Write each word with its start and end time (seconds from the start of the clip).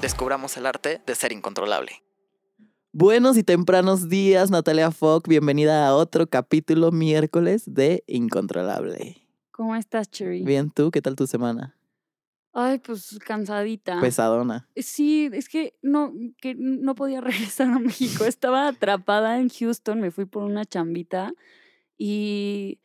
Descubramos 0.00 0.56
el 0.56 0.64
arte 0.66 1.00
de 1.04 1.14
ser 1.16 1.32
incontrolable. 1.32 1.90
Buenos 2.92 3.36
y 3.36 3.42
tempranos 3.42 4.08
días, 4.08 4.48
Natalia 4.48 4.92
Fock. 4.92 5.26
Bienvenida 5.26 5.88
a 5.88 5.96
otro 5.96 6.28
capítulo 6.28 6.92
miércoles 6.92 7.64
de 7.66 8.04
Incontrolable. 8.06 9.16
¿Cómo 9.50 9.74
estás, 9.74 10.08
Cherry? 10.08 10.44
Bien, 10.44 10.70
¿tú? 10.70 10.92
¿Qué 10.92 11.02
tal 11.02 11.16
tu 11.16 11.26
semana? 11.26 11.76
Ay, 12.52 12.78
pues 12.78 13.18
cansadita. 13.26 14.00
Pesadona. 14.00 14.68
Sí, 14.76 15.30
es 15.32 15.48
que 15.48 15.74
no, 15.82 16.12
que 16.40 16.54
no 16.54 16.94
podía 16.94 17.20
regresar 17.20 17.66
a 17.66 17.80
México. 17.80 18.24
Estaba 18.24 18.68
atrapada 18.68 19.40
en 19.40 19.48
Houston, 19.48 20.00
me 20.00 20.12
fui 20.12 20.26
por 20.26 20.44
una 20.44 20.64
chambita 20.64 21.32
y, 21.96 22.78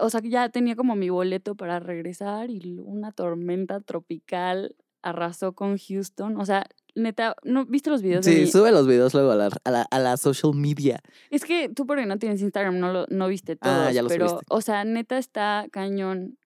o 0.00 0.08
sea, 0.08 0.22
ya 0.24 0.48
tenía 0.48 0.74
como 0.74 0.96
mi 0.96 1.10
boleto 1.10 1.54
para 1.54 1.80
regresar 1.80 2.48
y 2.48 2.78
una 2.78 3.12
tormenta 3.12 3.82
tropical 3.82 4.74
arrasó 5.02 5.52
con 5.52 5.76
Houston. 5.78 6.36
O 6.40 6.44
sea, 6.44 6.66
neta, 6.94 7.36
¿no 7.44 7.64
viste 7.66 7.90
los 7.90 8.02
videos? 8.02 8.24
de 8.24 8.32
Sí, 8.32 8.46
sube 8.50 8.72
los 8.72 8.86
videos 8.86 9.14
luego 9.14 9.30
a 9.32 9.36
la, 9.36 9.50
a 9.64 9.70
la, 9.70 9.82
a 9.82 9.98
la 9.98 10.16
social 10.16 10.54
media. 10.54 11.00
Es 11.30 11.44
que 11.44 11.68
tú 11.68 11.86
porque 11.86 12.06
no 12.06 12.18
tienes 12.18 12.40
Instagram 12.42 12.78
no 12.78 12.92
lo 12.92 13.06
no 13.08 13.28
viste 13.28 13.56
todos, 13.56 13.76
Ah, 13.88 13.92
ya 13.92 14.02
los 14.02 14.12
pero 14.12 14.28
subiste. 14.28 14.46
o 14.48 14.60
sea, 14.60 14.84
neta 14.84 15.18
está 15.18 15.66
cañón. 15.70 16.36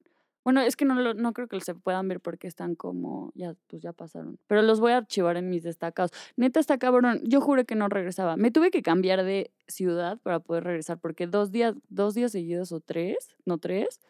Bueno, 0.45 0.61
es 0.61 0.75
que 0.75 0.85
no 0.85 0.97
lo- 0.97 1.15
no 1.15 1.33
creo 1.35 1.47
que 1.47 1.61
se 1.61 1.73
puedan 1.77 2.09
ver 2.09 2.19
porque 2.21 2.49
están 2.49 2.75
como 2.75 3.31
ya 3.37 3.55
pues 3.69 3.81
ya 3.81 3.93
pasaron, 3.93 4.41
pero 4.49 4.61
los 4.63 4.81
voy 4.81 4.91
a 4.91 4.97
archivar 4.97 5.37
en 5.37 5.48
mis 5.48 5.63
destacados. 5.63 6.11
Neta 6.37 6.59
está 6.59 6.79
cabrón. 6.79 7.21
Yo 7.23 7.41
juré 7.41 7.65
que 7.65 7.77
no 7.77 7.89
regresaba. 7.89 8.37
Me 8.37 8.51
tuve 8.51 8.73
que 8.73 8.83
cambiar 8.83 9.23
de 9.23 9.53
ciudad 9.69 10.19
para 10.21 10.41
poder 10.41 10.65
regresar 10.65 10.98
porque 10.98 11.29
dos 11.29 11.53
días 11.53 11.77
dos 11.91 12.15
días 12.15 12.33
seguidos 12.33 12.73
o 12.73 12.81
tres, 12.81 13.37
no 13.47 13.59
tres. 13.59 14.01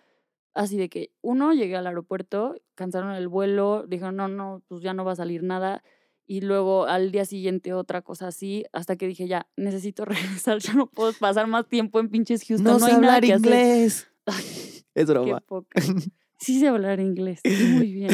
Así 0.55 0.77
de 0.77 0.89
que 0.89 1.13
uno 1.23 1.53
llegué 1.53 1.77
al 1.77 1.87
aeropuerto, 1.87 2.55
cancelaron 2.75 3.15
el 3.15 3.29
vuelo, 3.29 3.85
dijeron, 3.89 4.17
"No, 4.17 4.29
no, 4.29 4.63
pues 4.69 4.83
ya 4.83 4.93
no 4.95 5.05
va 5.05 5.13
a 5.13 5.17
salir 5.17 5.43
nada." 5.43 5.83
y 6.27 6.41
luego 6.41 6.87
al 6.87 7.13
día 7.13 7.25
siguiente 7.25 7.75
otra 7.75 8.01
cosa 8.03 8.29
así, 8.29 8.65
hasta 8.73 8.97
que 8.97 9.07
dije, 9.07 9.27
ya, 9.27 9.49
necesito 9.57 10.05
regresar, 10.47 10.59
ya 10.61 10.73
no 10.75 10.87
puedo 10.87 11.13
pasar 11.13 11.47
más 11.47 11.69
tiempo 11.69 12.01
en 12.01 12.09
pinches 12.09 12.45
Houston, 12.47 12.65
No, 12.65 12.79
no, 12.79 12.87
sé 12.87 12.93
hay 12.93 13.01
nada 13.01 13.17
hablar 13.17 13.23
que 13.23 13.33
hacer. 13.35 13.47
inglés. 13.47 14.09
Es 14.95 15.07
qué 15.07 15.13
broma. 15.13 15.43
Sí 16.39 16.59
sé 16.59 16.69
hablar 16.69 16.99
inglés, 17.01 17.41
muy 17.45 17.93
bien. 17.93 18.11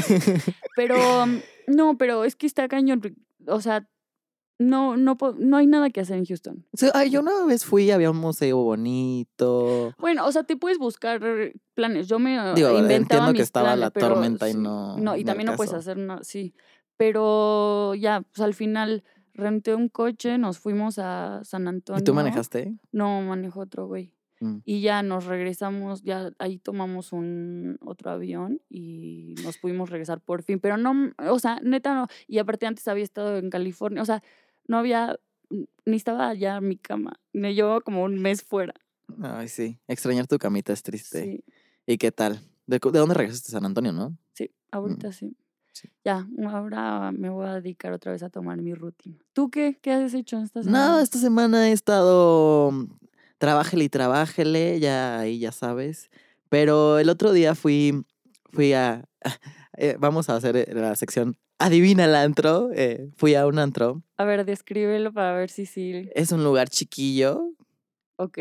Pero, 0.77 1.27
mm, 1.27 1.39
no, 1.69 1.97
pero 1.97 2.25
es 2.25 2.37
que 2.37 2.47
está 2.47 2.69
cañón, 2.69 3.01
o 3.47 3.61
sea, 3.61 3.89
no, 4.59 4.97
no, 4.97 5.17
no 5.39 5.57
hay 5.57 5.67
nada 5.67 5.91
que 5.91 6.01
hacer 6.01 6.19
en 6.19 6.27
Houston. 6.27 6.67
Sí, 6.75 6.89
ay, 6.93 7.11
yo 7.11 7.21
una 7.21 7.45
vez 7.47 7.65
fui, 7.65 7.91
había 7.91 8.11
un 8.11 8.17
museo 8.17 8.59
bonito. 8.59 9.95
Bueno, 9.99 10.27
o 10.27 10.33
sea, 10.33 10.43
te 10.43 10.57
puedes 10.57 10.79
buscar 10.79 11.21
planes. 11.75 12.09
Yo 12.09 12.19
me 12.19 12.37
eh, 12.37 12.55
Digo, 12.57 12.71
inventaba 12.71 12.97
entiendo 12.97 13.33
que 13.35 13.43
estaba 13.43 13.77
la 13.77 13.91
pero 13.91 14.09
tormenta 14.09 14.49
y 14.49 14.55
no- 14.55 14.99
No, 14.99 15.17
y 15.17 15.25
también 15.25 15.47
no 15.47 15.57
puedes 15.57 15.73
hacer 15.73 15.97
nada, 15.97 16.25
sí. 16.25 16.55
Pero 16.97 17.95
ya, 17.95 18.23
pues 18.23 18.41
al 18.41 18.55
final 18.55 19.05
renté 19.33 19.75
un 19.75 19.89
coche, 19.89 20.37
nos 20.37 20.59
fuimos 20.59 20.99
a 20.99 21.41
San 21.45 21.69
Antonio. 21.69 22.01
¿Y 22.01 22.05
tú 22.05 22.13
manejaste? 22.13 22.77
No, 22.91 23.23
manejó 23.23 23.61
otro 23.61 23.87
güey. 23.87 24.13
Mm. 24.41 24.59
Y 24.65 24.81
ya 24.81 25.03
nos 25.03 25.27
regresamos, 25.27 26.03
ya 26.03 26.31
ahí 26.39 26.59
tomamos 26.59 27.13
un 27.13 27.79
otro 27.85 28.11
avión 28.11 28.61
y 28.69 29.35
nos 29.45 29.59
pudimos 29.59 29.91
regresar 29.91 30.21
por 30.21 30.43
fin. 30.43 30.59
Pero 30.61 30.77
no, 30.77 31.13
o 31.31 31.39
sea, 31.39 31.61
neta 31.63 31.95
no. 31.95 32.09
Y 32.27 32.39
aparte 32.39 32.67
antes 32.67 32.87
había 32.89 33.05
estado 33.05 33.39
en 33.39 33.51
California, 33.51 34.03
o 34.03 34.05
sea, 34.05 34.23
no 34.69 34.79
había, 34.79 35.19
ni 35.51 35.97
estaba 35.97 36.33
ya 36.35 36.59
en 36.59 36.69
mi 36.69 36.77
cama. 36.77 37.19
Me 37.33 37.55
llevaba 37.55 37.81
como 37.81 38.05
un 38.05 38.21
mes 38.21 38.43
fuera. 38.43 38.75
Ay, 39.23 39.49
sí. 39.49 39.81
Extrañar 39.89 40.27
tu 40.27 40.39
camita 40.39 40.73
es 40.73 40.83
triste. 40.83 41.25
Sí, 41.25 41.45
¿Y 41.87 41.99
qué 41.99 42.13
tal? 42.13 42.41
¿De, 42.67 42.79
de 42.79 42.99
dónde 42.99 43.15
regresaste? 43.15 43.51
San 43.51 43.65
Antonio, 43.65 43.93
¿no? 43.93 44.17
sí, 44.35 44.51
ahorita 44.71 45.11
sí. 45.11 45.27
Mm, 45.27 45.35
sí. 45.73 45.89
Ya, 46.05 46.29
ahora 46.51 47.11
me 47.13 47.31
voy 47.31 47.47
a 47.47 47.55
dedicar 47.55 47.93
otra 47.93 48.13
vez 48.13 48.23
a 48.23 48.29
tomar 48.29 48.59
mi 48.59 48.75
rutina. 48.75 49.17
¿Tú 49.33 49.51
qué? 49.51 49.79
¿Qué 49.81 49.91
has 49.93 50.13
hecho 50.13 50.39
esta 50.39 50.63
semana? 50.63 50.87
Nada, 50.87 51.03
esta 51.03 51.19
semana 51.19 51.71
he 51.71 51.73
estado 51.73 52.71
mm, 52.71 52.85
trabájele 53.39 53.85
y 53.85 53.89
trabájele, 53.89 54.81
ya 54.81 55.19
ahí 55.21 55.39
ya 55.39 55.51
sabes. 55.53 56.11
Pero 56.51 56.99
el 56.99 57.09
otro 57.09 57.33
día 57.33 57.55
fui, 57.55 58.05
fui 58.53 58.75
a, 58.75 59.09
eh, 59.79 59.97
vamos 59.99 60.29
a 60.29 60.37
hacer 60.37 60.57
eh, 60.57 60.69
la 60.75 60.95
sección 60.95 61.39
Adivina 61.59 62.05
el 62.05 62.15
antro. 62.15 62.71
eh, 62.75 63.11
fui 63.17 63.35
a 63.35 63.47
un 63.47 63.59
antro. 63.59 64.03
A 64.17 64.25
ver, 64.25 64.45
descríbelo 64.45 65.13
para 65.13 65.33
ver 65.35 65.51
si 65.51 65.67
sí. 65.67 66.09
Es 66.15 66.33
un 66.33 66.45
lugar 66.45 66.69
chiquillo 66.69 67.51
Ok. 68.17 68.39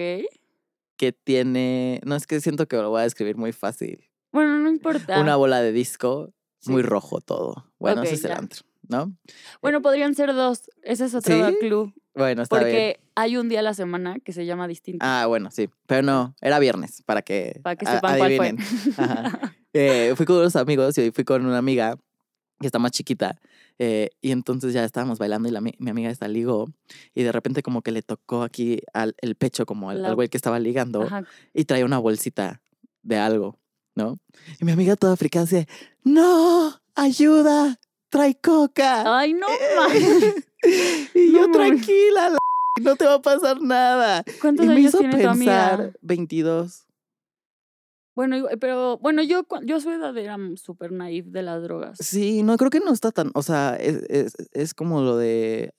que 0.97 1.11
tiene, 1.13 2.01
no 2.05 2.15
es 2.15 2.27
que 2.27 2.39
siento 2.41 2.67
que 2.67 2.75
lo 2.77 2.89
voy 2.89 3.01
a 3.01 3.03
describir 3.03 3.37
muy 3.37 3.51
fácil. 3.53 4.09
Bueno, 4.31 4.57
no 4.59 4.69
importa. 4.69 5.19
Una 5.19 5.35
bola 5.35 5.61
de 5.61 5.71
disco, 5.71 6.33
Sí. 6.59 6.71
muy 6.71 6.81
rojo 6.81 7.21
todo. 7.21 7.71
Bueno, 7.79 8.01
ese 8.03 8.15
es 8.15 8.23
el 8.25 8.31
ya. 8.31 8.37
antro, 8.37 8.63
¿no? 8.89 9.15
Bueno, 9.61 9.81
podrían 9.81 10.15
ser 10.15 10.33
dos. 10.33 10.69
Ese 10.81 11.05
es 11.05 11.13
otro 11.13 11.49
¿Sí? 11.49 11.55
club. 11.59 11.93
Bueno, 12.15 12.41
está 12.41 12.57
bien. 12.57 12.67
Porque 12.69 12.99
hay 13.15 13.37
un 13.37 13.47
día 13.47 13.59
a 13.59 13.63
la 13.63 13.75
semana 13.75 14.19
que 14.19 14.33
se 14.33 14.45
llama 14.47 14.67
distinto. 14.67 15.05
Ah, 15.07 15.25
bueno, 15.27 15.51
sí. 15.51 15.69
Pero 15.85 16.01
no, 16.01 16.35
era 16.41 16.57
viernes, 16.57 17.03
para 17.03 17.21
que, 17.21 17.59
para 17.63 17.75
que 17.75 17.85
sepan 17.85 18.17
cuál 18.17 18.35
fue. 18.35 18.47
adivinen. 18.47 18.57
Ajá. 18.97 19.53
Eh, 19.73 20.13
fui 20.15 20.25
con 20.25 20.37
unos 20.37 20.55
amigos 20.55 20.97
y 20.97 21.11
fui 21.11 21.23
con 21.23 21.45
una 21.45 21.59
amiga 21.59 21.99
que 22.59 22.67
está 22.67 22.79
más 22.79 22.91
chiquita. 22.91 23.39
eh, 23.79 24.09
y 24.21 24.31
entonces 24.31 24.73
ya 24.73 24.83
estábamos 24.83 25.19
bailando 25.19 25.47
y 25.47 25.51
la, 25.51 25.61
mi 25.61 25.73
mi 25.77 25.89
amiga 25.91 26.09
está 26.09 26.27
ligó. 26.27 26.67
Y 27.13 27.23
de 27.23 27.31
repente 27.31 27.61
como 27.61 27.81
que 27.81 27.91
le 27.91 28.01
tocó 28.01 28.41
aquí 28.43 28.81
al 28.93 29.15
el 29.21 29.35
pecho 29.35 29.65
como 29.65 29.89
al, 29.91 30.01
La- 30.01 30.07
al 30.09 30.15
güey 30.15 30.29
que 30.29 30.37
estaba 30.37 30.59
ligando. 30.59 31.03
Ajá. 31.03 31.23
Y 31.53 31.65
traía 31.65 31.85
una 31.85 31.99
bolsita 31.99 32.61
de 33.03 33.17
algo, 33.17 33.59
¿no? 33.95 34.17
Y 34.59 34.65
mi 34.65 34.71
amiga 34.71 34.95
toda 34.95 35.13
africana 35.13 35.45
dice, 35.45 35.67
¡No! 36.03 36.81
¡Ayuda! 36.95 37.79
¡Trae 38.09 38.35
coca! 38.39 39.19
Ay, 39.19 39.33
no, 39.33 39.45
Eh, 39.47 40.33
y 41.13 41.31
No 41.31 41.41
yo, 41.47 41.51
tranquila, 41.51 42.29
la 42.31 42.37
no 42.81 42.95
te 42.95 43.05
va 43.05 43.15
a 43.15 43.21
pasar 43.21 43.61
nada. 43.61 44.23
¿Cuántos 44.41 44.65
Y 44.65 44.69
me 44.69 44.75
años 44.75 44.89
hizo 44.89 44.99
tiene 44.99 45.21
tu 45.23 45.29
amiga? 45.29 45.77
pensar 45.77 45.97
22. 46.01 46.86
Bueno, 48.17 48.47
pero 48.59 48.97
bueno, 48.97 49.21
yo, 49.21 49.45
yo 49.63 49.75
a 49.75 49.79
su 49.79 49.91
edad 49.91 50.17
era 50.17 50.39
súper 50.55 50.91
naif 50.91 51.27
de 51.27 51.43
las 51.43 51.61
drogas. 51.61 51.99
Sí, 52.01 52.41
no, 52.41 52.57
creo 52.57 52.71
que 52.71 52.79
no 52.79 52.91
está 52.91 53.11
tan, 53.11 53.29
o 53.35 53.43
sea, 53.43 53.75
es, 53.75 54.01
es, 54.09 54.33
es 54.53 54.73
como 54.73 55.01
lo 55.01 55.17
de, 55.17 55.75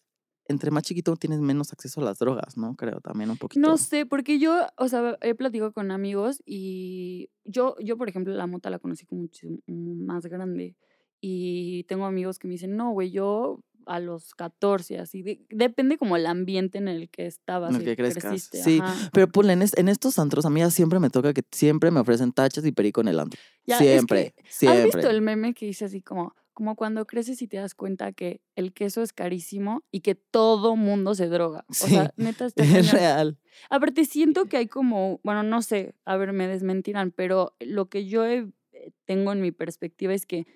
entre 0.47 0.71
más 0.71 0.85
chiquito 0.85 1.17
tienes 1.17 1.41
menos 1.41 1.73
acceso 1.73 2.01
a 2.01 2.05
las 2.05 2.21
drogas, 2.21 2.57
¿no? 2.57 2.77
Creo 2.77 3.01
también 3.01 3.31
un 3.31 3.39
poquito. 3.39 3.61
No 3.61 3.77
sé, 3.77 4.07
porque 4.07 4.39
yo, 4.39 4.69
o 4.77 4.87
sea, 4.87 5.19
he 5.21 5.35
platicado 5.35 5.73
con 5.73 5.91
amigos 5.91 6.41
y 6.47 7.29
yo, 7.45 7.75
yo 7.81 7.97
por 7.99 8.09
ejemplo, 8.09 8.33
la 8.33 8.47
mota 8.47 8.71
la 8.71 8.79
conocí 8.79 9.05
como 9.05 9.23
muchísimo 9.23 9.59
más 9.67 10.25
grande. 10.27 10.77
Y 11.21 11.83
tengo 11.89 12.07
amigos 12.07 12.39
que 12.39 12.47
me 12.47 12.53
dicen, 12.53 12.77
no, 12.77 12.93
güey, 12.93 13.11
yo 13.11 13.65
a 13.89 14.01
los 14.01 14.35
14, 14.35 14.99
así. 14.99 15.23
de- 15.23 15.41
depende 15.51 15.97
como 15.99 16.17
el 16.17 16.27
ambiente 16.27 16.79
en 16.79 16.89
el 16.89 17.09
que 17.11 17.27
estabas. 17.27 17.71
En 17.71 17.77
el 17.77 17.85
que 17.85 17.97
crezcas, 17.97 18.25
creciste, 18.25 18.63
sí. 18.63 18.79
ajá. 18.83 19.11
Pero 19.13 19.29
ponle, 19.29 19.55
en, 19.55 19.63
es- 19.63 19.77
en 19.77 19.89
estos 19.89 20.19
antros, 20.19 20.45
a 20.47 20.51
mí 20.51 20.61
ya 20.61 20.71
siempre 20.71 20.99
me 21.01 21.11
toca 21.11 21.33
que 21.33 21.43
siempre 21.53 21.91
me 21.91 22.01
ofrecen 22.01 22.33
tachas 22.33 22.65
y 22.67 22.73
perico 22.73 23.01
en 23.01 23.09
el 23.09 23.19
antro. 23.21 23.41
Ya, 23.67 23.79
es 23.79 23.81
siempre, 23.87 24.35
que, 24.37 24.45
siempre. 24.49 24.79
¿Has 24.81 24.95
visto 24.97 25.11
el 25.11 25.23
meme 25.23 25.55
que 25.55 25.67
dice 25.67 25.85
así 25.87 26.01
como, 26.03 26.35
como 26.53 26.75
cuando 26.75 27.07
creces 27.07 27.41
y 27.43 27.47
te 27.49 27.57
das 27.57 27.75
cuenta 27.75 28.13
que 28.13 28.41
el 28.57 28.73
queso 28.73 29.01
es 29.03 29.13
carísimo 29.13 29.85
y 29.93 30.01
que 30.01 30.15
todo 30.17 30.75
mundo 30.77 31.15
se 31.15 31.29
droga? 31.29 31.65
O 31.69 31.75
Sí, 31.75 31.91
sea, 31.91 32.13
neta 32.17 32.47
está 32.47 32.63
Es 32.65 32.73
cañón. 32.73 32.91
real. 32.93 33.39
Aparte, 33.71 34.05
siento 34.05 34.45
que 34.49 34.57
hay 34.57 34.67
como, 34.67 35.21
bueno, 35.23 35.43
no 35.43 35.63
sé, 35.63 35.95
a 36.05 36.17
ver, 36.17 36.33
me 36.33 36.49
desmentirán, 36.49 37.13
pero 37.13 37.55
lo 37.61 37.89
que 37.89 38.07
yo 38.07 38.25
he- 38.27 38.49
eh, 38.73 38.91
tengo 39.07 39.33
en 39.33 39.41
mi 39.41 39.51
perspectiva 39.53 40.13
es 40.15 40.27
que 40.27 40.47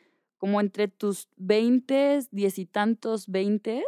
como 0.42 0.60
entre 0.60 0.88
tus 0.88 1.28
20, 1.36 2.18
diez 2.32 2.58
y 2.58 2.66
tantos 2.66 3.28
20, 3.28 3.84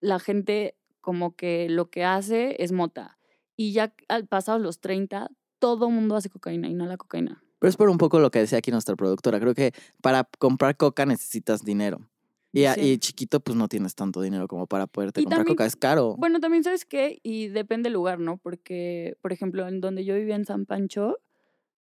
la 0.00 0.18
gente 0.18 0.74
como 1.00 1.36
que 1.36 1.68
lo 1.70 1.90
que 1.90 2.02
hace 2.02 2.56
es 2.60 2.72
mota. 2.72 3.18
Y 3.56 3.70
ya 3.72 3.94
al 4.08 4.26
pasado 4.26 4.58
los 4.58 4.80
30, 4.80 5.30
todo 5.60 5.88
mundo 5.88 6.16
hace 6.16 6.28
cocaína 6.28 6.68
y 6.68 6.74
no 6.74 6.86
la 6.86 6.96
cocaína. 6.96 7.44
Pero 7.60 7.68
es 7.70 7.76
por 7.76 7.88
un 7.88 7.98
poco 7.98 8.18
lo 8.18 8.32
que 8.32 8.40
decía 8.40 8.58
aquí 8.58 8.72
nuestra 8.72 8.96
productora. 8.96 9.38
Creo 9.38 9.54
que 9.54 9.72
para 10.02 10.24
comprar 10.40 10.76
coca 10.76 11.06
necesitas 11.06 11.62
dinero. 11.64 12.00
Y, 12.52 12.64
a- 12.64 12.74
Sí. 12.74 12.80
y 12.94 12.98
chiquito, 12.98 13.38
pues 13.38 13.56
no 13.56 13.68
tienes 13.68 13.94
tanto 13.94 14.20
dinero 14.22 14.48
como 14.48 14.66
para 14.66 14.88
poderte 14.88 15.20
Y 15.20 15.24
comprar 15.24 15.38
también- 15.42 15.54
coca. 15.56 15.66
Es 15.66 15.76
caro. 15.76 16.16
Bueno, 16.18 16.40
también 16.40 16.64
sabes 16.64 16.84
qué, 16.84 17.20
y 17.22 17.46
depende 17.46 17.84
del 17.90 17.92
lugar, 17.94 18.18
¿no? 18.18 18.38
Porque, 18.38 19.16
por 19.22 19.32
ejemplo, 19.32 19.68
en 19.68 19.80
donde 19.80 20.04
yo 20.04 20.16
vivía 20.16 20.34
en 20.34 20.44
San 20.46 20.66
Pancho, 20.66 21.18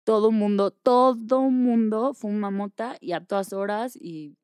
todo 0.03 0.31
mundo, 0.31 0.71
todo 0.71 1.49
mundo 1.49 2.13
fuma 2.13 2.51
mota 2.51 2.97
y 2.99 3.13
a 3.13 3.23
todas 3.25 3.53
horas 3.53 3.95
y, 3.95 4.35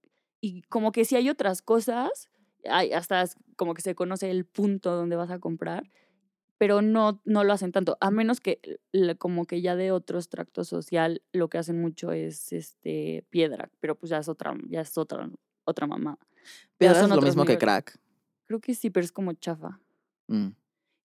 y 0.41 0.61
como 0.63 0.91
que 0.91 1.05
si 1.05 1.15
hay 1.15 1.29
otras 1.29 1.61
cosas 1.61 2.29
hay, 2.65 2.91
hasta 2.93 3.25
como 3.55 3.73
que 3.73 3.81
se 3.81 3.95
conoce 3.95 4.29
el 4.31 4.45
punto 4.45 4.95
donde 4.95 5.15
vas 5.15 5.31
a 5.31 5.39
comprar, 5.39 5.89
pero 6.57 6.81
no, 6.81 7.21
no 7.25 7.43
lo 7.43 7.53
hacen 7.53 7.71
tanto, 7.71 7.97
a 8.01 8.11
menos 8.11 8.41
que 8.41 8.79
como 9.17 9.45
que 9.45 9.61
ya 9.61 9.75
de 9.75 9.91
otro 9.91 10.17
extracto 10.17 10.63
social 10.63 11.21
lo 11.31 11.49
que 11.49 11.57
hacen 11.57 11.79
mucho 11.79 12.11
es 12.11 12.51
este 12.51 13.25
piedra, 13.29 13.69
pero 13.79 13.95
pues 13.95 14.09
ya 14.09 14.17
es 14.17 14.27
otra, 14.27 14.55
ya 14.67 14.81
es 14.81 14.97
otra, 14.97 15.29
otra 15.63 15.87
mamá. 15.87 16.17
Piedra 16.77 17.01
es 17.01 17.09
lo 17.09 17.21
mismo 17.21 17.45
que 17.45 17.57
crack. 17.57 17.97
Creo 18.45 18.59
que 18.59 18.73
sí, 18.73 18.89
pero 18.89 19.03
es 19.03 19.11
como 19.11 19.33
chafa. 19.33 19.79
Mm, 20.27 20.49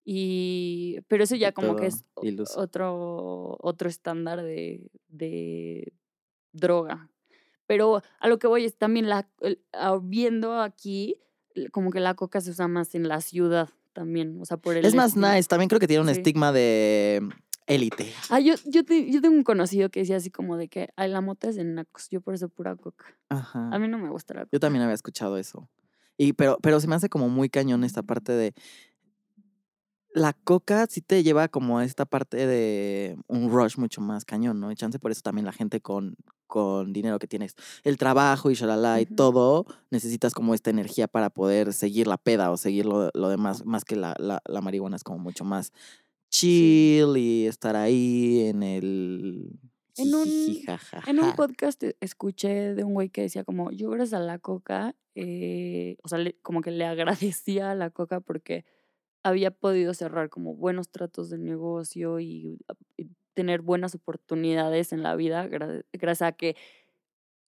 Y, 0.04 0.98
pero 1.08 1.24
eso 1.24 1.34
ya 1.34 1.52
como 1.52 1.76
que 1.76 1.86
es 1.86 2.04
iluso. 2.22 2.60
otro, 2.60 3.56
otro 3.60 3.88
estándar 3.88 4.42
de, 4.42 4.90
de 5.08 5.92
droga. 6.52 7.08
Pero 7.66 8.02
a 8.20 8.28
lo 8.28 8.38
que 8.38 8.46
voy 8.46 8.64
es 8.66 8.76
también 8.76 9.08
la, 9.08 9.26
ah, 9.72 9.98
viendo 10.02 10.60
aquí, 10.60 11.16
como 11.72 11.90
que 11.90 12.00
la 12.00 12.14
coca 12.14 12.40
se 12.42 12.50
usa 12.50 12.68
más 12.68 12.94
en 12.94 13.08
la 13.08 13.20
ciudad 13.22 13.70
también, 13.94 14.38
o 14.40 14.44
sea, 14.44 14.56
por 14.58 14.76
el 14.76 14.84
Es 14.84 14.94
más 14.94 15.16
nice. 15.16 15.48
También 15.48 15.68
creo 15.68 15.80
que 15.80 15.86
tiene 15.86 16.02
un 16.02 16.08
Sí. 16.08 16.18
estigma 16.18 16.52
de 16.52 17.26
élite. 17.66 18.12
Ah, 18.28 18.40
yo, 18.40 18.54
yo, 18.66 18.84
te- 18.84 19.10
yo 19.10 19.22
tengo 19.22 19.34
un 19.36 19.44
conocido 19.44 19.88
que 19.88 20.00
decía 20.00 20.16
así 20.16 20.30
como 20.30 20.58
de 20.58 20.68
que 20.68 20.90
"Ay, 20.96 21.10
la 21.10 21.22
mota 21.22 21.48
es 21.48 21.56
de 21.56 21.64
nacos, 21.64 22.08
yo 22.10 22.20
por 22.20 22.34
eso 22.34 22.50
pura 22.50 22.76
coca. 22.76 23.06
Ajá. 23.30 23.70
A 23.72 23.78
mí 23.78 23.88
no 23.88 23.98
me 23.98 24.10
gusta 24.10 24.34
la 24.34 24.40
coca. 24.40 24.50
Yo 24.52 24.60
también 24.60 24.82
había 24.82 24.94
escuchado 24.94 25.38
eso. 25.38 25.70
Y, 26.18 26.34
pero, 26.34 26.58
pero 26.60 26.78
se 26.80 26.88
me 26.88 26.94
hace 26.96 27.08
como 27.08 27.28
muy 27.30 27.48
cañón 27.48 27.82
esta 27.84 28.02
parte 28.02 28.32
de. 28.32 28.52
La 30.16 30.32
coca 30.32 30.86
sí 30.88 31.00
te 31.00 31.22
lleva 31.24 31.48
como 31.48 31.78
a 31.78 31.84
esta 31.84 32.04
parte 32.06 32.46
de 32.46 33.16
un 33.26 33.50
rush 33.50 33.76
mucho 33.78 34.00
más 34.00 34.24
cañón, 34.24 34.60
¿no? 34.60 34.70
Y 34.70 34.76
chance 34.76 34.98
por 35.00 35.10
eso 35.10 35.22
también 35.22 35.44
la 35.44 35.52
gente 35.52 35.80
con, 35.80 36.14
con 36.46 36.92
dinero 36.92 37.18
que 37.18 37.26
tienes 37.26 37.56
el 37.82 37.98
trabajo 37.98 38.48
y 38.50 38.54
shalala 38.54 39.00
y 39.00 39.06
todo, 39.06 39.66
necesitas 39.90 40.32
como 40.32 40.54
esta 40.54 40.70
energía 40.70 41.08
para 41.08 41.30
poder 41.30 41.72
seguir 41.72 42.06
la 42.06 42.16
peda 42.16 42.52
o 42.52 42.56
seguir 42.56 42.86
lo, 42.86 43.10
lo 43.12 43.28
demás, 43.28 43.64
más 43.66 43.84
que 43.84 43.96
la, 43.96 44.14
la, 44.20 44.40
la 44.46 44.60
marihuana 44.60 44.94
es 44.96 45.02
como 45.02 45.18
mucho 45.18 45.44
más 45.44 45.72
chill 46.30 47.16
y 47.16 47.46
estar 47.46 47.76
ahí 47.76 48.40
en 48.46 48.62
el... 48.62 49.58
En 49.96 50.12
un- 50.14 50.24
En 51.06 51.20
un 51.20 51.26
podcast 51.36 51.82
e- 51.84 51.96
escuché 52.00 52.74
de 52.74 52.82
un 52.82 52.94
güey 52.94 53.10
que 53.10 53.22
decía 53.22 53.44
como, 53.44 53.70
yo 53.70 53.90
gracias 53.90 54.20
a 54.20 54.24
la 54.24 54.38
coca, 54.40 54.96
eh, 55.14 55.96
o 56.02 56.08
sea, 56.08 56.18
le- 56.18 56.36
como 56.42 56.60
que 56.62 56.72
le 56.72 56.84
agradecía 56.86 57.70
a 57.70 57.74
la 57.76 57.90
coca 57.90 58.20
porque 58.20 58.64
había 59.24 59.50
podido 59.50 59.92
cerrar 59.94 60.28
como 60.30 60.54
buenos 60.54 60.90
tratos 60.90 61.30
de 61.30 61.38
negocio 61.38 62.20
y, 62.20 62.58
a- 62.68 62.74
y 62.96 63.08
tener 63.34 63.62
buenas 63.62 63.96
oportunidades 63.96 64.92
en 64.92 65.02
la 65.02 65.16
vida 65.16 65.48
gra- 65.48 65.84
gracias 65.92 66.28
a 66.28 66.32
que 66.32 66.54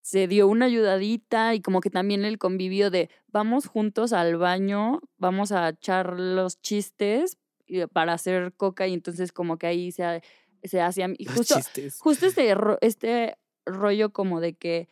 se 0.01 0.27
dio 0.29 0.49
una 0.49 0.67
ayudadita 0.67 1.55
y 1.55 1.61
como 1.61 1.81
que 1.81 1.91
también 1.91 2.25
el 2.25 2.39
convivio 2.39 2.91
de 2.91 3.11
vamos 3.29 3.67
juntos 3.67 4.13
al 4.13 4.37
baño, 4.37 5.01
vamos 5.19 5.53
a 5.53 5.69
echar 5.69 6.19
los 6.19 6.61
chistes 6.61 7.39
y- 7.67 7.87
para 7.87 8.13
hacer 8.15 8.53
coca 8.57 8.87
y 8.87 8.95
entonces 8.95 9.33
como 9.33 9.59
que 9.59 9.67
ahí 9.67 9.93
se, 9.93 10.23
se 10.63 10.81
hacía... 10.81 11.09
Y 11.19 11.25
justo, 11.27 11.57
chistes. 11.57 11.99
justo 12.01 12.27
este, 12.27 12.55
este 12.81 13.37
rollo 13.65 14.13
como 14.13 14.41
de 14.41 14.55
que, 14.55 14.89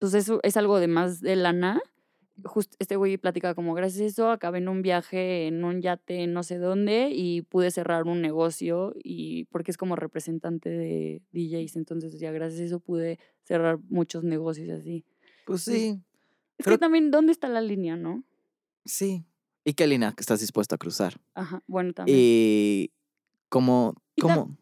pues 0.00 0.14
eso 0.14 0.40
es 0.42 0.56
algo 0.56 0.80
de 0.80 0.88
más 0.88 1.20
de 1.20 1.36
lana. 1.36 1.80
Justo 2.44 2.76
este 2.78 2.94
güey 2.96 3.16
platicaba 3.18 3.54
como, 3.54 3.74
gracias 3.74 4.00
a 4.02 4.04
eso, 4.06 4.30
acabé 4.30 4.58
en 4.58 4.68
un 4.68 4.80
viaje, 4.82 5.46
en 5.48 5.64
un 5.64 5.82
yate, 5.82 6.26
no 6.28 6.42
sé 6.44 6.58
dónde, 6.58 7.10
y 7.12 7.42
pude 7.42 7.70
cerrar 7.72 8.04
un 8.04 8.22
negocio, 8.22 8.94
y 9.02 9.44
porque 9.46 9.70
es 9.72 9.76
como 9.76 9.96
representante 9.96 10.68
de 10.70 11.20
DJs, 11.32 11.76
entonces 11.76 12.12
decía, 12.12 12.30
gracias 12.30 12.60
a 12.60 12.64
eso 12.64 12.80
pude 12.80 13.18
cerrar 13.42 13.78
muchos 13.88 14.22
negocios 14.22 14.68
y 14.68 14.70
así. 14.70 15.04
Pues 15.46 15.62
sí, 15.62 16.00
Es 16.58 16.64
Creo- 16.64 16.76
que 16.76 16.80
también, 16.80 17.10
¿dónde 17.10 17.32
está 17.32 17.48
la 17.48 17.60
línea, 17.60 17.96
no? 17.96 18.24
sí. 18.84 19.24
¿Y 19.64 19.74
qué 19.74 19.86
línea 19.86 20.12
que 20.12 20.22
estás 20.22 20.40
dispuesto 20.40 20.74
a 20.74 20.78
cruzar? 20.78 21.20
Ajá, 21.34 21.62
bueno, 21.66 21.92
también. 21.92 22.16
Y 22.18 22.90
tam- 23.50 23.92
cómo, 24.20 24.56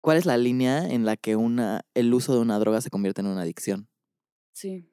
¿cuál 0.00 0.16
es 0.18 0.26
la 0.26 0.36
línea 0.36 0.86
en 0.88 1.04
la 1.06 1.16
que 1.16 1.36
una, 1.36 1.82
el 1.94 2.12
uso 2.12 2.34
de 2.34 2.40
una 2.40 2.58
droga 2.58 2.80
se 2.80 2.90
convierte 2.90 3.20
en 3.20 3.28
una 3.28 3.42
adicción? 3.42 3.88
Sí. 4.52 4.87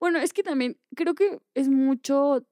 Bueno, 0.00 0.18
es 0.18 0.32
que 0.32 0.42
también 0.42 0.78
creo 0.94 1.14
que 1.14 1.40
es 1.54 1.68
mucho 1.68 2.46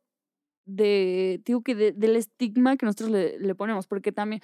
de, 0.67 1.43
digo 1.45 1.63
que 1.63 1.75
de- 1.75 1.93
del 1.93 2.17
estigma 2.17 2.77
que 2.77 2.87
nosotros 2.87 3.11
le, 3.11 3.55
ponemos, 3.55 3.87
porque 3.87 4.13
también 4.13 4.43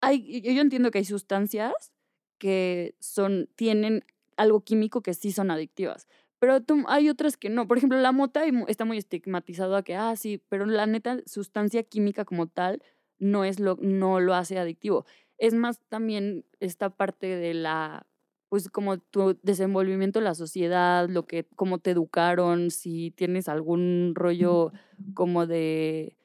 hay, 0.00 0.42
yo 0.42 0.62
entiendo 0.62 0.90
que 0.90 0.98
hay 0.98 1.04
sustancias 1.04 1.92
que 2.38 2.94
son, 3.00 3.48
tienen 3.56 4.04
algo 4.36 4.62
químico 4.62 5.02
que 5.02 5.14
sí 5.14 5.32
son 5.32 5.50
adictivas, 5.50 6.08
pero 6.38 6.58
hay 6.88 7.08
otras 7.10 7.36
que 7.36 7.48
no. 7.50 7.66
Por 7.68 7.78
ejemplo, 7.78 7.98
la 8.00 8.12
mota 8.12 8.44
está 8.68 8.84
muy 8.84 8.98
estigmatizado 8.98 9.76
a 9.76 9.82
que, 9.82 9.96
ah, 9.96 10.16
sí, 10.16 10.42
pero 10.48 10.66
la 10.66 10.86
neta, 10.86 11.18
sustancia 11.26 11.82
química 11.84 12.24
como 12.24 12.46
tal 12.48 12.82
no 13.18 13.44
es 13.44 13.60
lo, 13.60 13.76
no 13.80 14.20
lo 14.20 14.34
hace 14.34 14.58
adictivo. 14.58 15.06
Es 15.38 15.54
más 15.54 15.80
también 15.88 16.44
esta 16.60 16.90
parte 16.90 17.26
de 17.36 17.54
la 17.54 18.06
pues 18.48 18.68
como 18.68 18.98
tu 18.98 19.38
desenvolvimiento 19.42 20.18
en 20.18 20.24
la 20.24 20.34
sociedad, 20.34 21.08
lo 21.08 21.26
que, 21.26 21.46
cómo 21.56 21.78
te 21.78 21.90
educaron, 21.90 22.70
si 22.70 23.10
tienes 23.10 23.48
algún 23.48 24.12
rollo 24.14 24.72
como 25.14 25.46
de, 25.46 26.16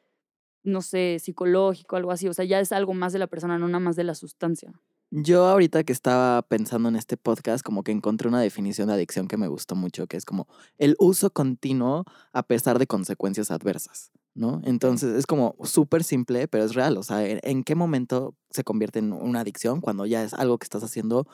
no 0.64 0.82
sé, 0.82 1.18
psicológico, 1.20 1.96
algo 1.96 2.12
así. 2.12 2.28
O 2.28 2.34
sea, 2.34 2.46
ya 2.46 2.60
es 2.60 2.72
algo 2.72 2.94
más 2.94 3.14
de 3.14 3.20
la 3.20 3.28
persona, 3.28 3.58
no 3.58 3.68
nada 3.68 3.80
más 3.80 3.96
de 3.96 4.04
la 4.04 4.16
sustancia. 4.16 4.74
Yo 5.14 5.46
ahorita 5.48 5.84
que 5.84 5.92
estaba 5.92 6.42
pensando 6.42 6.88
en 6.88 6.96
este 6.96 7.18
podcast, 7.18 7.66
como 7.66 7.84
que 7.84 7.92
encontré 7.92 8.30
una 8.30 8.40
definición 8.40 8.88
de 8.88 8.94
adicción 8.94 9.28
que 9.28 9.36
me 9.36 9.50
gustó 9.50 9.76
mucho, 9.76 10.08
que 10.08 10.16
es 10.16 10.24
como 10.24 10.48
el 10.78 10.96
uso 11.00 11.32
continuo 11.32 12.06
a 12.32 12.44
pesar 12.44 12.80
de 12.80 12.88
consecuencias 12.88 13.52
adversas, 13.52 14.12
¿no? 14.36 14.62
Entonces 14.64 15.14
es 15.16 15.26
como 15.26 15.58
súper 15.64 16.06
simple, 16.06 16.48
pero 16.48 16.64
es 16.64 16.76
real. 16.76 16.98
O 16.98 17.04
sea, 17.04 17.28
¿en, 17.28 17.42
en 17.44 17.66
qué 17.66 17.76
momento 17.76 18.38
se 18.52 18.64
convierte 18.64 19.00
en 19.00 19.12
una 19.12 19.42
adicción? 19.42 19.82
Cuando 19.82 20.06
ya 20.06 20.24
es 20.24 20.34
algo 20.34 20.58
que 20.58 20.64
estás 20.64 20.84
haciendo 20.84 21.28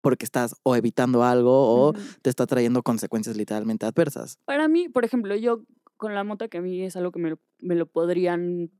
porque 0.00 0.24
estás 0.24 0.56
o 0.62 0.76
evitando 0.76 1.22
algo 1.22 1.52
o 1.52 1.92
te 2.22 2.30
está 2.30 2.46
trayendo 2.46 2.82
consecuencias 2.82 3.36
literalmente 3.36 3.86
adversas. 3.86 4.38
Para 4.44 4.68
mí, 4.68 4.88
por 4.88 5.04
ejemplo, 5.04 5.34
yo 5.36 5.62
con 5.96 6.14
la 6.14 6.24
mota 6.24 6.48
que 6.48 6.58
a 6.58 6.62
mí 6.62 6.82
es 6.82 6.96
algo 6.96 7.12
que 7.12 7.18
me 7.18 7.30
lo, 7.30 7.38
me 7.58 7.74
lo 7.74 7.86
podrían 7.86 8.70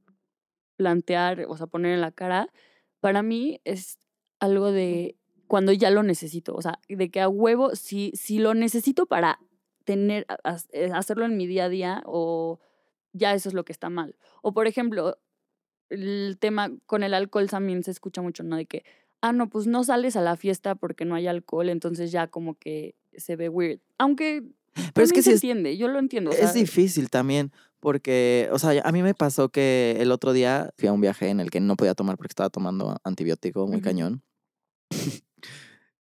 plantear, 0.77 1.45
o 1.49 1.57
sea, 1.57 1.67
poner 1.67 1.93
en 1.93 2.01
la 2.01 2.13
cara, 2.13 2.49
para 3.01 3.23
mí 3.23 3.61
es 3.65 3.99
algo 4.39 4.73
de 4.73 5.17
cuando 5.47 5.73
ya 5.73 5.91
lo 5.91 6.03
necesito, 6.03 6.55
o 6.55 6.63
sea, 6.63 6.79
de 6.89 7.11
que 7.11 7.21
a 7.21 7.29
huevo, 7.29 7.75
si, 7.75 8.13
si 8.15 8.39
lo 8.39 8.55
necesito 8.55 9.07
para 9.07 9.41
tener, 9.85 10.27
eh, 10.73 10.91
hacerlo 10.95 11.25
en 11.25 11.37
mi 11.37 11.47
día 11.47 11.65
a 11.65 11.69
día, 11.69 12.03
o 12.07 12.61
ya 13.13 13.35
eso 13.35 13.49
es 13.49 13.55
lo 13.55 13.65
que 13.65 13.73
está 13.73 13.91
mal. 13.91 14.17
O 14.43 14.53
por 14.53 14.67
ejemplo, 14.67 15.19
el 15.89 16.39
tema 16.39 16.71
con 16.87 17.03
el 17.03 17.15
alcohol 17.15 17.49
también 17.49 17.83
se 17.83 17.91
escucha 17.91 18.23
mucho, 18.23 18.45
¿no? 18.45 18.57
De 18.57 18.67
que, 18.67 18.85
ah, 19.21 19.33
no, 19.33 19.49
pues 19.49 19.67
no 19.67 19.85
sales 19.85 20.17
a 20.17 20.21
la 20.21 20.37
fiesta 20.37 20.75
porque 20.75 21.05
no 21.05 21.15
hay 21.15 21.27
alcohol, 21.27 21.69
entonces 21.69 22.11
ya 22.13 22.27
como 22.27 22.55
que 22.55 22.95
se 23.17 23.37
ve 23.37 23.49
weird. 23.49 23.81
Aunque 23.99 24.45
Pero 24.95 25.05
es 25.05 25.13
que 25.13 25.23
se 25.23 25.31
es, 25.31 25.37
entiende, 25.37 25.77
yo 25.77 25.89
lo 25.89 25.99
entiendo. 25.99 26.31
o 26.31 26.35
es 26.35 26.55
difícil 26.55 27.11
también, 27.11 27.53
porque, 27.81 28.49
o 28.53 28.59
sea, 28.59 28.81
a 28.85 28.93
mí 28.93 29.03
me 29.03 29.15
pasó 29.15 29.49
que 29.49 29.97
el 29.99 30.13
otro 30.13 30.33
día 30.33 30.71
fui 30.77 30.89
a 30.89 30.93
un 30.93 31.01
viaje 31.01 31.29
en 31.29 31.41
el 31.41 31.51
que 31.51 31.61
no 31.61 31.77
podía 31.77 31.95
tomar 31.95 32.17
porque 32.17 32.33
estaba 32.33 32.51
tomando 32.51 32.97
antibiótico 33.05 33.67
muy 33.67 33.81
cañón. 33.81 34.23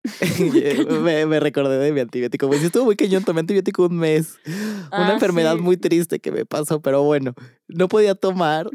me, 1.03 1.27
me 1.27 1.41
recordé 1.41 1.79
de 1.79 1.93
mi 1.93 2.01
antibiótico. 2.01 2.49
Pues 2.49 2.63
estuvo 2.63 2.85
muy 2.87 2.97
cañón, 2.97 3.23
tomé 3.25 3.41
antibiótico 3.41 3.87
un 3.87 3.97
mes. 3.97 4.39
Una 4.47 5.09
Ah, 5.09 5.13
enfermedad 5.13 5.57
sí. 5.57 5.63
muy 5.63 5.77
triste 5.77 6.21
que 6.21 6.33
me 6.33 6.47
pasó, 6.47 6.81
pero 6.81 7.03
bueno, 7.03 7.35
no 7.69 7.89
podía 7.89 8.15
tomar. 8.15 8.69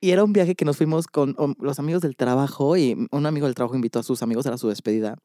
Y 0.00 0.10
era 0.10 0.24
un 0.24 0.32
viaje 0.32 0.54
que 0.54 0.64
nos 0.64 0.76
fuimos 0.76 1.06
con 1.06 1.34
um, 1.38 1.54
los 1.60 1.78
amigos 1.78 2.02
del 2.02 2.16
trabajo 2.16 2.76
y 2.76 2.96
un 3.10 3.26
amigo 3.26 3.46
del 3.46 3.54
trabajo 3.54 3.74
invitó 3.76 3.98
a 4.00 4.02
sus 4.02 4.22
amigos, 4.22 4.46
era 4.46 4.58
su 4.58 4.68
despedida. 4.68 5.16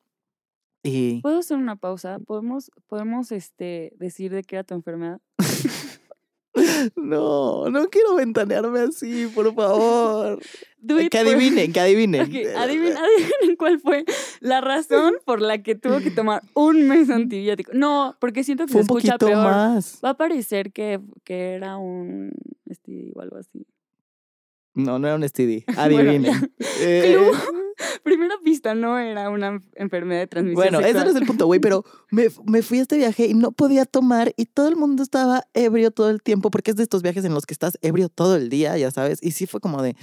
Y 0.84 1.22
¿Puedo 1.22 1.40
hacer 1.40 1.58
una 1.58 1.76
pausa? 1.76 2.20
¿Podemos, 2.26 2.72
podemos 2.88 3.32
este, 3.34 3.92
decir 3.98 4.32
de 4.32 4.44
qué 4.44 4.56
era 4.58 4.64
tu 4.64 4.76
enfermedad? 4.76 5.20
no, 6.96 7.70
no 7.70 7.90
quiero 7.90 8.16
ventanearme 8.16 8.80
así, 8.82 9.28
por 9.34 9.54
favor. 9.54 10.40
Que 11.12 11.18
adivinen, 11.18 11.74
que 11.74 11.80
adivinen. 11.82 12.22
Ok, 12.22 12.56
adivinen, 12.56 12.96
adivinen 12.96 13.58
cuál 13.58 13.82
fue 13.82 14.06
la 14.40 14.62
razón 14.62 15.16
por 15.26 15.42
la 15.42 15.62
que 15.62 15.76
tuvo 15.76 16.00
que 16.00 16.10
tomar 16.10 16.42
un 16.54 16.88
mes 16.88 17.10
antibiótico. 17.10 17.74
No, 17.74 18.16
porque 18.22 18.46
siento 18.46 18.66
que 18.66 18.72
Fue 18.72 18.84
se 18.86 18.92
un 18.94 18.98
escucha 18.98 19.18
poquito 19.18 19.26
peor. 19.26 19.44
más. 19.44 20.00
Va 20.04 20.12
a 20.12 20.14
parecer 20.18 20.72
que, 20.72 21.02
que 21.26 21.56
era 21.56 21.76
un 21.78 22.32
STD 22.72 23.12
o 23.14 23.20
algo 23.22 23.36
así. 23.36 23.68
No, 24.74 25.00
no 25.00 25.08
era 25.08 25.18
un 25.18 25.28
STD. 25.28 25.66
Bueno, 25.76 25.82
Adivinen. 25.82 26.54
Eh, 26.80 27.14
Clue. 27.18 27.38
Primera 28.04 28.36
pista, 28.44 28.76
no 28.76 28.98
era 28.98 29.30
una 29.30 29.60
enfermedad 29.76 30.22
de 30.22 30.28
transmisión 30.28 30.56
Bueno, 30.72 30.80
ese 30.80 30.94
no 31.04 31.10
es 31.10 31.16
el 31.16 31.26
punto, 31.26 31.46
güey, 31.46 31.60
pero 31.60 31.84
me, 32.12 32.28
me 32.46 32.62
fui 32.62 32.80
a 32.80 32.82
este 32.84 32.98
viaje 32.98 33.28
y 33.28 33.34
no 33.34 33.52
podía 33.52 33.86
tomar 33.86 34.34
y 34.38 34.46
todo 34.46 34.68
el 34.70 34.76
mundo 34.76 35.04
estaba 35.04 35.44
ebrio 35.54 35.92
todo 35.92 36.10
el 36.10 36.22
tiempo 36.22 36.52
porque 36.52 36.72
es 36.72 36.78
de 36.78 36.84
estos 36.84 37.02
viajes 37.02 37.26
en 37.26 37.34
los 37.34 37.46
que 37.46 37.54
estás 37.54 37.78
ebrio 37.82 38.10
todo 38.10 38.36
el 38.36 38.50
día, 38.50 38.78
ya 38.78 38.92
sabes. 38.92 39.20
Y 39.22 39.32
sí 39.32 39.46
fue 39.48 39.60
como 39.60 39.82
de, 39.82 39.96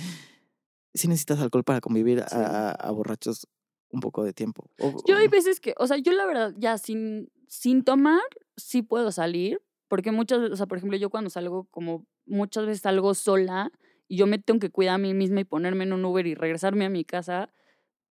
sí 0.95 1.09
necesitas 1.09 1.41
alcohol 1.41 1.65
para 1.65 1.81
convivir 1.81 2.21
Sí. 2.29 2.37
a, 2.37 2.71
a 2.71 2.91
borrachos 2.91 3.47
un 3.91 4.00
poco 4.00 4.25
de 4.25 4.33
tiempo. 4.33 4.71
O- 4.79 4.97
Yo 5.07 5.17
hay 5.17 5.29
veces 5.29 5.61
que, 5.61 5.75
o 5.79 5.87
sea, 5.87 5.97
yo 5.99 6.12
la 6.12 6.26
verdad, 6.26 6.55
ya 6.59 6.79
sin, 6.79 7.31
sin 7.49 7.83
tomar, 7.85 8.21
sí 8.57 8.83
puedo 8.83 9.12
salir, 9.12 9.61
Porque 9.88 10.11
muchas 10.11 10.41
veces, 10.41 10.53
o 10.55 10.57
sea, 10.57 10.67
por 10.67 10.79
ejemplo, 10.79 10.99
yo 10.99 11.11
cuando 11.11 11.31
salgo, 11.31 11.69
como 11.71 12.05
muchas 12.26 12.67
veces 12.67 12.83
salgo 12.83 13.15
sola 13.15 13.71
y 14.09 14.17
yo 14.17 14.26
me 14.26 14.38
tengo 14.41 14.59
que 14.59 14.71
cuidar 14.71 14.97
a 14.97 14.99
mí 14.99 15.15
misma 15.15 15.41
y 15.41 15.45
ponerme 15.45 15.85
en 15.85 15.93
un 15.93 16.05
Uber 16.05 16.26
y 16.26 16.35
regresarme 16.35 16.85
a 16.87 16.91
mi 16.91 17.05
casa, 17.05 17.53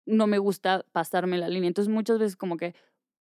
no 0.05 0.27
me 0.27 0.37
gusta 0.37 0.85
pasarme 0.91 1.37
la 1.37 1.49
línea. 1.49 1.67
Entonces 1.67 1.93
muchas 1.93 2.19
veces 2.19 2.35
como 2.35 2.57
que 2.57 2.73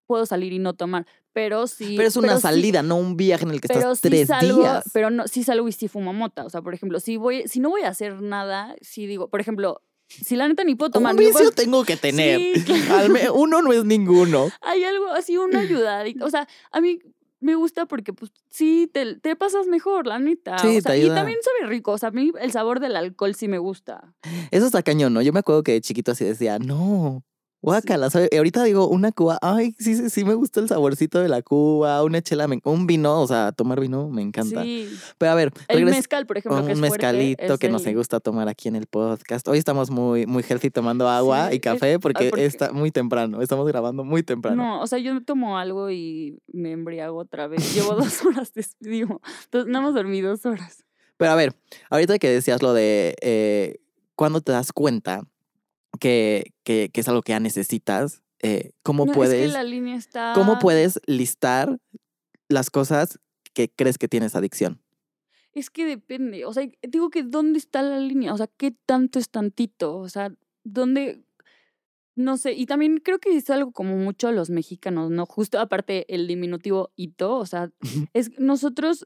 puedo 0.07 0.25
salir 0.27 0.53
y 0.53 0.59
no 0.59 0.73
tomar, 0.73 1.07
pero 1.33 1.65
sí. 1.67 1.95
Pero 1.97 2.07
es 2.07 2.15
una 2.15 2.39
salida, 2.39 2.83
no 2.83 2.95
un 2.97 3.17
viaje 3.17 3.43
en 3.43 3.51
el 3.51 3.59
que 3.61 3.67
pero 3.67 3.79
estás 3.79 3.99
sí 3.99 4.09
tres 4.09 4.27
salgo, 4.27 4.59
días. 4.59 4.83
pero 4.93 5.09
no, 5.09 5.27
sí 5.27 5.43
salgo 5.43 5.67
y 5.67 5.71
sí 5.71 5.87
fumo 5.87 6.13
mota. 6.13 6.45
O 6.45 6.49
sea, 6.49 6.61
por 6.61 6.73
ejemplo, 6.75 6.99
si 6.99 7.17
voy, 7.17 7.47
si 7.47 7.59
no 7.59 7.69
voy 7.71 7.81
a 7.81 7.89
hacer 7.89 8.21
nada, 8.21 8.75
sí 8.81 9.07
digo, 9.07 9.29
por 9.29 9.41
ejemplo, 9.41 9.81
si 10.07 10.35
la 10.35 10.47
neta 10.47 10.63
ni 10.63 10.75
puedo 10.75 10.91
tomar, 10.91 11.13
un 11.13 11.17
vicio 11.19 11.33
puedo- 11.33 11.51
tengo 11.51 11.83
que 11.83 11.97
tener. 11.97 12.39
Sí, 12.39 12.63
claro. 12.65 13.33
Uno 13.33 13.63
no 13.63 13.73
es 13.73 13.83
ninguno. 13.83 14.51
hay 14.61 14.83
algo 14.83 15.07
así, 15.09 15.37
una 15.37 15.61
ayudadita. 15.61 16.23
O 16.23 16.29
sea, 16.29 16.47
a 16.71 16.81
mí 16.81 16.99
me 17.45 17.55
gusta 17.55 17.85
porque, 17.85 18.11
pues, 18.11 18.31
sí, 18.49 18.89
te, 18.91 19.15
te 19.15 19.35
pasas 19.35 19.67
mejor, 19.67 20.07
la 20.07 20.19
neta. 20.19 20.57
Sí, 20.57 20.77
o 20.77 20.81
sea, 20.81 20.91
te 20.93 20.99
y 20.99 21.07
también 21.09 21.37
sabe 21.41 21.69
rico. 21.69 21.91
O 21.91 21.97
sea, 21.97 22.09
a 22.09 22.11
mí 22.11 22.31
el 22.41 22.51
sabor 22.51 22.79
del 22.79 22.95
alcohol 22.95 23.35
sí 23.35 23.47
me 23.47 23.59
gusta. 23.59 24.13
Eso 24.51 24.65
está 24.65 24.83
cañón, 24.83 25.13
¿no? 25.13 25.21
Yo 25.21 25.31
me 25.31 25.39
acuerdo 25.39 25.63
que 25.63 25.73
de 25.73 25.81
chiquito 25.81 26.11
así 26.11 26.25
decía, 26.25 26.59
no, 26.59 27.23
guácala. 27.65 28.09
ahorita 28.37 28.63
digo, 28.63 28.87
una 28.87 29.11
cuba, 29.11 29.39
ay, 29.41 29.75
sí, 29.79 29.95
sí, 29.95 30.09
sí 30.09 30.23
me 30.23 30.35
gusta 30.35 30.59
el 30.59 30.67
saborcito 30.67 31.19
de 31.19 31.29
la 31.29 31.41
cuba, 31.41 32.03
una 32.03 32.21
chela, 32.21 32.47
un 32.63 32.87
vino, 32.87 33.19
o 33.21 33.27
sea, 33.27 33.51
tomar 33.51 33.79
vino 33.79 34.07
me 34.09 34.21
encanta. 34.21 34.61
Sí. 34.61 34.87
Pero 35.17 35.31
a 35.31 35.35
ver, 35.35 35.51
El 35.67 35.85
mezcal, 35.85 36.27
por 36.27 36.37
ejemplo, 36.37 36.63
que 36.63 36.73
es 36.73 36.77
un 36.77 36.85
fuerte, 36.85 37.05
mezcalito 37.07 37.53
es 37.53 37.59
que 37.59 37.69
nos 37.69 37.85
gusta 37.87 38.19
tomar 38.19 38.47
aquí 38.49 38.67
en 38.67 38.75
el 38.75 38.85
podcast. 38.85 39.47
Hoy 39.47 39.57
estamos 39.57 39.89
muy, 39.89 40.27
muy 40.27 40.43
healthy 40.47 40.69
tomando 40.69 41.09
agua 41.09 41.49
Sí, 41.49 41.55
y 41.55 41.59
café 41.59 41.99
porque, 41.99 42.27
ah, 42.27 42.29
porque- 42.29 42.45
está 42.45 42.71
muy 42.71 42.91
temprano. 42.91 43.41
Estamos 43.41 43.67
grabando 43.67 44.03
muy 44.03 44.21
temprano. 44.21 44.61
No, 44.63 44.81
o 44.81 44.87
sea, 44.87 44.99
yo 44.99 45.23
tomo 45.23 45.57
algo 45.57 45.89
y 45.89 46.39
me 46.53 46.71
embriago 46.71 47.17
otra 47.17 47.47
vez. 47.47 47.73
Llevo 47.73 47.95
dos 47.95 48.23
horas 48.25 48.51
digo, 48.79 49.21
entonces, 49.45 49.71
nada 49.71 49.85
más 49.85 49.95
dormí 49.95 50.21
dos 50.21 50.45
horas. 50.45 50.85
Pero 51.17 51.31
a 51.31 51.35
ver, 51.35 51.55
ahorita 51.89 52.19
que 52.19 52.29
decías 52.29 52.61
lo 52.61 52.73
de 52.73 53.15
eh, 53.21 53.79
cuando 54.15 54.41
te 54.41 54.51
das 54.51 54.71
cuenta 54.71 55.23
que, 55.97 56.53
que, 56.63 56.89
que 56.93 57.01
es 57.01 57.07
algo 57.07 57.21
que 57.21 57.31
ya 57.31 57.39
necesitas, 57.39 58.23
eh, 58.41 58.71
¿cómo 58.83 59.05
No, 59.05 59.13
puedes? 59.13 59.33
Es 59.33 59.47
que 59.47 59.53
la 59.53 59.63
línea 59.63 59.95
está. 59.95 60.33
¿Cómo 60.35 60.59
puedes 60.59 60.99
listar 61.07 61.79
las 62.47 62.69
cosas 62.69 63.19
que 63.53 63.69
crees 63.69 63.97
que 63.97 64.07
tienes 64.07 64.35
adicción? 64.35 64.81
Es 65.53 65.69
que 65.69 65.85
depende. 65.85 66.45
O 66.45 66.53
sea, 66.53 66.67
digo 66.81 67.09
que 67.09 67.23
dónde 67.23 67.59
está 67.59 67.81
la 67.81 67.99
línea. 67.99 68.33
O 68.33 68.37
sea, 68.37 68.47
qué 68.47 68.75
tanto 68.85 69.19
es 69.19 69.29
tantito. 69.29 69.97
O 69.97 70.09
sea, 70.09 70.31
dónde. 70.63 71.23
No 72.15 72.37
sé. 72.37 72.53
Y 72.53 72.65
también 72.65 72.97
creo 72.97 73.19
que 73.19 73.35
es 73.35 73.49
algo 73.49 73.71
como 73.71 73.95
mucho 73.97 74.27
a 74.27 74.31
los 74.31 74.49
mexicanos, 74.49 75.11
¿no? 75.11 75.25
Justo 75.25 75.59
aparte 75.59 76.13
el 76.13 76.27
diminutivo 76.27 76.91
hito. 76.95 77.37
O 77.37 77.45
sea, 77.45 77.71
es 78.13 78.37
nosotros 78.37 79.05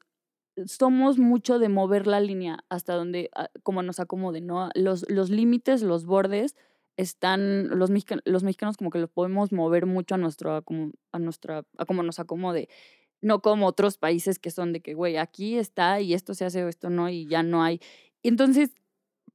somos 0.65 1.17
mucho 1.17 1.59
de 1.59 1.69
mover 1.69 2.07
la 2.07 2.19
línea 2.19 2.65
hasta 2.67 2.93
donde, 2.93 3.29
ah, 3.35 3.49
como 3.63 3.81
nos 3.83 3.99
acomode, 3.99 4.41
¿no? 4.41 4.69
Los, 4.75 5.05
los 5.09 5.29
límites, 5.29 5.81
los 5.81 6.05
bordes 6.05 6.55
están, 6.99 7.69
los, 7.79 7.89
mexica- 7.89 8.19
los 8.25 8.43
mexicanos 8.43 8.75
como 8.75 8.89
que 8.89 8.99
los 8.99 9.09
podemos 9.09 9.53
mover 9.53 9.85
mucho 9.85 10.15
a 10.15 10.17
nuestro, 10.17 10.53
a 10.53 10.61
como, 10.61 10.91
a 11.13 11.19
nuestra, 11.19 11.63
a 11.77 11.85
como 11.85 12.03
nos 12.03 12.19
acomode. 12.19 12.67
No 13.21 13.41
como 13.41 13.67
otros 13.67 13.97
países 13.97 14.37
que 14.37 14.51
son 14.51 14.73
de 14.73 14.81
que, 14.81 14.95
güey, 14.95 15.15
aquí 15.15 15.57
está 15.57 16.01
y 16.01 16.13
esto 16.13 16.33
se 16.33 16.43
hace 16.43 16.63
o 16.63 16.67
esto 16.67 16.89
no 16.89 17.07
y 17.07 17.25
ya 17.25 17.41
no 17.41 17.63
hay. 17.63 17.79
Y 18.21 18.27
entonces, 18.27 18.71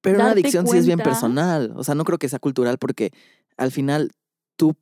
Pero 0.02 0.16
una 0.16 0.32
adicción 0.32 0.66
sí 0.66 0.76
es 0.76 0.86
bien 0.86 0.98
personal. 0.98 1.72
O 1.74 1.84
sea, 1.84 1.94
no 1.94 2.04
creo 2.04 2.18
que 2.18 2.28
sea 2.28 2.38
cultural 2.38 2.76
porque 2.76 3.12
al 3.56 3.72
final 3.72 4.10
tú 4.56 4.76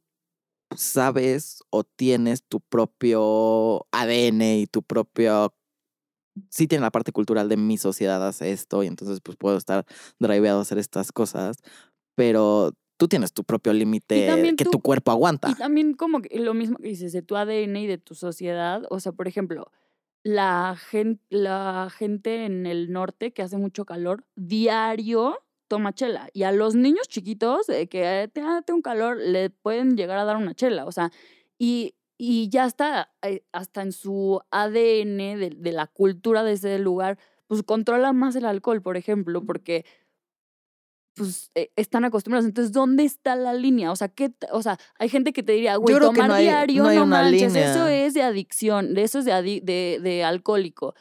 sabes 0.76 1.62
o 1.70 1.84
tienes 1.84 2.42
tu 2.42 2.60
propio 2.60 3.86
ADN 3.92 4.58
y 4.58 4.66
tu 4.66 4.82
propio... 4.82 5.54
Sí 6.48 6.66
tiene 6.66 6.82
la 6.82 6.90
parte 6.90 7.12
cultural 7.12 7.48
de 7.48 7.58
mi 7.58 7.76
sociedad 7.76 8.26
hace 8.26 8.52
esto 8.52 8.82
y 8.82 8.86
entonces 8.86 9.20
pues 9.20 9.36
puedo 9.36 9.56
estar 9.56 9.84
driveado 10.18 10.60
a 10.60 10.62
hacer 10.62 10.78
estas 10.78 11.12
cosas, 11.12 11.58
pero 12.14 12.72
tú 12.96 13.08
tienes 13.08 13.32
tu 13.32 13.42
propio 13.44 13.72
límite 13.72 14.26
que 14.56 14.64
tú- 14.64 14.70
tu 14.72 14.80
cuerpo 14.80 15.10
aguanta. 15.10 15.50
Y 15.50 15.54
también 15.54 15.94
como 15.94 16.22
que 16.22 16.38
lo 16.38 16.54
mismo 16.54 16.76
que 16.78 16.88
dices 16.88 17.12
de 17.12 17.22
tu 17.22 17.36
ADN 17.36 17.76
y 17.80 17.86
de 17.86 17.98
tu 17.98 18.14
sociedad. 18.14 18.82
O 18.90 19.00
sea, 19.00 19.12
por 19.12 19.26
ejemplo, 19.28 19.70
la 20.22 20.76
gente, 20.78 21.22
la 21.30 21.88
gente 21.96 22.44
en 22.44 22.66
el 22.66 22.92
norte 22.92 23.32
que 23.32 23.42
hace 23.42 23.56
mucho 23.56 23.84
calor, 23.84 24.24
diario 24.36 25.38
toma 25.68 25.92
chela. 25.94 26.28
Y 26.32 26.42
a 26.44 26.52
los 26.52 26.74
niños 26.74 27.08
chiquitos 27.08 27.66
que 27.66 28.30
te 28.32 28.40
hace 28.42 28.72
un 28.72 28.82
calor, 28.82 29.16
le 29.16 29.50
pueden 29.50 29.96
llegar 29.96 30.18
a 30.18 30.24
dar 30.24 30.36
una 30.36 30.54
chela. 30.54 30.84
O 30.84 30.92
sea, 30.92 31.10
y, 31.58 31.94
y 32.18 32.50
ya 32.50 32.66
está, 32.66 33.10
eh, 33.22 33.42
hasta 33.52 33.82
en 33.82 33.92
su 33.92 34.40
ADN 34.50 35.36
de, 35.38 35.50
de 35.56 35.72
la 35.72 35.86
cultura 35.86 36.44
de 36.44 36.52
ese 36.52 36.78
lugar, 36.78 37.18
pues 37.46 37.62
controla 37.62 38.12
más 38.12 38.36
el 38.36 38.44
alcohol, 38.44 38.82
por 38.82 38.96
ejemplo, 38.96 39.44
porque 39.44 39.84
pues 41.14 41.50
eh, 41.54 41.70
están 41.76 42.04
acostumbrados. 42.04 42.46
Entonces, 42.46 42.72
¿dónde 42.72 43.04
está 43.04 43.36
la 43.36 43.52
línea? 43.54 43.90
O 43.92 43.96
sea, 43.96 44.08
¿qué, 44.08 44.32
o 44.52 44.62
sea, 44.62 44.78
hay 44.98 45.08
gente 45.08 45.32
que 45.32 45.42
te 45.42 45.52
diría, 45.52 45.76
güey, 45.76 45.98
tomar 45.98 46.28
no 46.28 46.34
hay- 46.34 46.44
diario, 46.44 46.76
no 46.78 46.84
no, 46.84 46.88
hay 46.90 46.96
una 46.98 47.06
manches, 47.22 47.54
eso 47.54 47.84
línea. 47.86 48.04
es 48.06 48.14
de 48.14 48.22
adicción, 48.22 48.96
eso 48.96 49.18
es 49.18 49.24
de, 49.24 49.32
adi- 49.32 49.62
de, 49.62 50.00
de 50.02 50.24
alcohólico. 50.24 50.94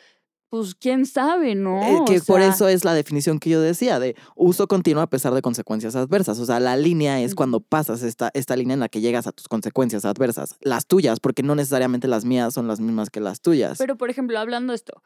Pues 0.49 0.75
quién 0.75 1.05
sabe, 1.05 1.55
¿no? 1.55 1.81
Eh, 1.81 1.95
O 2.01 2.03
que 2.03 2.19
por 2.19 2.41
sea, 2.41 2.49
eso 2.49 2.67
es 2.67 2.83
la 2.83 2.93
definición 2.93 3.39
que 3.39 3.49
yo 3.49 3.61
decía 3.61 3.99
de 4.01 4.17
uso 4.35 4.67
continuo 4.67 5.01
a 5.01 5.07
pesar 5.09 5.33
de 5.33 5.41
consecuencias 5.41 5.95
adversas. 5.95 6.39
O 6.39 6.45
sea, 6.45 6.59
la 6.59 6.75
línea 6.75 7.21
es 7.21 7.35
cuando 7.35 7.61
pasas 7.61 8.03
esta, 8.03 8.31
esta 8.33 8.57
línea 8.57 8.73
en 8.73 8.81
la 8.81 8.89
que 8.89 8.99
llegas 8.99 9.27
a 9.27 9.31
tus 9.31 9.47
consecuencias 9.47 10.03
adversas. 10.03 10.57
Las 10.59 10.87
tuyas, 10.87 11.21
porque 11.21 11.41
no 11.41 11.55
necesariamente 11.55 12.09
las 12.09 12.25
mías 12.25 12.53
son 12.53 12.67
las 12.67 12.81
mismas 12.81 13.09
que 13.09 13.21
las 13.21 13.39
tuyas. 13.39 13.77
Pero, 13.77 13.95
por 13.95 14.09
ejemplo, 14.09 14.37
hablando 14.39 14.73
de 14.73 14.75
esto, 14.75 15.01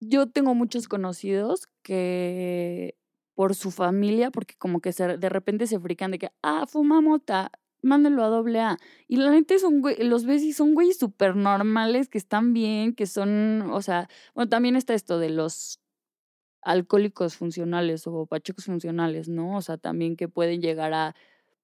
yo 0.00 0.26
tengo 0.28 0.56
muchos 0.56 0.88
conocidos 0.88 1.68
que 1.84 2.96
por 3.40 3.54
su 3.54 3.70
familia, 3.70 4.30
porque 4.30 4.54
como 4.58 4.80
que 4.80 4.92
se, 4.92 5.16
de 5.16 5.28
repente 5.30 5.66
se 5.66 5.80
frican 5.80 6.10
de 6.10 6.18
que, 6.18 6.30
ah, 6.42 6.66
fuma 6.66 7.00
mota, 7.00 7.50
mándenlo 7.80 8.22
a 8.22 8.28
doble 8.28 8.60
A. 8.60 8.76
Y 9.08 9.16
la 9.16 9.32
gente 9.32 9.58
son 9.58 9.80
güey, 9.80 9.96
los 10.04 10.26
ves 10.26 10.42
y 10.42 10.52
son 10.52 10.74
güeyes 10.74 10.98
súper 10.98 11.36
normales, 11.36 12.10
que 12.10 12.18
están 12.18 12.52
bien, 12.52 12.94
que 12.94 13.06
son, 13.06 13.70
o 13.70 13.80
sea, 13.80 14.10
bueno, 14.34 14.50
también 14.50 14.76
está 14.76 14.92
esto 14.92 15.18
de 15.18 15.30
los 15.30 15.80
alcohólicos 16.60 17.34
funcionales 17.34 18.06
o 18.06 18.26
pachecos 18.26 18.66
funcionales, 18.66 19.30
¿no? 19.30 19.56
O 19.56 19.62
sea, 19.62 19.78
también 19.78 20.16
que 20.16 20.28
pueden 20.28 20.60
llegar 20.60 20.92
a, 20.92 21.14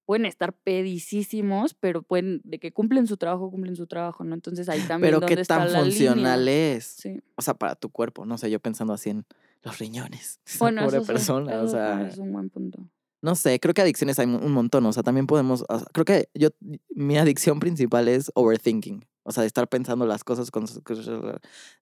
pueden 0.07 0.25
estar 0.25 0.53
pedicísimos, 0.53 1.75
pero 1.75 2.01
pueden, 2.01 2.41
de 2.43 2.57
que 2.57 2.71
cumplen 2.71 3.05
su 3.05 3.17
trabajo, 3.17 3.51
cumplen 3.51 3.75
su 3.75 3.85
trabajo, 3.85 4.23
¿no? 4.23 4.33
Entonces 4.33 4.67
ahí 4.67 4.79
también 4.79 5.01
Pero 5.11 5.19
dónde 5.19 5.35
qué 5.35 5.41
está 5.43 5.59
tan 5.59 5.73
la 5.73 5.81
funcional 5.81 6.43
línea. 6.43 6.75
es. 6.75 6.85
Sí. 6.85 7.21
O 7.35 7.43
sea, 7.43 7.53
para 7.53 7.75
tu 7.75 7.91
cuerpo. 7.91 8.25
No 8.25 8.39
sé, 8.39 8.49
yo 8.49 8.59
pensando 8.59 8.93
así 8.93 9.11
en 9.11 9.27
los 9.67 9.77
riñones. 9.79 10.39
Bueno, 10.59 10.83
pobre 10.83 10.97
eso 10.97 11.05
persona. 11.05 11.61
o 11.61 11.65
eso 11.65 11.71
sea, 11.73 12.07
es 12.07 12.17
un 12.17 12.31
buen 12.31 12.49
punto. 12.49 12.89
no 13.21 13.35
sé, 13.35 13.59
creo 13.59 13.73
que 13.73 13.81
adicciones 13.81 14.17
hay 14.19 14.25
un 14.27 14.51
montón. 14.51 14.85
O 14.85 14.93
sea, 14.93 15.03
también 15.03 15.27
podemos. 15.27 15.65
o 15.67 15.79
sea, 15.79 15.87
creo 15.93 16.05
que 16.05 16.29
yo, 16.33 16.49
mi 16.89 17.17
adicción 17.17 17.59
principal 17.59 18.07
es 18.07 18.31
overthinking. 18.35 19.05
O 19.23 19.31
sea, 19.33 19.41
de 19.41 19.47
estar 19.47 19.67
pensando 19.67 20.05
las 20.05 20.23
cosas 20.23 20.51
con, 20.51 20.65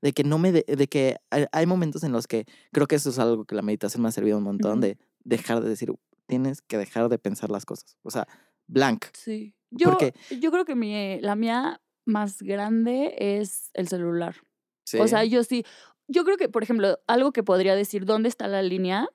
de 0.01 0.13
que 0.13 0.23
no 0.23 0.39
me, 0.39 0.51
de, 0.51 0.65
de 0.67 0.87
que 0.87 1.17
hay, 1.29 1.65
momentos 1.67 2.03
en 2.03 2.11
los 2.11 2.25
que 2.25 2.45
creo 2.71 2.87
que 2.87 2.95
eso 2.95 3.11
es 3.11 3.19
algo 3.19 3.45
que 3.45 3.53
la 3.53 3.61
meditación 3.61 4.01
me 4.01 4.09
ha 4.09 4.11
servido 4.11 4.39
un 4.39 4.43
montón, 4.43 4.81
de 4.81 4.97
dejar 5.23 5.61
de 5.61 5.69
decir, 5.69 5.93
tienes 6.25 6.63
que 6.63 6.79
dejar 6.79 7.07
de 7.07 7.19
pensar 7.19 7.51
las 7.51 7.63
cosas. 7.63 7.97
O 8.01 8.09
sea, 8.09 8.27
blank. 8.67 9.05
Sí. 9.13 9.53
Yo, 9.69 9.91
Porque- 9.91 10.15
yo 10.41 10.49
creo 10.49 10.65
que 10.65 10.73
mi, 10.73 11.19
la 11.21 11.35
mía 11.35 11.81
más 12.03 12.41
grande 12.41 13.13
es 13.19 13.69
el 13.75 13.87
celular. 13.89 14.37
Sí. 14.85 14.97
O 14.97 15.07
sea, 15.07 15.23
yo 15.23 15.43
sí. 15.43 15.65
Yo 16.07 16.23
creo 16.23 16.37
que, 16.37 16.49
por 16.49 16.63
ejemplo, 16.63 16.99
algo 17.07 17.31
que 17.31 17.43
podría 17.43 17.75
decir 17.75 18.05
dónde 18.05 18.29
está 18.29 18.47
la 18.47 18.61
línea 18.61 19.07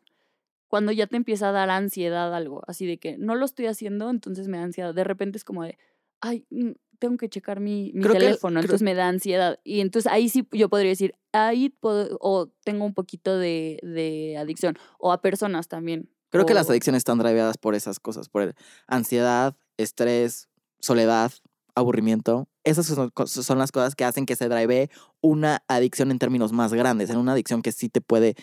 cuando 0.68 0.92
ya 0.92 1.06
te 1.06 1.16
empieza 1.16 1.48
a 1.48 1.52
dar 1.52 1.70
ansiedad 1.70 2.34
algo. 2.34 2.62
Así 2.66 2.86
de 2.86 2.98
que 2.98 3.18
no 3.18 3.34
lo 3.34 3.44
estoy 3.44 3.66
haciendo, 3.66 4.10
entonces 4.10 4.48
me 4.48 4.58
da 4.58 4.64
ansiedad. 4.64 4.94
De 4.94 5.04
repente 5.04 5.36
es 5.38 5.44
como 5.44 5.64
de, 5.64 5.78
ay, 6.20 6.46
mm, 6.50 6.70
tengo 6.98 7.16
que 7.16 7.28
checar 7.28 7.60
mi, 7.60 7.92
mi 7.94 8.02
Creo 8.02 8.12
que- 8.14 8.18
teléfono, 8.20 8.54
creo- 8.54 8.62
entonces 8.62 8.82
me 8.84 8.94
da 8.94 9.08
ansiedad. 9.08 9.58
Y 9.64 9.80
entonces 9.80 10.10
ahí 10.12 10.28
sí 10.28 10.46
yo 10.52 10.68
podría 10.68 10.90
decir, 10.90 11.14
ahí 11.32 11.70
puedo, 11.70 12.16
o 12.20 12.48
tengo 12.64 12.84
un 12.84 12.94
poquito 12.94 13.36
de, 13.38 13.78
de 13.82 14.36
adicción. 14.36 14.76
O 14.98 15.12
a 15.12 15.20
personas 15.22 15.66
también. 15.68 16.10
Creo 16.28 16.46
que 16.46 16.54
las 16.54 16.70
adicciones 16.70 17.00
están 17.00 17.18
driveadas 17.18 17.58
por 17.58 17.74
esas 17.74 17.98
cosas, 17.98 18.28
por 18.28 18.42
el- 18.42 18.54
ansiedad, 18.86 19.56
estrés, 19.78 20.48
soledad, 20.80 21.32
aburrimiento. 21.74 22.48
Esas 22.64 22.86
son, 22.86 23.10
son 23.26 23.58
las 23.58 23.72
cosas 23.72 23.94
que 23.94 24.04
hacen 24.04 24.26
que 24.26 24.36
se 24.36 24.48
drive 24.48 24.90
una 25.20 25.62
adicción 25.68 26.10
en 26.10 26.18
términos 26.18 26.52
más 26.52 26.72
grandes, 26.74 27.10
en 27.10 27.16
una 27.18 27.32
adicción 27.32 27.62
que 27.62 27.72
sí 27.72 27.88
te 27.88 28.00
puede, 28.00 28.34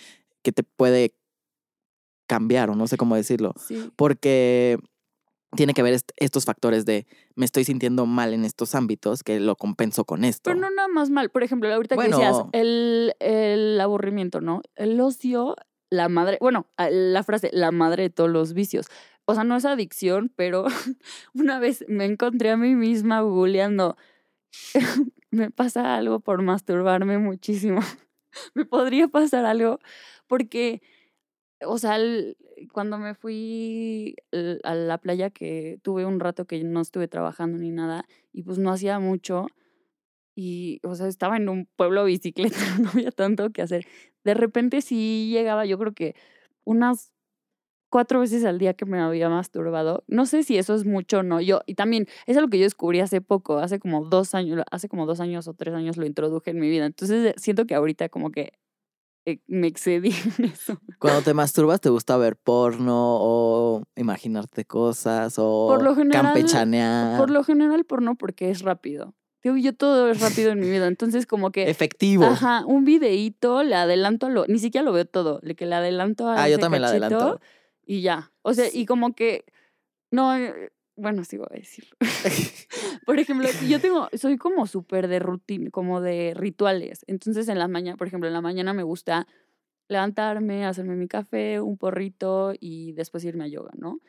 que 0.43 0.51
te 0.51 0.63
puede 0.63 1.13
cambiar, 2.27 2.69
o 2.69 2.75
no 2.75 2.87
sé 2.87 2.97
cómo 2.97 3.15
decirlo. 3.15 3.53
Sí. 3.57 3.91
Porque 3.95 4.77
tiene 5.55 5.73
que 5.73 5.81
ver 5.81 5.93
est- 5.93 6.11
estos 6.17 6.43
factores 6.45 6.85
de 6.85 7.07
me 7.35 7.45
estoy 7.45 7.63
sintiendo 7.63 8.05
mal 8.05 8.33
en 8.33 8.43
estos 8.43 8.75
ámbitos 8.75 9.23
que 9.23 9.39
lo 9.39 9.55
compenso 9.55 10.03
con 10.03 10.25
esto. 10.25 10.49
Pero 10.49 10.59
no 10.59 10.69
nada 10.69 10.87
más 10.89 11.09
mal. 11.09 11.29
Por 11.29 11.43
ejemplo, 11.43 11.73
ahorita 11.73 11.95
que 11.95 12.09
decías, 12.09 12.33
Bueno. 12.33 12.49
el, 12.53 13.13
el 13.19 13.79
aburrimiento, 13.79 14.41
¿no? 14.41 14.61
El 14.75 14.99
ocio, 14.99 15.55
la 15.89 16.09
madre, 16.09 16.37
bueno, 16.41 16.67
la 16.77 17.23
frase, 17.23 17.49
la 17.53 17.71
madre 17.71 18.03
de 18.03 18.09
todos 18.09 18.29
los 18.29 18.53
vicios. 18.53 18.87
O 19.29 19.35
sea, 19.35 19.43
no 19.43 19.57
es 19.57 19.65
adicción, 19.65 20.31
pero 20.35 20.65
una 21.33 21.59
vez 21.59 21.83
me 21.89 22.05
encontré 22.05 22.49
a 22.51 22.57
mí 22.57 22.75
misma 22.75 23.19
googleando 23.21 23.97
me 25.31 25.51
pasa 25.51 25.97
algo 25.97 26.21
por 26.21 26.41
masturbarme 26.41 27.17
muchísimo. 27.17 27.81
me 28.55 28.65
podría 28.65 29.09
pasar 29.09 29.45
algo 29.45 29.79
porque, 30.27 30.81
o 31.61 31.77
sea, 31.77 31.97
cuando 32.71 32.97
me 32.97 33.15
fui 33.15 34.15
a 34.63 34.75
la 34.75 34.97
playa 34.97 35.29
que 35.29 35.79
tuve 35.83 36.05
un 36.05 36.19
rato 36.21 36.45
que 36.45 36.63
no 36.63 36.81
estuve 36.81 37.09
trabajando 37.09 37.57
ni 37.57 37.71
nada 37.71 38.05
y 38.31 38.43
pues 38.43 38.59
no 38.59 38.71
hacía 38.71 38.99
mucho 38.99 39.47
y, 40.35 40.79
o 40.83 40.95
sea, 40.95 41.07
estaba 41.07 41.35
en 41.35 41.49
un 41.49 41.65
pueblo 41.75 42.05
bicicleta, 42.05 42.57
no 42.79 42.91
había 42.91 43.11
tanto 43.11 43.49
que 43.51 43.61
hacer. 43.61 43.85
De 44.23 44.35
repente 44.35 44.81
sí 44.81 45.29
llegaba, 45.31 45.65
yo 45.65 45.77
creo 45.79 45.93
que 45.93 46.15
unas 46.63 47.11
cuatro 47.89 48.19
veces 48.19 48.43
al 48.45 48.57
día 48.59 48.73
que 48.73 48.85
me 48.85 48.99
había 48.99 49.29
masturbado. 49.29 50.03
No 50.07 50.25
sé 50.25 50.43
si 50.43 50.57
eso 50.57 50.75
es 50.75 50.85
mucho 50.85 51.19
o 51.19 51.23
no. 51.23 51.39
Yo, 51.41 51.61
y 51.65 51.75
también, 51.75 52.03
eso 52.25 52.39
es 52.39 52.41
lo 52.41 52.47
que 52.49 52.57
yo 52.59 52.63
descubrí 52.65 52.99
hace 52.99 53.21
poco, 53.21 53.57
hace 53.57 53.79
como 53.79 54.05
dos 54.05 54.35
años, 54.35 54.63
hace 54.71 54.89
como 54.89 55.05
dos 55.05 55.19
años 55.19 55.47
o 55.47 55.53
tres 55.53 55.73
años 55.73 55.97
lo 55.97 56.05
introduje 56.05 56.51
en 56.51 56.59
mi 56.59 56.69
vida. 56.69 56.85
Entonces 56.85 57.33
siento 57.37 57.65
que 57.65 57.75
ahorita 57.75 58.09
como 58.09 58.31
que 58.31 58.53
eh, 59.25 59.39
me 59.47 59.67
excedí 59.67 60.11
en 60.39 60.45
eso. 60.45 60.79
Cuando 60.99 61.21
te 61.21 61.33
masturbas, 61.33 61.81
¿te 61.81 61.89
gusta 61.89 62.15
ver 62.17 62.35
porno 62.37 63.17
o 63.19 63.83
imaginarte 63.95 64.65
cosas 64.65 65.35
o 65.37 65.67
Por 65.67 65.83
lo 65.83 65.95
general- 65.95 66.23
campechanear? 66.23 67.17
Por 67.17 67.29
lo 67.29 67.43
general, 67.43 67.83
por 67.85 68.01
no, 68.01 68.15
porque 68.15 68.49
es 68.49 68.61
rápido. 68.61 69.13
Yo 69.43 69.73
todo 69.73 70.09
es 70.09 70.19
rápido 70.19 70.51
en 70.51 70.59
mi 70.59 70.69
vida. 70.69 70.87
Entonces, 70.87 71.25
como 71.25 71.51
que. 71.51 71.69
Efectivo. 71.69 72.25
Ajá, 72.25 72.65
un 72.65 72.83
videíto, 72.83 73.63
le 73.63 73.75
adelanto 73.75 74.25
a 74.25 74.29
lo. 74.29 74.45
Ni 74.47 74.59
siquiera 74.59 74.83
lo 74.83 74.91
veo 74.91 75.05
todo. 75.05 75.39
Le 75.41 75.55
que 75.55 75.65
le 75.65 75.75
adelanto 75.75 76.27
a. 76.27 76.43
Ah, 76.43 76.49
yo 76.49 76.59
también 76.59 76.83
cachito 76.83 77.05
adelanto. 77.17 77.39
Y 77.87 78.01
ya. 78.01 78.31
O 78.43 78.53
sea, 78.53 78.67
y 78.71 78.85
como 78.85 79.15
que. 79.15 79.45
No, 80.11 80.35
eh, 80.35 80.71
bueno, 80.97 81.23
sí 81.23 81.37
voy 81.37 81.47
a 81.51 81.55
decirlo. 81.55 81.95
por 83.05 83.19
ejemplo, 83.19 83.47
yo 83.67 83.79
tengo, 83.81 84.09
soy 84.13 84.37
como 84.37 84.67
súper 84.67 85.07
de 85.07 85.19
rutina, 85.19 85.69
como 85.71 86.01
de 86.01 86.33
rituales. 86.35 87.03
Entonces, 87.07 87.47
en 87.47 87.59
la 87.59 87.67
mañana, 87.67 87.97
por 87.97 88.07
ejemplo, 88.07 88.27
en 88.27 88.33
la 88.33 88.41
mañana 88.41 88.73
me 88.73 88.83
gusta 88.83 89.27
levantarme, 89.89 90.65
hacerme 90.65 90.95
mi 90.95 91.07
café, 91.07 91.61
un 91.61 91.77
porrito 91.77 92.53
y 92.59 92.91
después 92.93 93.23
irme 93.23 93.45
a 93.45 93.47
yoga, 93.47 93.71
¿no? 93.77 93.99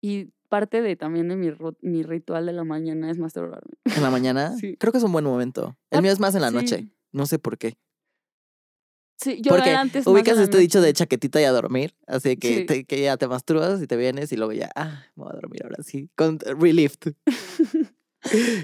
Y 0.00 0.30
parte 0.48 0.80
de 0.80 0.96
también 0.96 1.28
de 1.28 1.36
mi, 1.36 1.50
mi 1.82 2.02
ritual 2.02 2.46
de 2.46 2.52
la 2.52 2.64
mañana 2.64 3.10
es 3.10 3.18
masturbarme. 3.18 3.74
¿En 3.84 4.02
la 4.02 4.10
mañana? 4.10 4.52
Sí. 4.56 4.76
Creo 4.78 4.92
que 4.92 4.98
es 4.98 5.04
un 5.04 5.12
buen 5.12 5.24
momento. 5.24 5.76
El 5.90 5.98
Ah, 5.98 6.02
mío 6.02 6.12
es 6.12 6.20
más 6.20 6.34
en 6.34 6.42
la 6.42 6.50
sí. 6.50 6.54
noche. 6.54 6.88
No 7.12 7.26
sé 7.26 7.38
por 7.38 7.58
qué. 7.58 7.76
Sí, 9.18 9.40
yo 9.40 9.50
Porque 9.50 9.70
antes 9.70 10.06
ubicas 10.06 10.38
este 10.38 10.58
dicho 10.58 10.80
de 10.82 10.92
chaquetita 10.92 11.40
y 11.40 11.44
a 11.44 11.52
dormir. 11.52 11.94
Así 12.06 12.36
que, 12.36 12.58
Sí. 12.58 12.66
te- 12.66 12.84
que 12.84 13.00
ya 13.02 13.16
te 13.16 13.26
masturbas 13.28 13.80
y 13.82 13.86
te 13.86 13.96
vienes 13.96 14.30
y 14.32 14.36
luego 14.36 14.52
ya, 14.52 14.70
ah, 14.76 15.04
me 15.16 15.24
voy 15.24 15.32
a 15.32 15.36
dormir 15.36 15.62
ahora 15.64 15.82
sí. 15.82 16.10
Con 16.16 16.38
relief. 16.40 16.96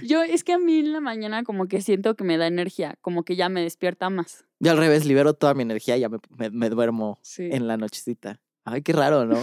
Yo 0.04 0.22
es 0.22 0.42
que 0.44 0.52
a 0.52 0.58
mí 0.58 0.78
en 0.80 0.92
la 0.92 1.00
mañana 1.00 1.44
como 1.44 1.66
que 1.68 1.80
siento 1.80 2.16
que 2.16 2.24
me 2.24 2.36
da 2.36 2.46
energía, 2.48 2.96
como 3.00 3.22
que 3.24 3.36
ya 3.36 3.48
me 3.48 3.62
despierta 3.62 4.10
más. 4.10 4.44
Yo 4.60 4.72
al 4.72 4.78
revés, 4.78 5.04
libero 5.06 5.34
toda 5.34 5.54
mi 5.54 5.62
energía 5.62 5.96
y 5.96 6.00
ya 6.00 6.08
me, 6.08 6.18
me- 6.36 6.50
me 6.50 6.68
duermo 6.68 7.18
Sí. 7.22 7.48
en 7.50 7.66
la 7.68 7.76
nochecita. 7.76 8.40
Ay, 8.64 8.82
qué 8.82 8.92
raro, 8.92 9.26
¿no? 9.26 9.38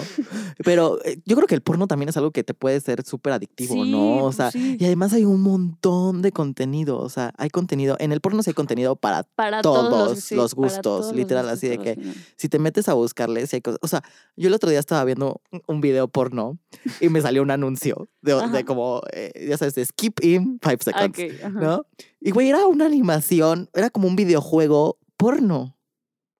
Pero 0.63 0.97
eh, 1.03 1.19
yo 1.25 1.35
creo 1.35 1.45
que 1.47 1.55
el 1.55 1.61
porno 1.61 1.87
también 1.87 2.07
es 2.07 2.15
algo 2.15 2.31
que 2.31 2.43
te 2.43 2.53
puede 2.53 2.79
ser 2.79 3.03
súper 3.03 3.33
adictivo, 3.33 3.73
Sí, 3.73 3.91
¿no? 3.91 4.17
O 4.17 4.21
pues 4.25 4.35
sea, 4.37 4.51
sí. 4.51 4.77
y 4.79 4.85
además 4.85 5.11
hay 5.11 5.25
un 5.25 5.41
montón 5.41 6.21
de 6.21 6.31
contenido. 6.31 6.97
O 6.99 7.09
sea, 7.09 7.33
hay 7.37 7.49
contenido. 7.49 7.97
En 7.99 8.11
el 8.13 8.21
porno 8.21 8.41
sí 8.43 8.51
hay 8.51 8.53
contenido 8.53 8.95
para. 8.95 9.23
para 9.23 9.61
todos 9.61 9.89
todos 9.89 10.09
los 10.11 10.19
sí, 10.23 10.35
gustos, 10.55 10.81
todos 10.81 11.13
literal, 11.15 11.49
así 11.49 11.67
de 11.67 11.79
que-. 11.79 11.99
Si 12.37 12.47
te 12.47 12.59
metes 12.59 12.87
a 12.87 12.93
buscarle, 12.93 13.45
sí 13.47 13.57
hay 13.57 13.61
cosas. 13.61 13.79
O 13.81 13.87
sea, 13.89 14.03
yo 14.37 14.47
el 14.47 14.53
otro 14.53 14.69
día 14.69 14.79
estaba 14.79 15.03
viendo 15.03 15.41
un- 15.67 15.81
video 15.81 16.07
porno 16.07 16.57
y 17.01 17.09
me 17.09 17.21
salió 17.21 17.41
un 17.41 17.51
anuncio 17.51 18.09
de, 18.21 18.35
de 18.51 18.65
como, 18.65 19.01
eh, 19.13 19.47
ya 19.49 19.57
sabes, 19.57 19.75
de 19.75 19.85
skip 19.85 20.23
in 20.23 20.59
five 20.61 20.77
Ah, 20.93 21.09
seconds. 21.09 21.53
¿no? 21.53 21.85
Y 22.21 22.31
güey, 22.31 22.49
era 22.49 22.67
una 22.67 22.85
animación, 22.85 23.69
era 23.73 23.89
como 23.89 24.07
un 24.07 24.15
videojuego 24.15 24.97
porno. 25.17 25.75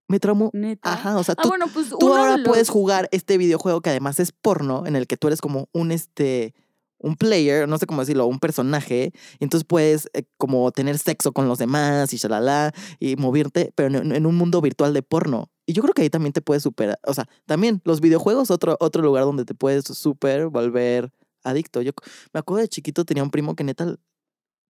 Me 0.10 0.20
traumó. 0.20 0.50
Neta. 0.54 0.92
Ajá, 0.92 1.18
o 1.18 1.24
sea, 1.24 1.36
Ah, 1.38 1.42
tú, 1.44 1.48
bueno, 1.50 1.68
pues 1.74 1.88
tú 1.90 2.14
ahora 2.14 2.36
los- 2.38 2.46
puedes 2.48 2.68
jugar 2.70 3.08
este 3.14 3.38
videojuego 3.38 3.80
que 3.82 3.92
además 3.92 4.20
es 4.20 4.32
porno, 4.34 4.86
en 4.86 4.96
el 4.98 5.08
que 5.08 5.16
tú 5.16 5.28
eres 5.28 5.40
como 5.40 5.70
un 5.72 5.92
este 5.94 6.54
un 7.02 7.16
player, 7.16 7.66
no 7.70 7.78
sé 7.78 7.86
cómo 7.86 8.02
decirlo, 8.02 8.26
un 8.28 8.40
personaje, 8.40 9.14
y 9.40 9.44
entonces 9.46 9.66
puedes 9.66 10.10
eh, 10.12 10.24
como 10.38 10.70
tener 10.74 10.98
sexo 10.98 11.32
con 11.32 11.48
los 11.48 11.58
demás 11.58 12.12
y 12.12 12.18
shalala, 12.18 12.74
y 13.00 13.16
moverte, 13.16 13.72
pero 13.74 13.88
en, 14.00 14.12
en 14.14 14.26
un 14.26 14.36
mundo 14.36 14.60
virtual 14.60 14.94
de 14.94 15.02
porno. 15.02 15.50
Y 15.66 15.72
yo 15.72 15.82
creo 15.82 15.94
que 15.94 16.02
ahí 16.02 16.10
también 16.10 16.34
te 16.34 16.42
puedes 16.42 16.62
superar, 16.64 17.00
o 17.08 17.14
sea, 17.14 17.26
también 17.46 17.80
los 17.86 18.02
videojuegos, 18.02 18.52
otro, 18.52 18.76
otro 18.82 19.02
lugar 19.02 19.24
donde 19.24 19.46
te 19.46 19.54
puedes 19.54 19.86
super 19.86 20.48
volver 20.50 21.14
adicto. 21.46 21.82
Yo 21.82 21.94
me 22.34 22.42
acuerdo 22.42 22.64
de 22.64 22.68
chiquito, 22.68 23.06
tenía 23.06 23.24
un 23.24 23.32
primo 23.32 23.56
que 23.56 23.64
neta 23.64 23.96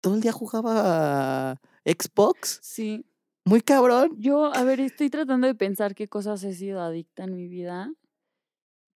todo 0.01 0.13
el 0.13 0.21
día 0.21 0.31
jugaba 0.31 1.59
Xbox, 1.83 2.59
Sí. 2.61 3.05
Muy 3.45 3.61
cabrón. 3.61 4.11
Yo, 4.17 4.53
a 4.53 4.63
ver, 4.63 4.79
estoy 4.79 5.09
tratando 5.09 5.47
de 5.47 5.55
pensar 5.55 5.95
qué 5.95 6.07
cosas 6.07 6.43
he 6.43 6.53
sido 6.53 6.81
adicta 6.81 7.23
en 7.23 7.35
mi 7.35 7.47
vida. 7.47 7.91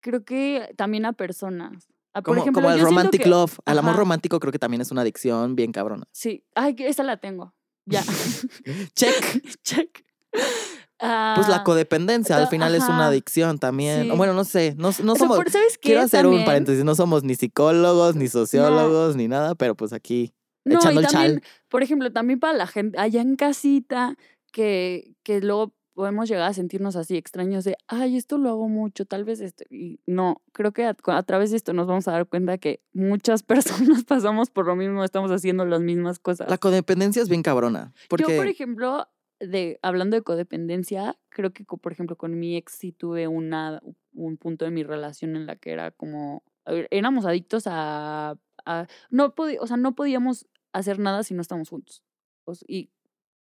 Creo 0.01 0.23
que 0.25 0.73
también 0.77 1.05
a 1.05 1.13
personas. 1.13 1.87
A, 2.13 2.21
por 2.21 2.33
Como, 2.35 2.41
ejemplo, 2.41 2.61
como 2.63 2.73
el 2.73 2.81
romantic 2.81 3.23
que- 3.23 3.29
love. 3.29 3.59
Al 3.65 3.79
amor 3.79 3.95
romántico 3.95 4.39
creo 4.39 4.51
que 4.51 4.59
también 4.59 4.81
es 4.81 4.91
una 4.91 5.01
adicción 5.01 5.55
bien 5.55 5.71
cabrona. 5.71 6.05
Sí. 6.11 6.43
Ay, 6.55 6.75
esa 6.79 7.03
la 7.03 7.17
tengo. 7.17 7.53
Ya. 7.85 8.03
Check. 8.95 9.43
Check. 9.63 10.03
Pues 10.31 11.47
la 11.49 11.57
Ah, 11.57 11.63
codependencia 11.65 12.37
al 12.37 12.43
ah, 12.43 12.47
final 12.47 12.75
es 12.75 12.83
una 12.83 13.07
adicción 13.07 13.57
también. 13.57 14.03
Sí. 14.03 14.11
Bueno, 14.15 14.33
no 14.33 14.43
sé, 14.43 14.75
no, 14.77 14.91
somos... 14.91 15.35
por- 15.37 15.49
¿Sabes 15.49 15.77
qué? 15.79 15.89
Quiero 15.89 16.01
hacer 16.01 16.27
un 16.27 16.45
paréntesis, 16.45 16.83
no 16.83 16.93
somos 16.93 17.23
ni 17.23 17.33
psicólogos, 17.33 18.15
ni 18.15 18.27
sociólogos, 18.27 19.15
ni 19.15 19.27
nada, 19.27 19.55
pero 19.55 19.75
pues 19.75 19.93
aquí 19.93 20.33
No, 20.65 20.75
echando 20.75 21.01
y 21.01 21.05
el 21.05 21.09
también, 21.11 21.39
chal. 21.39 21.43
por 21.69 21.83
ejemplo, 21.83 22.11
también 22.11 22.39
para 22.39 22.53
la 22.57 22.67
gente 22.67 22.99
allá 22.99 23.21
en 23.21 23.35
casita, 23.35 24.15
que, 24.51 25.15
que 25.23 25.41
luego 25.41 25.73
podemos 25.93 26.29
llegar 26.29 26.49
a 26.49 26.53
sentirnos 26.53 26.95
así 26.95 27.17
extraños 27.17 27.63
de, 27.63 27.75
ay, 27.87 28.15
esto 28.17 28.37
lo 28.37 28.49
hago 28.49 28.67
mucho, 28.69 29.05
tal 29.05 29.23
vez 29.23 29.41
esto. 29.41 29.63
Y 29.69 29.99
no, 30.05 30.41
creo 30.53 30.71
que 30.71 30.85
a, 30.85 30.95
a 31.05 31.23
través 31.23 31.51
de 31.51 31.57
esto 31.57 31.73
nos 31.73 31.87
vamos 31.87 32.07
a 32.07 32.11
dar 32.13 32.27
cuenta 32.27 32.57
que 32.57 32.81
muchas 32.93 33.43
personas 33.43 34.03
pasamos 34.05 34.49
por 34.49 34.65
lo 34.67 34.75
mismo, 34.75 35.03
estamos 35.03 35.31
haciendo 35.31 35.65
las 35.65 35.81
mismas 35.81 36.19
cosas. 36.19 36.49
La 36.49 36.57
codependencia 36.57 37.21
es 37.21 37.29
bien 37.29 37.43
cabrona. 37.43 37.93
Porque 38.09 38.23
Yo, 38.23 38.37
por 38.37 38.47
ejemplo, 38.47 39.07
de, 39.39 39.79
hablando 39.81 40.15
de 40.15 40.21
codependencia, 40.21 41.17
creo 41.29 41.51
que, 41.51 41.65
por 41.65 41.91
ejemplo, 41.91 42.15
con 42.15 42.39
mi 42.39 42.55
ex 42.55 42.73
sí 42.73 42.91
tuve 42.91 43.27
una, 43.27 43.81
un 44.13 44.37
punto 44.37 44.65
de 44.65 44.71
mi 44.71 44.83
relación 44.83 45.35
en 45.35 45.45
la 45.45 45.55
que 45.55 45.71
era 45.71 45.91
como, 45.91 46.43
ver, 46.65 46.87
éramos 46.91 47.25
adictos 47.25 47.63
a, 47.67 48.37
a- 48.65 48.87
no 49.09 49.33
o 49.59 49.67
sea, 49.67 49.77
no 49.77 49.93
podíamos 49.95 50.47
hacer 50.73 50.99
nada 50.99 51.23
si 51.23 51.33
no 51.33 51.41
estamos 51.41 51.69
juntos. 51.69 52.03
O, 52.45 52.53
y, 52.67 52.89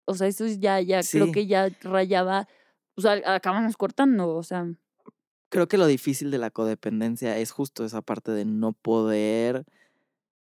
o 0.05 0.15
sea, 0.15 0.27
eso 0.27 0.45
es 0.45 0.59
ya, 0.61 0.81
ya, 0.81 1.03
Sí. 1.03 1.19
creo 1.19 1.33
que 1.33 1.47
ya 1.47 1.69
rayaba, 1.83 2.49
o 2.97 3.01
sea, 3.01 3.21
acabamos 3.35 3.77
cortando, 3.77 4.35
o 4.35 4.43
sea, 4.43 4.67
creo 5.51 5.69
que 5.69 5.79
lo 5.79 5.87
difícil 5.87 6.31
de 6.31 6.39
la 6.39 6.51
codependencia 6.51 7.39
es 7.39 7.51
justo 7.53 7.85
esa 7.85 8.03
parte 8.03 8.33
de 8.33 8.45
no 8.45 8.73
poder 8.73 9.65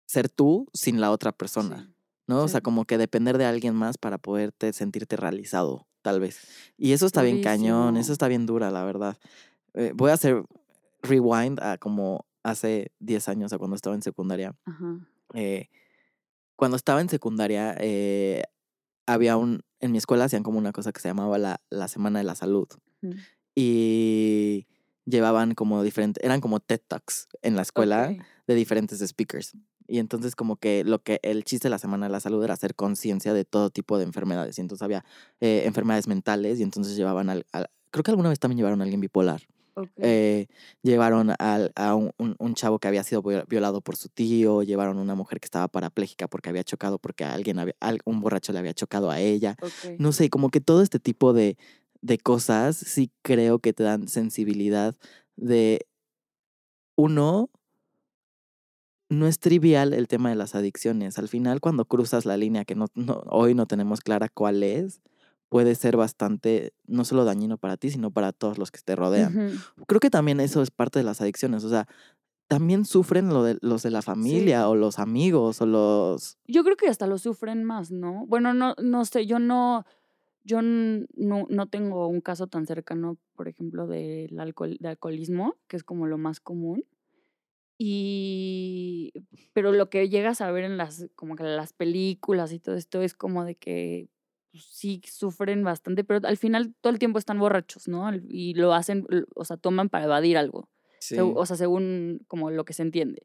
ser 0.06 0.30
tú 0.30 0.68
sin 0.74 1.00
la 1.02 1.12
otra 1.12 1.32
persona. 1.32 1.84
sí. 1.88 1.94
¿no? 2.28 2.44
O 2.44 2.48
sea, 2.50 2.60
como 2.60 2.84
que 2.84 2.98
depender 2.98 3.38
de 3.38 3.46
alguien 3.46 3.74
más 3.74 3.98
para 3.98 4.18
poderte 4.18 4.74
sentirte 4.74 5.16
realizado, 5.16 5.88
tal 6.02 6.20
vez. 6.20 6.42
Y 6.78 6.92
eso 6.92 7.06
está 7.06 7.22
bien 7.22 7.42
cañón, 7.42 7.96
eso 7.96 8.12
está 8.12 8.28
bien 8.28 8.46
dura, 8.46 8.70
la 8.70 8.84
verdad. 8.84 9.18
Eh, 9.76 9.94
voy 9.96 10.12
a 10.12 10.16
hacer 10.16 10.44
rewind 11.04 11.62
a 11.62 11.78
como 11.78 12.26
hace 12.44 12.92
10 13.00 13.30
años, 13.30 13.54
a 13.54 13.58
cuando 13.58 13.78
estaba 13.78 13.96
en 13.96 14.02
secundaria. 14.02 14.54
Ajá. 14.66 15.00
Eh, 15.36 15.70
cuando 16.58 16.78
estaba 16.78 17.02
en 17.02 17.10
secundaria, 17.10 17.76
eh, 17.80 18.44
había 19.08 19.38
un, 19.38 19.64
en 19.80 19.92
mi 19.94 20.00
escuela 20.00 20.26
hacían 20.26 20.44
como 20.44 20.60
una 20.60 20.74
cosa 20.74 20.92
que 20.94 21.02
se 21.02 21.10
llamaba 21.10 21.38
la, 21.38 21.62
la 21.70 21.88
Semana 21.88 22.20
de 22.20 22.26
la 22.26 22.36
Salud. 22.36 22.68
ujú, 23.02 23.28
Y 23.56 24.68
llevaban 25.06 25.56
como 25.56 25.84
diferentes, 25.84 26.24
eran 26.24 26.42
como 26.42 26.60
TED 26.60 26.82
Talks 26.88 27.28
en 27.42 27.56
la 27.56 27.62
escuela 27.64 28.16
de 28.48 28.56
diferentes 28.56 29.00
speakers. 29.00 29.54
Y 29.88 30.00
entonces 30.00 30.36
como 30.36 30.58
que 30.58 30.84
lo 30.84 31.02
que 31.02 31.20
el 31.24 31.44
chiste 31.46 31.68
de 31.68 31.72
la 31.72 31.80
Semana 31.80 32.08
de 32.08 32.12
la 32.12 32.20
Salud 32.20 32.44
era 32.44 32.54
hacer 32.54 32.76
conciencia 32.76 33.34
de 33.34 33.46
todo 33.46 33.70
tipo 33.70 33.98
de 33.98 34.04
enfermedades. 34.04 34.58
Y 34.58 34.62
entonces 34.62 34.84
había 34.84 35.06
eh, 35.40 35.64
enfermedades 35.66 36.08
mentales 36.08 36.60
y 36.60 36.64
entonces 36.64 36.96
llevaban 36.98 37.30
al, 37.30 37.46
al- 37.54 37.70
Creo 37.92 38.04
que 38.04 38.12
alguna 38.12 38.30
vez 38.30 38.40
también 38.40 38.58
llevaron 38.58 38.82
a 38.82 38.84
alguien 38.84 39.00
bipolar. 39.02 39.42
Eh, 39.98 40.48
llevaron 40.82 41.34
al- 41.40 41.72
a 41.76 41.96
un, 41.96 42.12
un- 42.18 42.36
un 42.40 42.54
chavo 42.56 42.80
que 42.80 42.88
había 42.88 43.04
sido 43.04 43.22
vio- 43.22 43.46
violado 43.48 43.82
por 43.82 43.96
su 43.96 44.10
tío, 44.10 44.64
llevaron 44.64 44.98
a 44.98 45.02
una 45.02 45.16
mujer 45.16 45.40
que 45.40 45.46
estaba 45.46 45.68
parapléjica 45.68 46.28
porque 46.28 46.50
había 46.50 46.64
chocado, 46.64 46.98
porque 47.00 47.24
alguien 47.24 47.60
había, 47.60 47.76
un 48.06 48.22
borracho 48.22 48.54
le 48.54 48.60
había 48.60 48.74
chocado 48.74 49.12
a 49.12 49.20
ella. 49.20 49.56
No 50.00 50.12
sé, 50.12 50.30
como 50.30 50.50
que 50.50 50.62
todo 50.62 50.82
este 50.82 51.00
tipo 51.00 51.34
de, 51.34 51.58
de 52.02 52.18
cosas 52.18 52.76
sí 52.78 53.12
creo 53.22 53.60
que 53.60 53.74
te 53.74 53.84
dan 53.84 54.08
sensibilidad 54.08 54.96
de 55.36 55.86
uno. 56.96 57.50
No 59.10 59.26
es 59.28 59.40
trivial 59.40 59.94
el 59.94 60.08
tema 60.08 60.30
de 60.30 60.36
las 60.36 60.54
adicciones. 60.54 61.18
Al 61.18 61.30
final, 61.30 61.62
cuando 61.62 61.86
cruzas 61.86 62.26
la 62.26 62.36
línea 62.36 62.66
que 62.66 62.76
no, 62.76 62.88
no- 62.94 63.24
hoy 63.30 63.54
no 63.56 63.66
tenemos 63.66 64.02
clara 64.02 64.28
cuál 64.28 64.64
es, 64.64 65.02
puede 65.50 65.76
ser 65.76 65.98
bastante, 65.98 66.74
no 66.86 67.06
solo 67.06 67.26
dañino 67.26 67.58
para 67.58 67.78
ti, 67.78 67.90
sino 67.90 68.12
para 68.12 68.34
todos 68.34 68.58
los 68.58 68.72
que 68.72 68.80
te 68.84 68.96
rodean 68.96 69.38
Ujú, 69.78 69.86
creo 69.88 70.00
que 70.00 70.10
también 70.10 70.40
eso 70.40 70.62
es 70.62 70.72
parte 70.72 71.00
de 71.00 71.04
las 71.04 71.22
adicciones. 71.22 71.64
O 71.64 71.70
sea, 71.70 71.88
también 72.48 72.86
sufren 72.86 73.30
lo 73.30 73.44
de, 73.44 73.58
los 73.62 73.84
de 73.84 73.92
la 73.92 74.02
familia 74.02 74.70
o 74.70 74.76
los 74.76 75.00
amigos 75.00 75.62
o 75.62 75.66
los... 75.66 76.38
Yo 76.48 76.64
creo 76.64 76.78
que 76.78 76.88
hasta 76.88 77.08
lo 77.08 77.18
sufren 77.18 77.64
más, 77.64 77.92
¿no? 77.92 78.26
Bueno, 78.26 78.54
no, 78.54 78.76
no 78.82 79.06
sé, 79.06 79.26
yo 79.26 79.40
no, 79.40 79.86
yo 80.44 80.62
no, 80.62 81.46
no 81.50 81.68
tengo 81.68 82.08
un 82.08 82.22
caso 82.22 82.48
tan 82.48 82.66
cercano, 82.66 83.18
por 83.36 83.48
ejemplo, 83.48 83.88
del 83.88 84.40
alcohol, 84.40 84.78
de 84.80 84.88
alcoholismo, 84.88 85.56
que 85.68 85.76
es 85.76 85.84
como 85.84 86.08
lo 86.08 86.18
más 86.18 86.40
común. 86.40 86.86
Y, 87.78 89.14
pero 89.54 89.72
lo 89.72 89.90
que 89.90 90.10
llegas 90.10 90.42
a 90.42 90.50
ver 90.52 90.64
en 90.64 90.78
las, 90.78 91.08
como 91.16 91.36
que 91.36 91.44
las 91.44 91.74
películas 91.74 92.52
y 92.52 92.60
todo 92.60 92.76
esto 92.76 93.02
es 93.02 93.14
como 93.14 93.46
de 93.46 93.56
que 93.56 94.10
pues, 94.58 94.66
sí 94.72 95.02
sufren 95.06 95.64
bastante, 95.64 96.04
pero 96.04 96.28
al 96.28 96.38
final 96.38 96.74
todo 96.82 96.92
el 96.92 97.00
tiempo 97.00 97.20
están 97.20 97.40
borrachos, 97.40 97.88
¿no? 97.88 98.10
Y 98.28 98.54
lo 98.56 98.74
hacen, 98.74 99.06
o 99.36 99.46
sea, 99.46 99.58
toman 99.58 99.90
para 99.90 100.06
evadir 100.06 100.38
algo. 100.38 100.70
seg- 101.18 101.34
O 101.36 101.46
sea, 101.46 101.56
según 101.56 102.22
como 102.28 102.50
lo 102.52 102.66
que 102.66 102.74
se 102.74 102.82
entiende. 102.84 103.22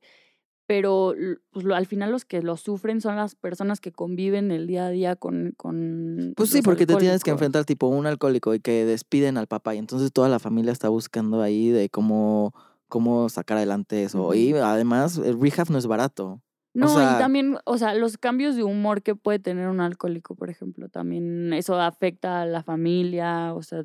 Pero 0.67 1.15
pues, 1.51 1.65
lo- 1.65 1.75
al 1.75 1.87
final 1.87 2.13
los 2.13 2.25
que 2.25 2.41
lo 2.41 2.57
sufren 2.57 3.01
son 3.01 3.17
las 3.17 3.35
personas 3.35 3.81
que 3.81 3.93
conviven 3.93 4.51
el 4.53 4.67
día 4.67 4.87
a 4.87 4.91
día 4.91 5.17
con. 5.17 5.53
con 5.57 6.33
Pues 6.37 6.51
sí, 6.51 6.63
porque 6.63 6.87
te 6.87 6.93
tienes 7.01 7.25
que 7.25 7.31
enfrentar 7.35 7.65
tipo 7.65 7.89
un 7.89 8.07
alcohólico 8.07 8.55
y 8.55 8.61
que 8.61 8.85
despiden 8.87 9.37
al 9.39 9.49
papá 9.49 9.75
y 9.75 9.79
entonces 9.79 10.13
toda 10.13 10.29
la 10.29 10.39
familia 10.39 10.73
está 10.73 10.89
buscando 10.89 11.43
ahí 11.43 11.71
de 11.71 11.89
cómo, 11.91 12.55
cómo 12.89 13.29
sacar 13.29 13.57
adelante 13.59 14.05
eso. 14.05 14.33
Y 14.35 14.53
además, 14.55 15.19
el 15.19 15.39
rehab 15.41 15.71
no 15.71 15.79
es 15.79 15.87
barato. 15.87 16.41
No, 16.75 16.89
sea- 16.89 17.17
y 17.17 17.19
también, 17.19 17.59
o 17.65 17.77
sea, 17.79 17.95
los 17.95 18.17
cambios 18.19 18.57
de 18.57 18.63
humor 18.65 19.03
que 19.03 19.15
puede 19.15 19.39
tener 19.39 19.69
un 19.69 19.81
alcohólico, 19.81 20.35
por 20.35 20.49
ejemplo, 20.51 20.89
también 20.89 21.53
eso 21.53 21.79
afecta 21.81 22.43
a 22.43 22.47
la 22.47 22.63
familia, 22.63 23.53
o 23.55 23.63
sea, 23.63 23.85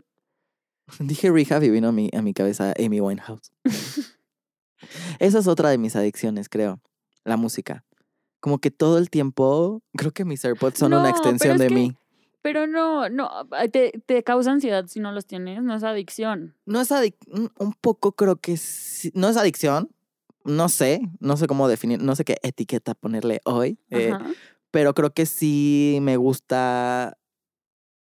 Dije 0.99 1.29
rehab 1.31 1.63
y 1.63 1.69
vino 1.69 1.89
a 1.89 1.91
mi, 1.91 2.09
a 2.15 2.21
mi 2.21 2.33
cabeza 2.33 2.73
Amy 2.79 3.01
Winehouse. 3.01 3.51
Esa 5.19 5.39
es 5.39 5.47
otra 5.47 5.69
de 5.69 5.77
mis 5.77 5.95
adicciones, 5.95 6.49
creo. 6.49 6.79
La 7.25 7.35
música. 7.37 7.83
Como 8.39 8.59
que 8.59 8.71
todo 8.71 8.97
el 8.97 9.09
tiempo, 9.09 9.81
creo 9.97 10.11
que 10.11 10.23
mis 10.23 10.45
AirPods 10.45 10.77
son 10.79 10.91
No, 10.91 10.99
una 11.01 11.09
extensión 11.09 11.57
de 11.57 11.67
que- 11.67 11.73
mí. 11.75 11.95
pero 12.41 12.67
no, 12.67 13.09
no, 13.09 13.29
te, 13.73 13.91
te 14.05 14.23
causa 14.23 14.51
ansiedad 14.51 14.85
si 14.87 14.99
no 15.01 15.11
los 15.11 15.25
tienes, 15.25 15.61
no 15.63 15.75
es 15.75 15.83
adicción. 15.83 16.55
No 16.65 16.79
es 16.79 16.91
adic 16.91 17.15
un 17.27 17.51
un 17.59 17.73
poco 17.73 18.13
creo 18.13 18.37
que 18.37 18.55
sí- 18.55 19.11
no 19.15 19.27
es 19.27 19.35
adicción. 19.35 19.89
No 20.47 20.69
sé, 20.69 21.01
no 21.19 21.37
sé 21.37 21.45
cómo 21.45 21.67
definir, 21.67 22.01
no 22.01 22.15
sé 22.15 22.23
qué 22.23 22.37
etiqueta 22.41 22.95
ponerle 22.95 23.41
hoy. 23.43 23.77
eh, 23.89 24.13
pero 24.71 24.93
creo 24.93 25.13
que 25.13 25.25
sí 25.25 25.99
me 26.01 26.17
gusta 26.17 27.17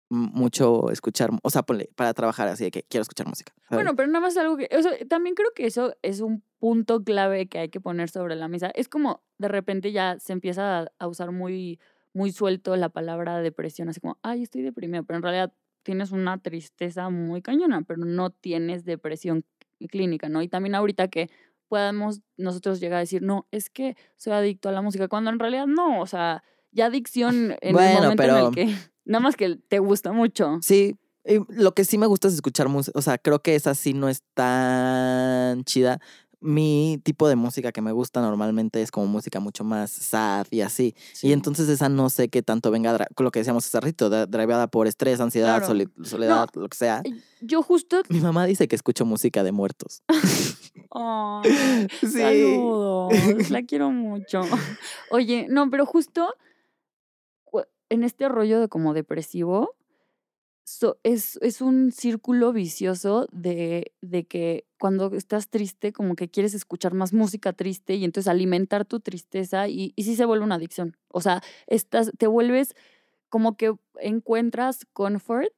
mucho 0.10 0.90
escuchar, 0.92 1.30
o 1.44 1.50
sea, 1.50 1.64
ponle, 1.64 1.90
para 1.96 2.14
trabajar 2.14 2.48
así 2.48 2.66
de 2.66 2.72
que 2.72 2.84
quiero 2.84 3.04
escuchar 3.04 3.28
música. 3.28 3.54
¿sabes? 3.58 3.84
Bueno, 3.84 3.96
pero 3.96 4.08
nada 4.08 4.22
más 4.22 4.38
algo 4.38 4.58
que. 4.58 4.68
Eso, 4.72 4.90
también 5.08 5.36
creo 5.36 5.52
que 5.56 5.66
eso 5.66 5.96
es 6.02 6.22
un 6.22 6.44
punto 6.58 7.04
clave 7.04 7.48
que 7.48 7.60
hay 7.60 7.70
que 7.70 7.80
poner 7.80 8.10
sobre 8.10 8.36
la 8.36 8.48
mesa. 8.48 8.72
Es 8.74 8.90
como 8.90 9.24
de 9.38 9.48
repente 9.48 9.92
ya 9.92 10.18
se 10.20 10.34
empieza 10.34 10.80
a, 10.80 10.92
a 10.98 11.08
usar 11.08 11.32
muy, 11.32 11.80
muy 12.14 12.32
suelto 12.32 12.76
la 12.76 12.90
palabra 12.90 13.40
depresión, 13.40 13.90
así 13.90 14.00
como, 14.00 14.18
ay, 14.24 14.44
estoy 14.44 14.62
deprimido, 14.62 15.04
pero 15.04 15.18
en 15.18 15.24
realidad 15.24 15.54
tienes 15.84 16.12
una 16.12 16.38
tristeza 16.40 17.10
muy 17.10 17.42
cañona, 17.42 17.84
pero 17.84 18.04
no 18.06 18.32
tienes 18.32 18.86
depresión 18.86 19.46
clínica, 19.88 20.28
¿no? 20.28 20.42
Y 20.42 20.48
también 20.50 20.76
ahorita 20.76 21.08
que 21.08 21.30
podamos 21.70 22.22
nosotros 22.36 22.80
llegar 22.82 22.98
a 22.98 23.02
decir, 23.02 23.22
no, 23.22 23.48
es 23.52 23.70
que 23.70 23.96
soy 24.18 24.34
adicto 24.34 24.68
a 24.68 24.72
la 24.74 24.82
música, 24.82 25.08
cuando 25.08 25.30
en 25.30 25.40
realidad 25.40 25.68
no, 25.68 26.02
o 26.02 26.08
sea, 26.08 26.44
ya 26.72 26.88
adicción 26.88 27.56
en 27.62 27.74
Bueno, 27.74 27.98
el 27.98 28.04
momento 28.04 28.24
en 28.24 28.46
el 28.46 28.52
que, 28.52 28.66
nada 29.06 29.22
más 29.22 29.36
que 29.38 29.56
te 29.56 29.80
gusta 29.80 30.12
mucho. 30.12 30.58
Sí, 30.62 30.98
y 31.26 31.40
lo 31.50 31.74
que 31.74 31.86
sí 31.86 31.98
me 31.98 32.08
gusta 32.08 32.28
es 32.28 32.34
escuchar 32.34 32.68
música, 32.68 32.98
o 32.98 33.02
sea, 33.02 33.18
creo 33.18 33.40
que 33.40 33.56
esa 33.56 33.76
sí 33.76 33.94
no 33.94 34.10
es 34.10 34.24
tan 34.34 35.64
chida. 35.64 36.00
Mi 36.42 37.00
tipo 37.04 37.28
de 37.28 37.36
música 37.36 37.72
que 37.74 37.82
me 37.82 37.92
gusta 37.92 38.22
normalmente 38.22 38.82
es 38.82 38.92
como 38.92 39.08
música 39.08 39.40
mucho 39.42 39.64
más 39.66 39.92
sad 39.92 40.48
y 40.52 40.62
así. 40.62 40.96
Y 41.22 41.34
entonces 41.34 41.68
esa 41.68 41.90
no 41.90 42.10
sé 42.10 42.30
qué 42.30 42.42
tanto 42.42 42.72
venga, 42.72 43.08
lo 43.18 43.32
que 43.32 43.40
decíamos 43.40 43.66
hace 43.66 43.80
rato, 43.82 44.10
dra- 44.10 44.26
driveada 44.26 44.68
por 44.68 44.88
estrés, 44.88 45.20
ansiedad, 45.20 45.58
Claro. 45.58 45.68
soli- 45.74 45.90
soledad, 46.04 46.48
lo 46.54 46.70
que 46.70 46.78
sea. 46.78 47.04
Yo 47.42 47.62
justo 47.62 48.02
Mi 48.10 48.22
mamá 48.22 48.46
dice 48.46 48.68
que 48.70 48.76
escucho 48.76 49.06
música 49.06 49.44
de 49.44 49.52
muertos. 49.52 50.02
Ay, 50.92 51.88
Sí. 52.02 52.20
Saludos, 52.22 53.50
la 53.50 53.62
quiero 53.68 53.92
mucho. 53.92 54.42
Oye, 55.12 55.48
no, 55.50 55.70
pero 55.70 55.86
justo 55.86 56.34
en 57.92 58.04
este 58.04 58.30
rollo 58.30 58.60
de 58.60 58.68
como 58.68 58.94
depresivo, 58.94 59.76
so- 60.70 61.00
es, 61.04 61.38
es 61.42 61.62
un 61.62 61.92
círculo 61.92 62.54
vicioso 62.54 63.28
de, 63.32 63.92
de 64.02 64.26
que 64.26 64.66
cuando 64.80 65.14
estás 65.16 65.50
triste, 65.50 65.92
como 65.92 66.16
que 66.16 66.30
quieres 66.30 66.54
escuchar 66.54 66.94
más 66.94 67.12
música 67.14 67.54
triste 67.54 67.96
y 67.96 68.06
entonces 68.06 68.30
alimentar 68.30 68.86
tu 68.86 69.00
tristeza 69.00 69.68
y, 69.68 69.94
y 69.96 70.04
sí 70.04 70.16
se 70.16 70.26
vuelve 70.26 70.46
una 70.46 70.56
adicción. 70.56 70.96
O 71.10 71.22
sea, 71.22 71.42
estás, 71.68 72.12
te 72.18 72.28
vuelves 72.28 72.76
como 73.30 73.58
que 73.58 73.74
encuentras 74.00 74.86
comfort 74.94 75.54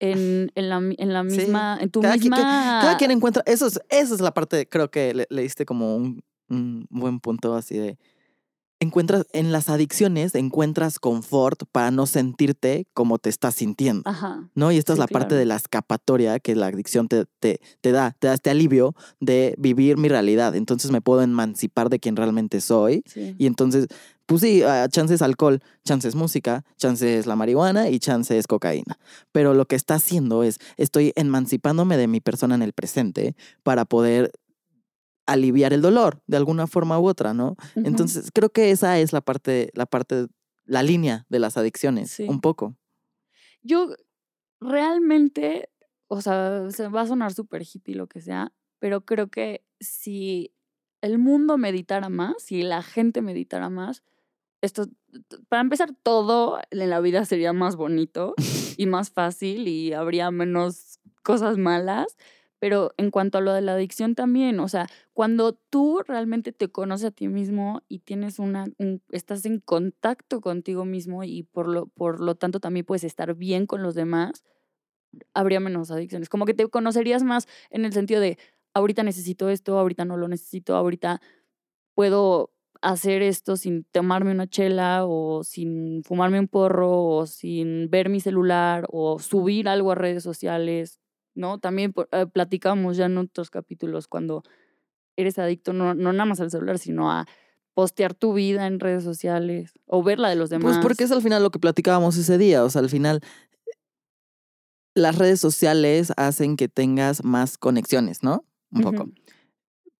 en, 0.00 0.50
en, 0.54 0.68
la, 0.68 0.76
en 0.78 1.12
la 1.12 1.22
Sí, 1.24 1.38
misma, 1.38 1.78
en 1.80 1.90
tu 1.90 2.00
cada 2.00 2.14
quien- 2.18 2.30
misma... 2.30 2.78
Cada 2.82 2.96
quien 2.98 3.10
encuentra, 3.12 3.42
eso 3.46 3.66
es, 3.66 3.80
esa 3.88 4.14
es 4.14 4.20
la 4.20 4.34
parte, 4.34 4.68
creo 4.68 4.90
que 4.90 5.14
le, 5.14 5.26
le 5.30 5.42
diste 5.42 5.64
como 5.64 5.96
un, 5.96 6.22
un 6.48 6.86
buen 6.90 7.20
punto 7.20 7.54
así 7.54 7.78
de, 7.78 7.98
encuentras, 8.80 9.26
en 9.32 9.52
las 9.52 9.68
adicciones 9.68 10.34
encuentras 10.34 10.98
confort 10.98 11.64
para 11.72 11.90
no 11.90 12.06
sentirte 12.06 12.86
como 12.94 13.18
te 13.18 13.30
estás 13.30 13.54
sintiendo. 13.54 14.02
Ajá. 14.08 14.48
¿No? 14.54 14.72
Y 14.72 14.76
esta 14.76 14.92
es 14.92 14.98
la 14.98 15.06
parte 15.06 15.34
de 15.34 15.44
la 15.44 15.56
escapatoria 15.56 16.38
que 16.38 16.54
la 16.54 16.66
adicción 16.66 17.08
te, 17.08 17.24
te, 17.40 17.60
te 17.80 17.92
da, 17.92 18.16
te 18.18 18.28
da 18.28 18.34
este 18.34 18.50
alivio 18.50 18.94
de 19.20 19.54
vivir 19.58 19.96
mi 19.96 20.08
realidad. 20.08 20.54
Entonces 20.54 20.90
me 20.90 21.00
puedo 21.00 21.22
emancipar 21.22 21.88
de 21.88 21.98
quien 21.98 22.16
realmente 22.16 22.60
soy. 22.60 23.02
Sí. 23.06 23.34
Y 23.38 23.46
entonces, 23.46 23.88
pues 24.26 24.42
sí, 24.42 24.62
ah, 24.62 24.88
chances 24.90 25.22
alcohol, 25.22 25.60
chances 25.84 26.14
música, 26.14 26.64
chances 26.76 27.26
la 27.26 27.36
marihuana 27.36 27.88
y 27.88 27.98
chances 27.98 28.46
cocaína. 28.46 28.98
Pero 29.32 29.54
lo 29.54 29.66
que 29.66 29.76
está 29.76 29.94
haciendo 29.94 30.42
es, 30.42 30.58
estoy 30.76 31.12
emancipándome 31.16 31.96
de 31.96 32.08
mi 32.08 32.20
persona 32.20 32.54
en 32.54 32.62
el 32.62 32.72
presente 32.72 33.36
para 33.62 33.84
poder 33.84 34.32
aliviar 35.26 35.72
el 35.72 35.82
dolor 35.82 36.22
de 36.26 36.36
alguna 36.36 36.66
forma 36.66 36.98
u 36.98 37.06
otra, 37.06 37.34
¿no? 37.34 37.56
Entonces, 37.74 38.30
creo 38.32 38.50
que 38.50 38.70
esa 38.70 38.98
es 38.98 39.12
la 39.12 39.20
parte, 39.20 39.70
la 39.74 39.86
parte, 39.86 40.26
la 40.64 40.82
línea 40.82 41.26
de 41.28 41.38
las 41.38 41.56
adicciones, 41.56 42.10
Sí. 42.10 42.26
un 42.28 42.40
poco. 42.40 42.76
Yo 43.62 43.88
realmente, 44.60 45.68
o 46.08 46.20
sea, 46.20 46.70
se 46.70 46.88
va 46.88 47.02
a 47.02 47.06
sonar 47.06 47.32
súper 47.34 47.62
hippie 47.62 47.94
lo 47.94 48.06
que 48.06 48.20
sea, 48.20 48.52
pero 48.78 49.04
creo 49.04 49.28
que 49.28 49.64
si 49.80 50.52
el 51.02 51.18
mundo 51.18 51.58
meditara 51.58 52.08
más, 52.08 52.34
si 52.42 52.62
la 52.62 52.82
gente 52.82 53.22
meditara 53.22 53.68
más, 53.68 54.02
esto, 54.62 54.86
para 55.48 55.62
empezar, 55.62 55.94
todo 56.02 56.58
en 56.70 56.90
la 56.90 57.00
vida 57.00 57.24
sería 57.24 57.52
más 57.52 57.76
bonito 57.76 58.34
y 58.78 58.86
más 58.86 59.10
fácil 59.10 59.68
y 59.68 59.92
habría 59.92 60.30
menos 60.30 60.98
cosas 61.22 61.58
malas. 61.58 62.16
Pero 62.66 62.92
en 62.96 63.12
cuanto 63.12 63.38
a 63.38 63.40
lo 63.42 63.52
de 63.52 63.60
la 63.62 63.74
adicción 63.74 64.16
también, 64.16 64.58
o 64.60 64.66
sea, 64.68 64.88
cuando 65.14 65.52
tú 65.54 66.00
realmente 66.06 66.50
te 66.52 66.68
conoces 66.68 67.06
a 67.08 67.10
ti 67.12 67.28
mismo 67.28 67.82
y 67.88 68.00
tienes 68.00 68.40
una, 68.40 68.66
un- 68.78 69.02
estás 69.12 69.44
en 69.46 69.60
contacto 69.60 70.40
contigo 70.40 70.84
mismo 70.84 71.22
y 71.22 71.44
por 71.44 71.68
lo, 71.68 71.86
por 71.86 72.20
lo 72.20 72.34
tanto 72.34 72.58
también 72.60 72.84
puedes 72.86 73.04
estar 73.04 73.34
bien 73.36 73.66
con 73.66 73.82
los 73.84 73.94
demás, 73.94 74.42
habría 75.34 75.60
menos 75.60 75.90
adicciones. 75.90 76.28
Como 76.28 76.44
que 76.46 76.54
te 76.54 76.68
conocerías 76.68 77.22
más 77.22 77.46
en 77.70 77.84
el 77.84 77.92
sentido 77.92 78.20
de, 78.20 78.38
ahorita 78.74 79.02
necesito 79.02 79.48
esto, 79.50 79.78
ahorita 79.78 80.04
no 80.04 80.16
lo 80.16 80.28
necesito, 80.28 80.76
ahorita 80.76 81.20
puedo 81.94 82.52
hacer 82.82 83.22
esto 83.22 83.56
sin 83.56 83.84
tomarme 83.84 84.32
una 84.32 84.46
chela 84.48 85.04
o 85.06 85.44
sin 85.44 86.02
fumarme 86.04 86.40
un 86.40 86.48
porro 86.48 87.02
o 87.04 87.26
sin 87.26 87.90
ver 87.90 88.08
mi 88.10 88.20
celular 88.20 88.86
o 88.90 89.18
subir 89.18 89.68
algo 89.68 89.92
a 89.92 89.94
redes 89.96 90.22
sociales, 90.22 91.00
¿no? 91.36 91.58
También 91.58 91.94
eh, 92.12 92.26
platicamos 92.26 92.96
ya 92.96 93.06
en 93.06 93.18
otros 93.18 93.50
capítulos 93.50 94.08
cuando 94.08 94.42
eres 95.16 95.38
adicto 95.38 95.72
no, 95.72 95.94
no 95.94 96.12
nada 96.12 96.24
más 96.26 96.40
al 96.40 96.50
celular, 96.50 96.78
sino 96.78 97.10
a 97.12 97.26
postear 97.74 98.14
tu 98.14 98.32
vida 98.32 98.66
en 98.66 98.80
redes 98.80 99.04
sociales 99.04 99.72
o 99.86 100.02
ver 100.02 100.18
la 100.18 100.28
de 100.30 100.36
los 100.36 100.50
demás. 100.50 100.64
Pues 100.76 100.78
porque 100.82 101.04
es 101.04 101.12
al 101.12 101.22
final 101.22 101.42
lo 101.42 101.50
que 101.50 101.58
platicábamos 101.58 102.16
ese 102.16 102.38
día, 102.38 102.64
o 102.64 102.70
sea, 102.70 102.80
al 102.80 102.88
final 102.90 103.20
las 104.94 105.16
redes 105.18 105.40
sociales 105.40 106.12
hacen 106.16 106.56
que 106.56 106.68
tengas 106.68 107.22
más 107.22 107.58
conexiones, 107.58 108.22
¿no? 108.22 108.44
Un 108.70 108.82
poco. 108.82 109.08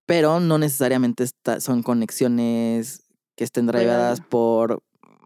Pero 0.07 0.41
no 0.41 0.59
necesariamente 0.59 1.25
está- 1.25 1.61
son 1.61 1.83
conexiones 1.83 3.03
que 3.37 3.45
estén 3.45 3.67
drivadas 3.67 4.21
por 4.23 4.83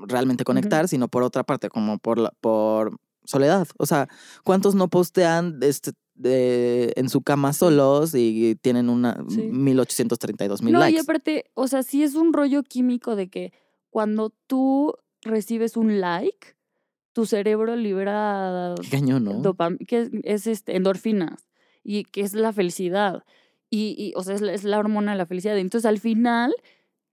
realmente 0.09 0.45
conectar, 0.45 0.89
sino 0.89 1.09
por 1.09 1.23
otra 1.23 1.45
parte, 1.45 1.69
como 1.69 1.99
por, 1.99 2.19
la, 2.19 2.33
por 2.41 2.97
soledad. 3.31 3.67
O 3.79 3.87
sea, 3.87 4.09
¿cuántos 4.45 4.75
no 4.75 4.89
postean 4.89 5.59
este, 5.63 5.93
de- 6.15 6.93
en 6.97 7.09
su 7.09 7.23
cama 7.23 7.53
solos 7.53 8.15
y 8.15 8.57
tienen 8.61 8.89
una 8.91 9.25
Sí. 9.29 9.43
1832 9.43 10.63
mil 10.63 10.73
No, 10.75 10.81
likes? 10.81 10.97
y 10.97 11.01
aparte, 11.01 11.45
o 11.55 11.67
sea, 11.69 11.83
sí 11.83 12.03
es 12.03 12.15
un 12.15 12.33
rollo 12.33 12.63
químico 12.63 13.17
de 13.17 13.29
que 13.29 13.53
cuando 13.91 14.31
tú 14.47 14.95
recibes 15.23 15.77
un 15.77 16.01
like, 16.01 16.55
tu 17.13 17.27
cerebro 17.27 17.75
libera 17.77 18.75
Qué 18.83 18.89
cañón, 18.91 19.25
¿no? 19.25 19.57
que 19.87 20.01
es, 20.03 20.11
es, 20.25 20.47
este, 20.47 20.77
endorfinas 20.77 21.49
y 21.83 22.05
que 22.05 22.21
es 22.21 22.35
la 22.35 22.53
felicidad. 22.53 23.25
Y, 23.69 23.95
y, 23.99 24.13
o 24.17 24.23
sea, 24.23 24.35
es 24.35 24.41
la, 24.41 24.53
es 24.53 24.65
la 24.65 24.79
hormona 24.79 25.13
de 25.13 25.19
la 25.19 25.27
felicidad. 25.27 25.57
Entonces, 25.59 25.87
al 25.89 25.99
final, 25.99 26.55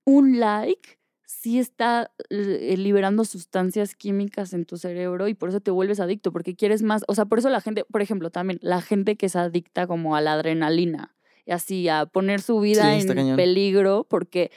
un 0.06 0.40
like 0.40 1.00
sí 1.30 1.60
está 1.60 2.10
eh, 2.30 2.76
liberando 2.78 3.26
sustancias 3.26 3.96
químicas 3.96 4.54
en 4.54 4.63
tu 4.66 4.78
cerebro 4.78 5.28
y 5.28 5.34
por 5.34 5.50
eso 5.50 5.60
te 5.60 5.72
vuelves 5.72 6.00
adicto, 6.00 6.32
porque 6.32 6.56
quieres 6.56 6.82
más. 6.84 7.04
O 7.08 7.16
sea, 7.16 7.26
por 7.26 7.38
eso 7.40 7.50
la 7.50 7.60
gente, 7.60 7.84
por 7.84 8.02
ejemplo, 8.02 8.30
también 8.32 8.60
la 8.63 8.82
gente 8.82 9.18
que 9.18 9.26
es 9.26 9.36
adicta 9.36 9.86
como 9.88 10.16
a 10.16 10.22
la 10.22 10.34
adrenalina, 10.34 11.13
y 11.46 11.52
así 11.52 11.88
a 11.90 12.06
poner 12.06 12.42
su 12.42 12.60
vida 12.62 12.94
Sí, 12.94 13.02
en 13.08 13.13
cañón. 13.13 13.36
peligro, 13.36 14.06
porque 14.10 14.52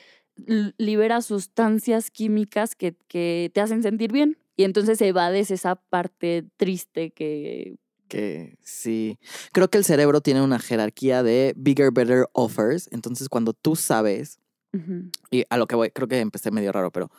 libera 0.78 1.20
sustancias 1.22 2.10
químicas 2.10 2.74
que, 2.76 2.94
que 3.08 3.50
te 3.52 3.60
hacen 3.60 3.82
sentir 3.82 4.12
bien. 4.12 4.38
Y 4.56 4.64
entonces 4.64 5.00
evades 5.00 5.50
esa 5.50 5.76
parte 5.76 6.44
triste 6.56 7.10
que... 7.10 7.76
Que 8.08 8.56
sí. 8.62 9.18
Creo 9.52 9.68
que 9.70 9.78
el 9.78 9.84
cerebro 9.84 10.20
tiene 10.20 10.42
una 10.42 10.58
jerarquía 10.58 11.22
de 11.22 11.54
bigger, 11.56 11.92
better 11.92 12.26
offers. 12.32 12.88
Entonces, 12.92 13.28
cuando 13.28 13.52
tú 13.52 13.76
sabes, 13.76 14.38
Y 15.30 15.44
a 15.50 15.56
lo 15.56 15.66
que 15.66 15.76
voy, 15.76 15.90
creo 15.90 16.08
que 16.08 16.20
empecé 16.20 16.50
medio 16.50 16.72
raro, 16.72 16.90
pero 16.90 17.10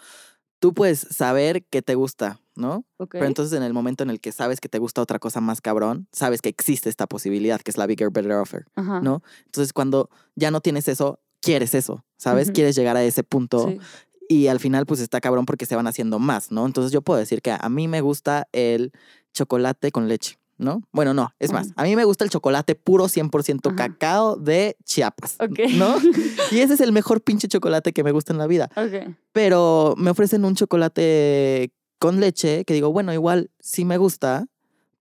tú 0.59 0.73
puedes 0.73 0.99
saber 0.99 1.65
qué 1.69 1.81
te 1.81 1.95
gusta, 1.95 2.39
¿no? 2.55 2.85
Pero 3.09 3.25
entonces 3.25 3.57
en 3.57 3.63
el 3.63 3.73
momento 3.73 4.03
en 4.03 4.09
el 4.09 4.21
que 4.21 4.31
sabes 4.31 4.61
que 4.61 4.69
te 4.69 4.77
gusta 4.77 5.01
otra 5.01 5.19
cosa 5.19 5.41
más 5.41 5.59
cabrón, 5.59 6.07
sabes 6.11 6.41
que 6.41 6.49
existe 6.49 6.87
esta 6.87 7.07
posibilidad, 7.07 7.59
que 7.59 7.71
es 7.71 7.77
la 7.77 7.87
bigger, 7.87 8.11
better 8.11 8.33
offer, 8.33 8.65
Ajá, 8.75 9.01
¿no? 9.01 9.23
Entonces 9.45 9.73
cuando 9.73 10.09
ya 10.35 10.51
no 10.51 10.61
tienes 10.61 10.87
eso, 10.87 11.19
quieres 11.41 11.73
eso, 11.73 12.05
¿sabes? 12.17 12.51
Quieres 12.51 12.75
llegar 12.75 12.95
a 12.95 13.03
ese 13.03 13.23
punto 13.23 13.67
sí. 13.67 13.79
y 14.29 14.47
al 14.47 14.59
final 14.59 14.85
pues 14.85 14.99
está 14.99 15.19
cabrón 15.19 15.45
porque 15.45 15.65
se 15.65 15.75
van 15.75 15.87
haciendo 15.87 16.19
más, 16.19 16.51
¿no? 16.51 16.65
Entonces 16.65 16.91
yo 16.91 17.01
puedo 17.01 17.19
decir 17.19 17.41
que 17.41 17.51
a 17.51 17.69
mí 17.69 17.87
me 17.87 18.01
gusta 18.01 18.47
el 18.51 18.91
chocolate 19.33 19.91
con 19.91 20.07
leche, 20.07 20.37
¿no? 20.61 20.81
Bueno, 20.93 21.13
no, 21.13 21.33
es 21.39 21.51
más, 21.51 21.69
a 21.75 21.83
mí 21.83 21.95
me 21.95 22.05
gusta 22.05 22.23
el 22.23 22.29
chocolate 22.29 22.75
puro 22.75 23.05
100% 23.09 23.67
Ajá. 23.67 23.75
cacao 23.75 24.35
de 24.37 24.77
Chiapas, 24.85 25.35
Ok. 25.39 25.59
¿no? 25.75 25.95
Y 26.51 26.59
ese 26.59 26.75
es 26.75 26.79
el 26.81 26.91
mejor 26.91 27.21
pinche 27.21 27.47
chocolate 27.47 27.91
que 27.93 28.03
me 28.03 28.11
gusta 28.11 28.31
en 28.31 28.39
la 28.39 28.47
vida. 28.47 28.69
Pero 29.33 29.95
me 29.97 30.09
ofrecen 30.11 30.45
un 30.45 30.55
chocolate 30.55 31.71
con 31.99 32.19
leche 32.19 32.65
que 32.65 32.73
digo, 32.73 32.91
bueno, 32.91 33.13
igual 33.13 33.51
sí 33.59 33.85
me 33.85 33.97
gusta, 33.97 34.47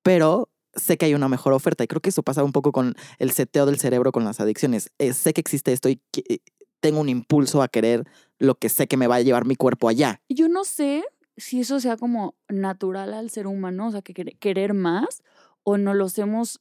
pero 0.02 0.48
sé 0.74 0.96
que 0.96 1.06
hay 1.06 1.14
una 1.14 1.28
mejor 1.28 1.52
oferta. 1.52 1.82
Y 1.84 1.86
creo 1.88 2.00
que 2.00 2.10
eso 2.10 2.22
pasa 2.22 2.44
un 2.44 2.52
poco 2.52 2.72
con 2.72 2.94
el 3.18 3.30
seteo 3.32 3.66
del 3.66 3.78
cerebro 3.78 4.12
con 4.12 4.24
las 4.24 4.40
adicciones. 4.40 4.90
Eh, 4.98 5.12
sé 5.12 5.32
que 5.32 5.40
existe 5.40 5.72
esto 5.72 5.88
y 5.88 6.00
que- 6.12 6.24
eh, 6.28 6.38
tengo 6.80 7.00
un 7.00 7.08
impulso 7.08 7.62
a 7.62 7.68
querer 7.68 8.04
lo 8.38 8.54
que 8.54 8.68
sé 8.70 8.86
que 8.86 8.96
me 8.96 9.06
va 9.06 9.16
a 9.16 9.20
llevar 9.20 9.44
mi 9.44 9.56
cuerpo 9.56 9.88
allá. 9.88 10.20
Yo 10.28 10.48
no 10.48 10.64
sé 10.64 11.04
si 11.36 11.60
eso 11.60 11.80
sea 11.80 11.96
como 11.96 12.34
natural 12.48 13.12
al 13.14 13.30
ser 13.30 13.46
humano, 13.46 13.88
o 13.88 13.90
sea, 13.90 14.02
que 14.02 14.14
quere- 14.14 14.36
querer 14.38 14.72
más, 14.74 15.22
o 15.64 15.76
no 15.78 15.94
los 15.94 16.18
hemos, 16.18 16.60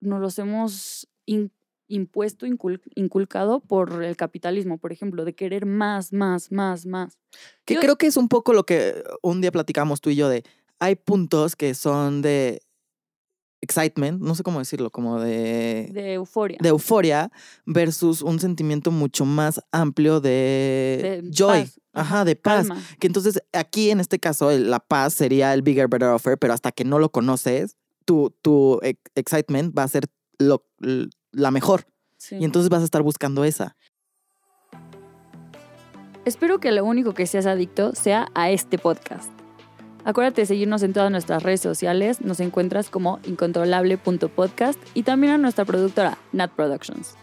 no 0.00 0.18
los 0.18 0.38
hemos 0.38 1.08
in- 1.26 1.52
impuesto, 1.88 2.46
incul- 2.46 2.80
inculcado 2.94 3.60
por 3.60 4.02
el 4.04 4.16
capitalismo, 4.16 4.78
por 4.78 4.92
ejemplo, 4.92 5.24
de 5.24 5.34
querer 5.34 5.66
más, 5.66 6.12
más, 6.12 6.52
más, 6.52 6.86
más. 6.86 7.18
Que 7.64 7.74
Yo- 7.74 7.80
creo 7.80 7.96
que 7.96 8.06
es 8.06 8.16
un 8.16 8.28
poco 8.28 8.52
lo 8.52 8.64
que 8.64 9.02
un 9.22 9.40
día 9.40 9.50
platicamos 9.52 10.00
tú 10.00 10.10
y 10.10 10.16
yo 10.16 10.28
de, 10.28 10.44
hay 10.78 10.94
puntos 10.96 11.56
que 11.56 11.74
son 11.74 12.22
de 12.22 12.62
excitement, 13.62 14.20
no 14.22 14.34
sé 14.34 14.42
cómo 14.42 14.58
decirlo, 14.58 14.90
como 14.90 15.20
de... 15.20 15.90
De 15.92 16.14
euforia. 16.14 16.56
de 16.62 16.68
euforia 16.70 17.30
versus 17.66 18.22
un 18.22 18.40
sentimiento 18.40 18.90
mucho 18.90 19.26
más 19.26 19.60
amplio 19.70 20.20
de, 20.20 21.20
De 21.22 21.30
joy, 21.30 21.64
paz, 21.64 21.80
ajá, 21.92 22.24
de 22.24 22.36
paz. 22.36 22.68
calma. 22.68 22.82
Que 22.98 23.06
entonces 23.06 23.42
aquí 23.52 23.90
en 23.90 24.00
este 24.00 24.18
caso 24.18 24.50
la 24.56 24.80
paz 24.80 25.12
sería 25.12 25.52
el 25.52 25.60
bigger, 25.60 25.88
better 25.88 26.08
offer, 26.08 26.38
pero 26.38 26.54
hasta 26.54 26.72
que 26.72 26.84
no 26.84 26.98
lo 26.98 27.10
conoces, 27.12 27.76
tu, 28.04 28.30
tu 28.42 28.78
ex- 28.82 29.00
excitement 29.14 29.76
va 29.76 29.84
a 29.84 29.88
ser 29.88 30.04
lo, 30.38 30.66
la 31.32 31.50
mejor. 31.50 31.86
Sí. 32.16 32.36
Y 32.36 32.44
entonces 32.44 32.68
vas 32.70 32.82
a 32.82 32.84
estar 32.84 33.02
buscando 33.02 33.44
esa. 33.44 33.76
Espero 36.24 36.60
que 36.60 36.70
lo 36.72 36.84
único 36.84 37.14
que 37.14 37.26
seas 37.26 37.46
adicto 37.46 37.94
sea 37.94 38.28
a 38.34 38.50
este 38.50 38.78
podcast. 38.78 39.30
Acuérdate 40.04 40.42
de 40.42 40.46
seguirnos 40.46 40.82
en 40.82 40.92
todas 40.92 41.10
nuestras 41.10 41.42
redes 41.42 41.60
sociales. 41.60 42.20
Nos 42.20 42.40
encuentras 42.40 42.90
como 42.90 43.20
incontrolable.podcast 43.24 44.78
y 44.94 45.02
también 45.02 45.32
a 45.34 45.38
nuestra 45.38 45.64
productora, 45.64 46.18
Nat 46.32 46.50
Productions. 46.52 47.16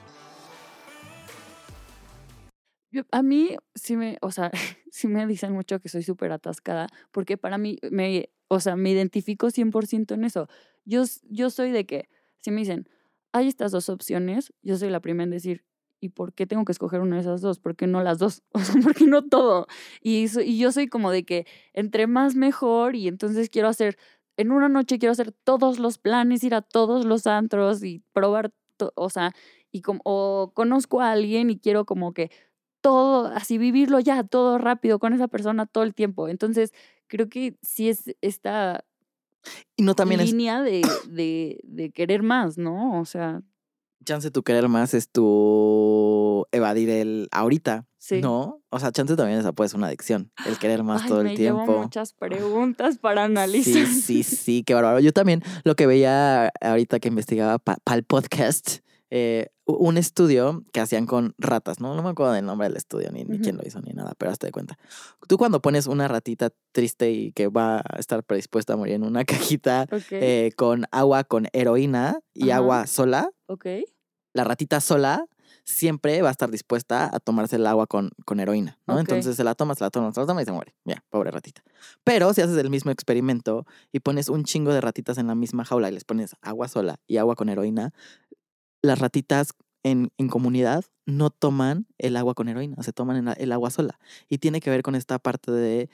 Yo- 2.92 3.04
a 3.12 3.22
mí 3.22 3.56
sí 3.76 3.98
me, 3.98 4.18
o 4.22 4.32
sea, 4.32 4.52
sí 4.92 5.08
me 5.08 5.26
dicen 5.28 5.54
mucho 5.54 5.80
que 5.80 5.90
soy 5.90 6.04
súper 6.04 6.32
atascada, 6.32 6.88
porque 7.12 7.38
para 7.38 7.58
mí, 7.58 7.78
me, 7.92 8.30
o 8.50 8.60
sea, 8.60 8.76
me 8.76 8.92
identifico 8.92 9.52
100% 9.52 10.14
en 10.14 10.24
eso. 10.26 10.48
Yo, 10.86 11.04
yo 11.30 11.50
soy 11.50 11.72
de 11.72 11.86
que, 11.86 12.10
si 12.42 12.52
me 12.52 12.62
dicen, 12.62 12.88
hay 13.34 13.48
estas 13.48 13.72
dos 13.72 13.90
opciones, 13.90 14.54
yo 14.62 14.78
soy 14.78 14.90
la 14.90 15.00
primera 15.02 15.24
en 15.26 15.32
decir, 15.32 15.64
¿y 16.00 16.10
por 16.10 16.34
qué 16.34 16.46
tengo 16.48 16.66
que 16.66 16.72
escoger 16.72 17.02
una 17.02 17.16
de 17.18 17.22
esas 17.24 17.42
dos? 17.42 17.60
¿Por 17.60 17.76
qué 17.76 17.88
no 17.88 18.02
las 18.04 18.20
dos? 18.20 18.44
O 18.54 18.60
sea, 18.60 18.82
¿por 18.82 18.94
qué 18.96 19.06
no 19.08 19.24
todo? 19.26 19.68
Y, 20.02 20.28
so- 20.30 20.42
y 20.42 20.58
yo 20.58 20.72
soy 20.72 20.88
como 20.88 21.12
de 21.12 21.24
que 21.26 21.46
entre 21.74 22.08
más 22.08 22.36
mejor 22.36 22.96
y 22.96 23.08
entonces 23.08 23.50
quiero 23.50 23.68
hacer, 23.70 23.98
en 24.38 24.52
una 24.52 24.70
noche 24.70 25.00
quiero 25.00 25.12
hacer 25.14 25.32
todos 25.32 25.80
los 25.80 25.98
planes, 25.98 26.44
ir 26.44 26.56
a 26.56 26.62
todos 26.62 27.06
los 27.06 27.28
antros 27.28 27.84
y 27.84 28.04
probar, 28.14 28.52
to- 28.78 28.94
o 28.96 29.10
sea, 29.10 29.34
y 29.72 29.82
o 30.06 30.52
conozco 30.56 31.02
a 31.02 31.12
alguien 31.12 31.50
y 31.50 31.60
quiero 31.60 31.86
como 31.86 32.14
que 32.14 32.32
todo, 32.82 33.28
así 33.28 33.58
vivirlo 33.58 34.00
ya, 34.00 34.24
todo 34.24 34.58
rápido 34.58 35.00
con 35.00 35.14
esa 35.14 35.28
persona 35.28 35.66
todo 35.66 35.84
el 35.84 35.94
tiempo. 35.94 36.28
Entonces, 36.28 36.72
creo 37.08 37.30
que 37.30 37.58
sí 37.62 37.90
es 37.90 38.16
esta 38.22 38.86
Y 39.76 39.84
no 39.84 39.96
también 39.96 40.22
es, 40.22 40.32
línea 40.32 40.62
de, 40.62 40.82
de, 41.10 41.60
de 41.64 41.92
querer 41.92 42.24
más, 42.24 42.58
¿no? 42.58 43.00
O 43.00 43.06
sea, 43.06 43.42
chance 44.06 44.32
tu 44.32 44.44
querer 44.44 44.68
más 44.70 44.94
es 44.94 45.10
tu 45.10 46.46
evadir 46.52 46.90
el 46.90 47.28
ahorita, 47.32 47.88
sí. 47.98 48.22
¿no? 48.22 48.62
O 48.70 48.80
sea, 48.80 48.92
chance 48.92 49.16
también 49.16 49.40
esa 49.40 49.52
puede 49.52 49.70
ser 49.70 49.78
una 49.78 49.88
adicción, 49.88 50.32
el 50.46 50.58
querer 50.58 50.84
más 50.84 51.04
Ay, 51.04 51.10
todo 51.10 51.24
me 51.24 51.32
el 51.32 51.38
llevo 51.38 51.64
tiempo. 51.64 51.82
muchas 51.84 52.14
preguntas 52.14 52.98
para 53.00 53.26
analizar. 53.26 53.86
Sí, 53.86 54.02
sí, 54.02 54.24
sí, 54.24 54.64
qué 54.64 54.74
bárbaro. 54.74 55.00
Yo 55.00 55.12
también 55.14 55.44
lo 55.64 55.76
que 55.76 55.88
veía 55.88 56.52
ahorita 56.62 57.00
que 57.00 57.10
investigaba 57.10 57.60
para 57.60 57.98
el 57.98 58.04
podcast, 58.04 58.80
eh, 59.10 59.48
un 59.66 59.98
estudio 59.98 60.64
que 60.72 60.80
hacían 60.80 61.06
con 61.06 61.34
ratas, 61.38 61.80
¿no? 61.80 61.96
No 61.96 62.04
me 62.04 62.10
acuerdo 62.10 62.34
del 62.34 62.46
nombre 62.46 62.68
del 62.68 62.78
estudio, 62.78 63.12
ni, 63.12 63.24
ni 63.24 63.40
quién 63.40 63.58
lo 63.58 63.64
hizo, 63.66 63.82
ni 63.82 63.92
nada, 63.94 64.14
pero 64.18 64.32
hazte 64.32 64.48
de 64.48 64.52
cuenta. 64.52 64.78
Tú 65.28 65.38
cuando 65.38 65.62
pones 65.62 65.88
una 65.88 66.08
ratita 66.08 66.50
triste 66.72 67.12
y 67.12 67.32
que 67.32 67.48
va 67.48 67.78
a 67.80 68.00
estar 68.00 68.24
predispuesta 68.24 68.74
a 68.74 68.78
morir 68.78 68.96
en 68.96 69.04
una 69.04 69.26
cajita 69.26 69.88
eh, 70.12 70.52
con 70.56 70.86
agua 70.92 71.24
con 71.24 71.48
heroína 71.54 72.20
y 72.34 72.52
agua 72.52 72.88
sola, 72.88 73.30
la 74.34 74.44
ratita 74.44 74.80
sola 74.82 75.26
siempre 75.68 76.22
va 76.22 76.30
a 76.30 76.32
estar 76.32 76.50
dispuesta 76.50 77.10
a 77.14 77.20
tomarse 77.20 77.58
el 77.58 77.68
agua 77.68 77.88
con, 77.88 78.12
con 78.26 78.40
heroína, 78.40 78.80
¿no? 78.88 79.00
Entonces 79.00 79.36
se 79.36 79.44
la 79.44 79.54
toma, 79.54 79.76
se 79.76 79.84
la 79.84 79.90
toma, 79.90 80.14
se 80.14 80.20
la 80.22 80.26
toma 80.26 80.42
y 80.42 80.46
se 80.46 80.52
muere. 80.54 80.74
Ya, 80.86 81.04
pobre 81.10 81.30
ratita. 81.30 81.62
Pero 82.06 82.34
si 82.34 82.42
haces 82.42 82.58
el 82.58 82.70
mismo 82.70 82.92
experimento 82.92 83.66
y 83.92 84.00
pones 84.00 84.30
un 84.30 84.46
chingo 84.46 84.74
de 84.74 84.80
ratitas 84.80 85.18
en 85.18 85.28
la 85.28 85.36
misma 85.36 85.66
jaula 85.66 85.90
y 85.90 85.94
les 85.94 86.06
pones 86.06 86.36
agua 86.42 86.70
sola 86.70 87.00
y 87.06 87.18
agua 87.18 87.36
con 87.36 87.50
heroína, 87.50 87.94
las 88.82 89.00
ratitas 89.00 89.54
en, 89.84 90.12
en 90.18 90.28
comunidad 90.28 90.86
no 91.06 91.30
toman 91.30 91.88
el 91.98 92.16
agua 92.18 92.34
con 92.34 92.50
heroína, 92.50 92.82
se 92.84 92.94
toman 92.94 93.28
el, 93.28 93.34
el 93.38 93.52
agua 93.52 93.70
sola. 93.70 94.00
Y 94.30 94.40
tiene 94.40 94.60
que 94.60 94.70
ver 94.70 94.82
con 94.84 94.96
esta 94.96 95.20
parte 95.20 95.52
de, 95.52 95.90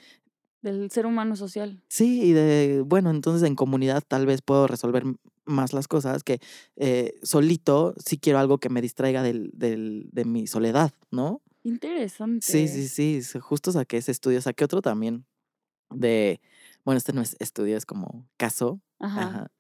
Del 0.61 0.89
ser 0.91 1.05
humano 1.05 1.35
social. 1.35 1.83
sí, 1.89 2.21
y 2.23 2.31
de, 2.33 2.81
bueno, 2.85 3.09
entonces 3.11 3.47
en 3.47 3.55
comunidad 3.55 4.03
tal 4.07 4.25
vez 4.25 4.41
puedo 4.41 4.67
resolver 4.67 5.03
más 5.45 5.73
las 5.73 5.87
cosas 5.87 6.23
que 6.23 6.39
eh, 6.77 7.13
solito 7.21 7.93
si 8.03 8.17
quiero 8.17 8.39
algo 8.39 8.57
que 8.59 8.69
me 8.69 8.81
distraiga 8.81 9.21
del, 9.23 9.51
del, 9.53 10.09
de 10.11 10.25
mi 10.25 10.47
soledad, 10.47 10.93
¿no? 11.11 11.41
Interesante. 11.63 12.45
Sí, 12.45 12.67
sí, 12.67 12.87
sí. 13.21 13.39
Justo 13.39 13.71
saqué 13.71 13.97
ese 13.97 14.11
estudio. 14.11 14.41
Saqué 14.41 14.65
otro 14.65 14.81
también 14.81 15.25
de. 15.89 16.41
Bueno, 16.85 16.97
este 16.97 17.13
no 17.13 17.21
es 17.21 17.35
estudio, 17.39 17.77
es 17.77 17.85
como 17.85 18.27
caso. 18.37 18.81
Ajá. 18.99 19.21
Ajá. 19.21 19.51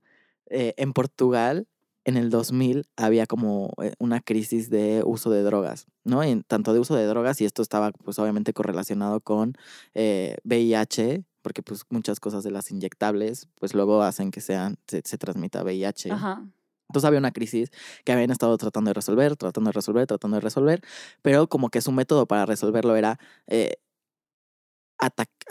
Eh, 0.47 0.73
en 0.77 0.91
Portugal, 0.93 1.67
en 2.05 2.17
el 2.17 2.29
2000, 2.29 2.87
había 2.97 3.25
como 3.25 3.73
eh, 3.81 3.93
una 3.99 4.19
crisis 4.21 4.69
de 4.69 5.03
uso 5.05 5.29
de 5.29 5.43
drogas, 5.43 5.87
¿no? 6.03 6.23
En, 6.23 6.43
tanto 6.43 6.73
de 6.73 6.79
uso 6.79 6.95
de 6.95 7.05
drogas, 7.05 7.39
y 7.41 7.45
esto 7.45 7.61
estaba, 7.61 7.91
pues, 7.91 8.19
obviamente 8.19 8.53
correlacionado 8.53 9.21
con 9.21 9.53
eh, 9.93 10.37
VIH, 10.43 11.23
porque, 11.41 11.61
pues, 11.63 11.83
muchas 11.89 12.19
cosas 12.19 12.43
de 12.43 12.51
las 12.51 12.71
inyectables, 12.71 13.47
pues, 13.59 13.73
luego 13.73 14.01
hacen 14.01 14.31
que 14.31 14.41
sean, 14.41 14.77
se, 14.87 15.01
se 15.05 15.17
transmita 15.17 15.63
VIH. 15.63 16.11
Ajá. 16.11 16.43
Entonces 16.89 17.07
había 17.07 17.19
una 17.19 17.31
crisis 17.31 17.71
que 18.05 18.11
habían 18.11 18.29
estado 18.29 18.55
tratando 18.57 18.89
de 18.89 18.93
resolver, 18.93 19.35
tratando 19.35 19.69
de 19.69 19.73
resolver, 19.73 20.05
tratando 20.05 20.35
de 20.35 20.41
resolver, 20.41 20.81
pero 21.23 21.47
como 21.47 21.69
que 21.69 21.81
su 21.81 21.91
método 21.91 22.27
para 22.27 22.45
resolverlo 22.45 22.95
era 22.95 23.17
eh, 23.47 23.77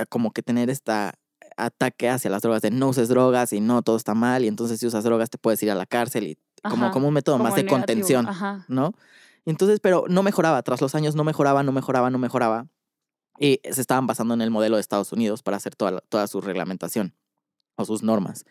como 0.09 0.33
que 0.33 0.43
tener 0.43 0.71
esta 0.71 1.15
ataque 1.57 2.09
hacia 2.09 2.31
las 2.31 2.43
drogas 2.43 2.63
de 2.63 2.71
no 2.71 2.89
uses 2.89 3.09
drogas 3.09 3.53
y 3.53 3.61
no 3.61 3.83
todo 3.83 3.97
está 3.97 4.15
mal 4.15 4.45
y 4.45 4.49
entonces 4.49 4.81
si 4.81 4.87
usas 4.87 5.05
drogas 5.05 5.31
te 5.31 5.39
puedes 5.39 5.63
ir 5.63 5.71
a 5.71 5.75
la 5.75 5.87
cárcel 5.87 6.27
y 6.29 6.39
como, 6.63 6.85
Ajá, 6.85 6.93
como 6.93 7.09
un 7.09 7.15
método 7.15 7.35
como 7.37 7.45
más 7.45 7.55
de 7.57 7.63
negativo, 7.65 7.79
contención, 7.87 8.29
Ajá. 8.29 8.65
¿no? 8.69 8.93
Entonces, 9.45 9.81
pero 9.81 10.05
no 10.09 10.23
mejoraba, 10.23 10.63
tras 10.63 10.81
los 10.81 10.95
años 10.95 11.17
no 11.17 11.25
mejoraba, 11.25 11.63
no 11.63 11.73
mejoraba, 11.73 12.11
no 12.11 12.19
mejoraba 12.19 12.69
y 13.39 13.61
se 13.71 13.81
estaban 13.81 14.07
basando 14.07 14.35
en 14.35 14.41
el 14.43 14.51
modelo 14.51 14.77
de 14.77 14.81
Estados 14.83 15.13
Unidos 15.13 15.43
para 15.43 15.57
hacer 15.57 15.75
toda, 15.75 15.91
la- 15.91 16.01
toda 16.03 16.27
su 16.29 16.41
reglamentación 16.41 17.15
o 17.77 17.85
sus 17.85 18.03
normas. 18.03 18.45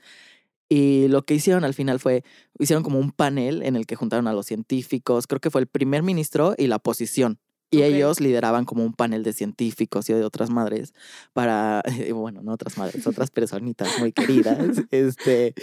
Y 0.69 1.07
lo 1.09 1.23
que 1.25 1.33
hicieron 1.35 1.63
al 1.65 1.73
final 1.73 1.99
fue, 1.99 2.23
hicieron 2.57 2.83
como 2.83 2.97
un 2.99 3.11
panel 3.11 3.61
en 3.63 3.75
el 3.75 3.85
que 3.85 3.95
juntaron 3.95 4.27
a 4.27 4.33
los 4.33 4.45
científicos, 4.45 5.27
creo 5.27 5.39
que 5.41 5.49
fue 5.51 5.61
el 5.61 5.67
primer 5.67 6.01
ministro 6.01 6.55
y 6.57 6.67
la 6.67 6.77
oposición. 6.77 7.39
Y 7.73 7.83
ellos 7.83 8.19
lideraban 8.19 8.65
como 8.65 8.83
un 8.83 8.93
panel 8.93 9.23
de 9.23 9.31
científicos 9.33 10.09
y 10.09 10.13
de 10.13 10.25
otras 10.25 10.49
madres 10.49 10.93
para, 11.33 11.81
bueno, 12.13 12.41
no 12.43 12.51
otras 12.53 12.77
madres, 12.77 13.07
otras 13.07 13.31
personitas 13.31 13.97
muy 13.99 14.11
queridas, 14.11 14.57
este, 14.91 15.53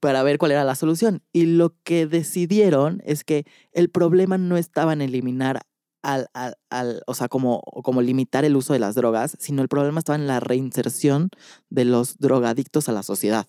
para 0.00 0.22
ver 0.22 0.38
cuál 0.38 0.52
era 0.52 0.64
la 0.64 0.74
solución. 0.74 1.22
Y 1.32 1.44
lo 1.46 1.74
que 1.84 2.06
decidieron 2.06 3.02
es 3.04 3.22
que 3.24 3.44
el 3.72 3.90
problema 3.90 4.38
no 4.38 4.56
estaba 4.56 4.92
en 4.94 5.02
eliminar 5.02 5.60
al, 6.02 6.28
al, 6.32 6.54
al- 6.70 7.02
o 7.06 7.14
sea, 7.14 7.28
como, 7.28 7.60
como 7.82 8.00
limitar 8.02 8.44
el 8.44 8.56
uso 8.56 8.72
de 8.72 8.78
las 8.78 8.94
drogas, 8.94 9.36
sino 9.38 9.60
el 9.62 9.68
problema 9.68 9.98
estaba 9.98 10.16
en 10.16 10.26
la 10.26 10.40
reinserción 10.40 11.28
de 11.70 11.84
los 11.84 12.18
drogadictos 12.18 12.88
a 12.88 12.92
la 12.92 13.02
sociedad. 13.02 13.46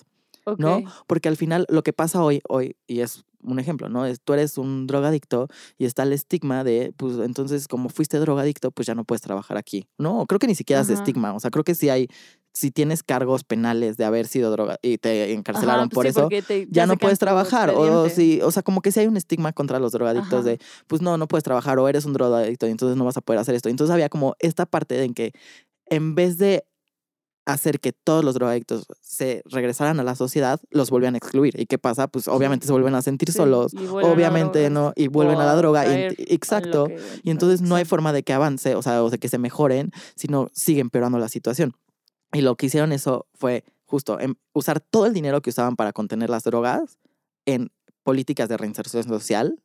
¿No? 0.58 0.82
Porque 1.08 1.30
al 1.30 1.38
final 1.38 1.66
lo 1.70 1.84
que 1.84 1.94
pasa 1.94 2.24
hoy, 2.24 2.42
hoy, 2.48 2.76
y 2.88 3.02
es 3.02 3.24
un 3.42 3.60
ejemplo, 3.60 3.88
¿no? 3.90 4.06
Es, 4.06 4.20
tú 4.22 4.34
eres 4.34 4.58
un 4.58 4.86
drogadicto 4.88 5.48
y 5.78 5.86
está 5.86 6.04
el 6.04 6.12
estigma 6.14 6.64
de, 6.64 6.94
pues 6.98 7.18
entonces 7.20 7.68
como 7.68 7.90
fuiste 7.90 8.18
drogadicto, 8.20 8.72
pues 8.72 8.86
ya 8.88 8.96
no 8.96 9.06
puedes 9.06 9.22
trabajar 9.22 9.58
aquí. 9.58 9.88
No, 9.98 10.26
creo 10.26 10.40
que 10.40 10.48
ni 10.48 10.56
siquiera 10.56 10.82
es 10.82 10.90
estigma. 10.90 11.34
O 11.34 11.40
sea, 11.40 11.50
creo 11.50 11.64
que 11.64 11.74
sí 11.76 11.90
hay, 11.90 12.08
si 12.52 12.72
tienes 12.72 13.02
cargos 13.04 13.44
penales 13.46 13.96
de 13.96 14.04
haber 14.04 14.28
sido 14.28 14.52
droga 14.52 14.78
y 14.82 14.98
te 14.98 15.32
encarcelaron 15.34 15.84
Ajá, 15.84 15.90
pues 15.90 16.14
por 16.14 16.30
sí, 16.30 16.36
eso, 16.36 16.46
te- 16.48 16.68
ya 16.70 16.86
no 16.86 16.98
puedes 16.98 17.20
trabajar. 17.20 17.70
O, 17.74 18.10
sí, 18.10 18.42
o 18.44 18.52
sea, 18.52 18.62
como 18.64 18.82
que 18.82 18.92
sí 18.92 19.00
hay 19.00 19.08
un 19.08 19.16
estigma 19.16 19.54
contra 19.54 19.80
los 19.80 19.94
drogadictos 19.94 20.40
Ajá. 20.42 20.50
de, 20.50 20.60
pues 20.88 21.02
no, 21.02 21.18
no 21.18 21.28
puedes 21.28 21.44
trabajar 21.44 21.80
o 21.80 21.88
eres 21.88 22.04
un 22.06 22.14
drogadicto 22.14 22.68
y 22.68 22.72
entonces 22.72 22.98
no 22.98 23.06
vas 23.06 23.16
a 23.16 23.22
poder 23.22 23.40
hacer 23.40 23.56
esto. 23.56 23.70
Entonces 23.70 23.94
había 23.94 24.10
como 24.10 24.36
esta 24.40 24.66
parte 24.66 24.96
de 24.96 25.06
en 25.06 25.14
que 25.14 25.32
en 25.86 26.14
vez 26.16 26.38
de 26.38 26.66
hacer 27.46 27.80
que 27.80 27.94
todos 27.94 28.24
los 28.24 28.36
drogadictos 28.36 28.86
se 29.02 29.42
regresaran 29.46 30.00
a 30.00 30.04
la 30.04 30.16
sociedad, 30.16 30.60
los 30.70 30.92
volvían 30.92 31.16
a 31.16 31.18
excluir. 31.18 31.60
¿Y 31.60 31.66
qué 31.66 31.78
pasa? 31.80 32.08
Pues 32.08 32.28
obviamente 32.28 32.68
se 32.68 32.72
vuelven 32.72 32.94
a 32.96 33.02
sentir 33.02 33.32
Sí, 33.32 33.38
solos, 33.38 33.74
obviamente 33.74 34.70
no, 34.70 34.94
y 34.96 35.08
vuelven 35.08 35.40
a 35.40 35.46
la 35.46 35.56
droga. 35.56 35.82
a 35.82 35.98
exacto. 36.08 36.86
que- 36.86 37.00
Y 37.24 37.32
entonces 37.32 37.62
no 37.62 37.76
hay 37.76 37.86
forma 37.86 38.14
de 38.14 38.24
que 38.24 38.34
avance, 38.34 38.76
o 38.76 38.82
sea, 38.82 39.04
o 39.04 39.10
de 39.10 39.18
que 39.18 39.30
se 39.30 39.38
mejoren, 39.40 39.92
sino 40.16 40.50
sigue 40.54 40.82
empeorando 40.82 41.18
la 41.18 41.30
situación. 41.30 41.74
Y 42.34 42.42
lo 42.42 42.56
que 42.56 42.68
hicieron 42.68 42.92
eso 42.92 43.26
fue 43.34 43.64
justo 43.86 44.20
em, 44.20 44.36
usar 44.54 44.80
todo 44.80 45.08
el 45.08 45.14
dinero 45.14 45.42
que 45.42 45.50
usaban 45.50 45.76
para 45.76 45.92
contener 45.94 46.30
las 46.30 46.44
drogas 46.44 47.00
en 47.46 47.72
políticas 48.04 48.48
de 48.50 48.58
reinserción 48.58 49.04
social. 49.06 49.60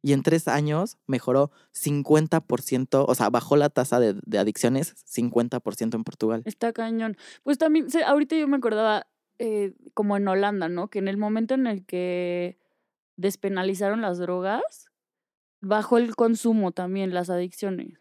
Y 0.00 0.12
en 0.12 0.22
tres 0.22 0.46
años 0.46 0.96
mejoró 1.06 1.50
50%, 1.72 3.04
o 3.06 3.14
sea, 3.14 3.30
bajó 3.30 3.56
la 3.56 3.68
tasa 3.68 3.98
de, 3.98 4.14
de 4.24 4.38
adicciones 4.38 4.94
50% 5.06 5.94
en 5.94 6.04
Portugal. 6.04 6.42
Está 6.44 6.72
cañón. 6.72 7.16
Pues 7.42 7.58
también, 7.58 7.88
ahorita 8.06 8.36
yo 8.36 8.46
me 8.46 8.56
acordaba, 8.56 9.08
eh, 9.38 9.74
como 9.94 10.16
en 10.16 10.28
Holanda, 10.28 10.68
¿no? 10.68 10.88
Que 10.88 11.00
en 11.00 11.08
el 11.08 11.16
momento 11.16 11.54
en 11.54 11.66
el 11.66 11.84
que 11.84 12.58
despenalizaron 13.16 14.00
las 14.00 14.18
drogas, 14.18 14.90
bajó 15.60 15.98
el 15.98 16.14
consumo 16.14 16.70
también, 16.70 17.12
las 17.12 17.28
adicciones. 17.30 17.98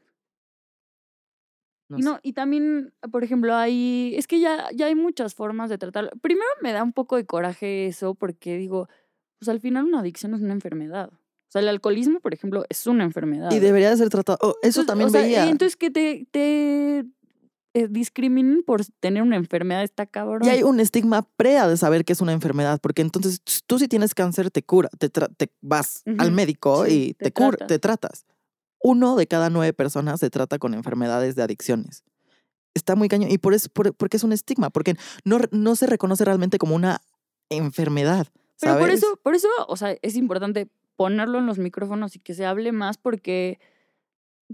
No 1.90 1.98
sé. 1.98 2.04
no, 2.04 2.20
y 2.22 2.34
también, 2.34 2.94
por 3.12 3.24
ejemplo, 3.24 3.56
hay, 3.56 4.14
es 4.18 4.28
que 4.28 4.40
ya, 4.40 4.70
ya 4.76 4.88
hay 4.88 4.96
muchas 4.96 5.34
formas 5.34 5.70
de 5.70 5.78
tratarlo. 5.78 6.12
Primero 6.22 6.50
me 6.62 6.74
da 6.74 6.84
un 6.84 6.94
poco 6.94 7.16
de 7.16 7.26
coraje 7.26 7.88
eso 7.88 8.14
porque 8.14 8.58
digo, 8.58 8.88
pues 9.40 9.50
al 9.50 9.62
final 9.62 9.86
una 9.86 10.02
adicción 10.02 10.34
es 10.34 10.42
una 10.42 10.54
enfermedad. 10.54 11.12
O 11.48 11.52
sea, 11.52 11.62
el 11.62 11.70
alcoholismo, 11.70 12.20
por 12.20 12.34
ejemplo, 12.34 12.66
es 12.70 12.86
una 12.88 13.04
enfermedad. 13.04 13.52
Y 13.52 13.60
debería 13.60 13.90
de 13.90 13.98
ser 13.98 14.10
tratado. 14.10 14.38
oh, 14.42 14.56
eso 14.62 14.82
Entonces, 14.82 14.86
también 14.86 15.08
o 15.08 15.12
sea, 15.12 15.22
veía. 15.22 15.46
y 15.46 15.50
entonces 15.50 15.78
que 15.78 15.90
te, 15.90 16.28
te 16.32 17.06
eh, 17.74 17.88
discriminen 17.90 18.64
por 18.64 18.84
tener 19.00 19.24
una 19.24 19.36
enfermedad 19.38 19.84
está 19.84 20.06
cabrón. 20.06 20.46
Y 20.46 20.50
hay 20.50 20.64
un 20.64 20.80
estigma 20.80 21.22
prea 21.38 21.68
de 21.68 21.78
saber 21.78 22.04
que 22.04 22.14
es 22.14 22.22
una 22.22 22.34
enfermedad, 22.34 22.80
porque 22.82 23.02
entonces 23.02 23.40
tú 23.66 23.80
si 23.80 23.88
tienes 23.88 24.14
cáncer 24.14 24.52
te 24.52 24.62
cura, 24.64 24.90
te, 25.00 25.12
tra- 25.12 25.34
te 25.38 25.50
vas 25.62 26.04
al 26.18 26.32
médico 26.32 26.86
sí, 26.86 27.10
y 27.10 27.14
te 27.14 27.32
te, 27.32 27.34
cur- 27.34 27.52
tratas. 27.52 27.68
te 27.68 27.80
tratas. 27.80 28.26
Uno 28.82 29.16
de 29.16 29.26
cada 29.28 29.50
nueve 29.50 29.74
personas 29.74 30.20
se 30.20 30.30
trata 30.30 30.60
con 30.60 30.74
enfermedades 30.74 31.36
de 31.36 31.44
adicciones. 31.44 32.04
Está 32.74 32.96
muy 32.96 33.08
cañón. 33.10 33.32
Y 33.32 33.38
por 33.38 33.54
eso, 33.54 33.70
por- 33.74 33.94
porque 33.96 34.18
es 34.18 34.24
un 34.24 34.34
estigma, 34.34 34.70
porque 34.70 34.96
no, 35.24 35.40
no 35.52 35.76
se 35.76 35.88
reconoce 35.88 36.26
realmente 36.26 36.58
como 36.60 36.76
una 36.76 37.02
enfermedad. 37.50 38.28
Pero 38.60 38.78
por 38.80 38.90
eso, 38.90 39.20
por 39.24 39.34
eso, 39.36 39.48
o 39.68 39.78
sea, 39.78 39.96
es 40.02 40.16
importante 40.16 40.68
ponerlo 40.98 41.40
en 41.40 41.48
los 41.48 41.60
micrófonos 41.60 42.16
y 42.18 42.20
que 42.22 42.36
se 42.36 42.46
hable 42.48 42.74
más 42.74 42.98
porque 43.00 43.60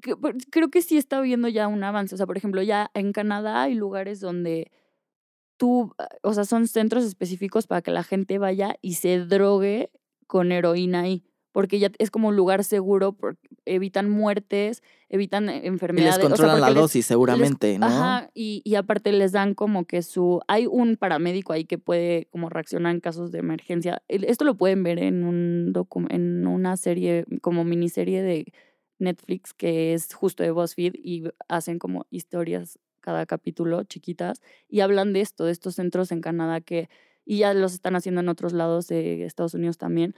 que- 0.01 0.15
por- 0.17 0.35
creo 0.51 0.69
que 0.69 0.81
sí 0.81 0.97
está 0.97 1.19
habiendo 1.19 1.47
ya 1.49 1.67
un 1.67 1.83
avance. 1.83 2.15
O 2.15 2.17
sea, 2.17 2.25
por 2.27 2.37
ejemplo, 2.37 2.61
ya 2.63 2.91
en 2.93 3.13
Canadá 3.13 3.63
hay 3.63 3.75
lugares 3.75 4.19
donde 4.19 4.71
tú, 5.57 5.93
ah, 5.99 6.09
o 6.23 6.33
sea, 6.33 6.45
son 6.45 6.67
centros 6.67 7.05
específicos 7.05 7.67
para 7.67 7.81
que 7.81 7.91
la 7.91 8.03
gente 8.03 8.37
vaya 8.39 8.75
y 8.81 8.95
se 8.95 9.19
drogue 9.19 9.91
con 10.27 10.51
heroína 10.51 11.01
ahí. 11.01 11.25
Porque 11.53 11.79
ya 11.79 11.89
es 11.99 12.11
como 12.11 12.27
un 12.27 12.35
lugar 12.35 12.65
seguro, 12.65 13.13
por- 13.13 13.37
evitan 13.65 14.09
muertes, 14.09 14.83
evitan 15.07 15.47
eh, 15.47 15.57
Y 15.57 15.61
les 15.61 15.65
enfermedades. 15.67 16.15
o 16.17 16.19
sea, 16.19 16.27
controlan 16.29 16.59
la 16.59 16.67
porque 16.67 16.73
les- 16.73 16.81
dosis 16.81 17.05
seguramente, 17.05 17.79
¿no? 17.79 17.85
Ajá, 17.85 18.29
y, 18.33 18.61
y 18.65 18.75
aparte 18.75 19.13
les 19.13 19.31
dan 19.31 19.53
como 19.53 19.85
que 19.85 20.01
su... 20.01 20.41
Hay 20.49 20.65
un 20.67 20.97
paramédico 20.97 21.53
ahí 21.53 21.63
que 21.63 21.77
puede 21.77 22.27
como 22.31 22.49
reaccionar 22.49 22.93
en 22.93 22.99
casos 22.99 23.31
de 23.31 23.39
emergencia. 23.39 24.01
Esto 24.09 24.43
lo 24.43 24.55
pueden 24.57 24.83
ver 24.83 24.99
en, 24.99 25.23
un 25.23 25.71
docu- 25.73 26.07
en 26.11 26.45
una 26.47 26.75
serie, 26.75 27.25
como 27.41 27.63
miniserie 27.63 28.21
de 28.21 28.51
Netflix 28.99 29.53
que 29.53 29.93
es 29.93 30.13
justo 30.13 30.43
de 30.43 30.51
BuzzFeed 30.51 30.93
y 30.95 31.23
hacen 31.47 31.77
como 31.79 32.05
historias 32.09 32.79
cada 32.99 33.25
capítulo 33.25 33.83
chiquitas 33.83 34.41
y 34.69 34.79
hablan 34.79 35.13
de 35.13 35.21
esto, 35.21 35.45
de 35.45 35.51
estos 35.51 35.75
centros 35.75 36.11
en 36.11 36.19
Canadá 36.21 36.61
que... 36.61 36.89
Y 37.25 37.37
ya 37.37 37.53
los 37.53 37.73
están 37.73 37.95
haciendo 37.95 38.19
en 38.19 38.27
otros 38.27 38.51
lados 38.51 38.87
de 38.87 39.23
Estados 39.23 39.53
Unidos 39.53 39.77
también, 39.77 40.13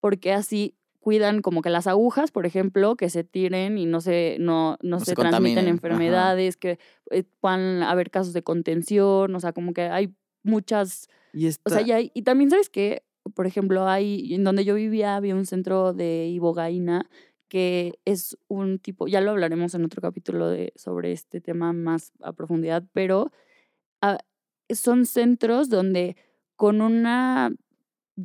porque 0.00 0.32
así 0.32 0.76
cuidan 1.00 1.40
como 1.40 1.62
que 1.62 1.70
las 1.70 1.86
agujas, 1.86 2.30
por 2.30 2.46
ejemplo, 2.46 2.96
que 2.96 3.08
se 3.08 3.24
tiren 3.24 3.78
y 3.78 3.86
no 3.86 4.00
se, 4.00 4.36
no, 4.38 4.76
no 4.82 4.96
No 4.96 4.98
se, 5.00 5.06
se 5.06 5.14
transmiten 5.14 5.32
contaminen, 5.32 5.64
ajá. 5.64 5.70
enfermedades, 5.70 6.56
que 6.56 6.78
eh, 7.10 7.24
puedan 7.40 7.82
haber 7.82 8.10
casos 8.10 8.34
de 8.34 8.42
contención, 8.42 9.34
o 9.34 9.40
sea, 9.40 9.52
como 9.52 9.72
que 9.72 9.82
hay 9.82 10.14
muchas, 10.42 11.08
Y 11.32 11.48
o 11.48 11.70
sea, 11.70 11.80
ya 11.80 11.96
hay, 11.96 12.10
y 12.14 12.22
también 12.22 12.50
sabes 12.50 12.68
que, 12.68 13.02
por 13.34 13.46
ejemplo, 13.46 13.88
hay, 13.88 14.34
en 14.34 14.44
donde 14.44 14.64
yo 14.64 14.74
vivía 14.74 15.16
había 15.16 15.34
un 15.34 15.46
centro 15.46 15.92
de 15.92 16.28
ibogaína 16.28 17.08
que 17.48 17.98
es 18.04 18.38
un 18.46 18.78
tipo, 18.78 19.08
ya 19.08 19.20
lo 19.20 19.32
hablaremos 19.32 19.74
en 19.74 19.84
otro 19.84 20.00
capítulo 20.00 20.48
de, 20.48 20.72
sobre 20.76 21.10
este 21.10 21.40
tema 21.40 21.72
más 21.72 22.12
a 22.20 22.32
profundidad, 22.32 22.84
pero 22.92 23.32
ah, 24.00 24.18
son 24.70 25.04
centros 25.04 25.68
donde 25.68 26.16
con 26.54 26.80
una 26.80 27.50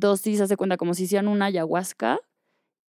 dosis, 0.00 0.40
hace 0.40 0.56
cuenta, 0.56 0.76
como 0.76 0.94
si 0.94 1.04
hicieran 1.04 1.28
una 1.28 1.46
ayahuasca 1.46 2.20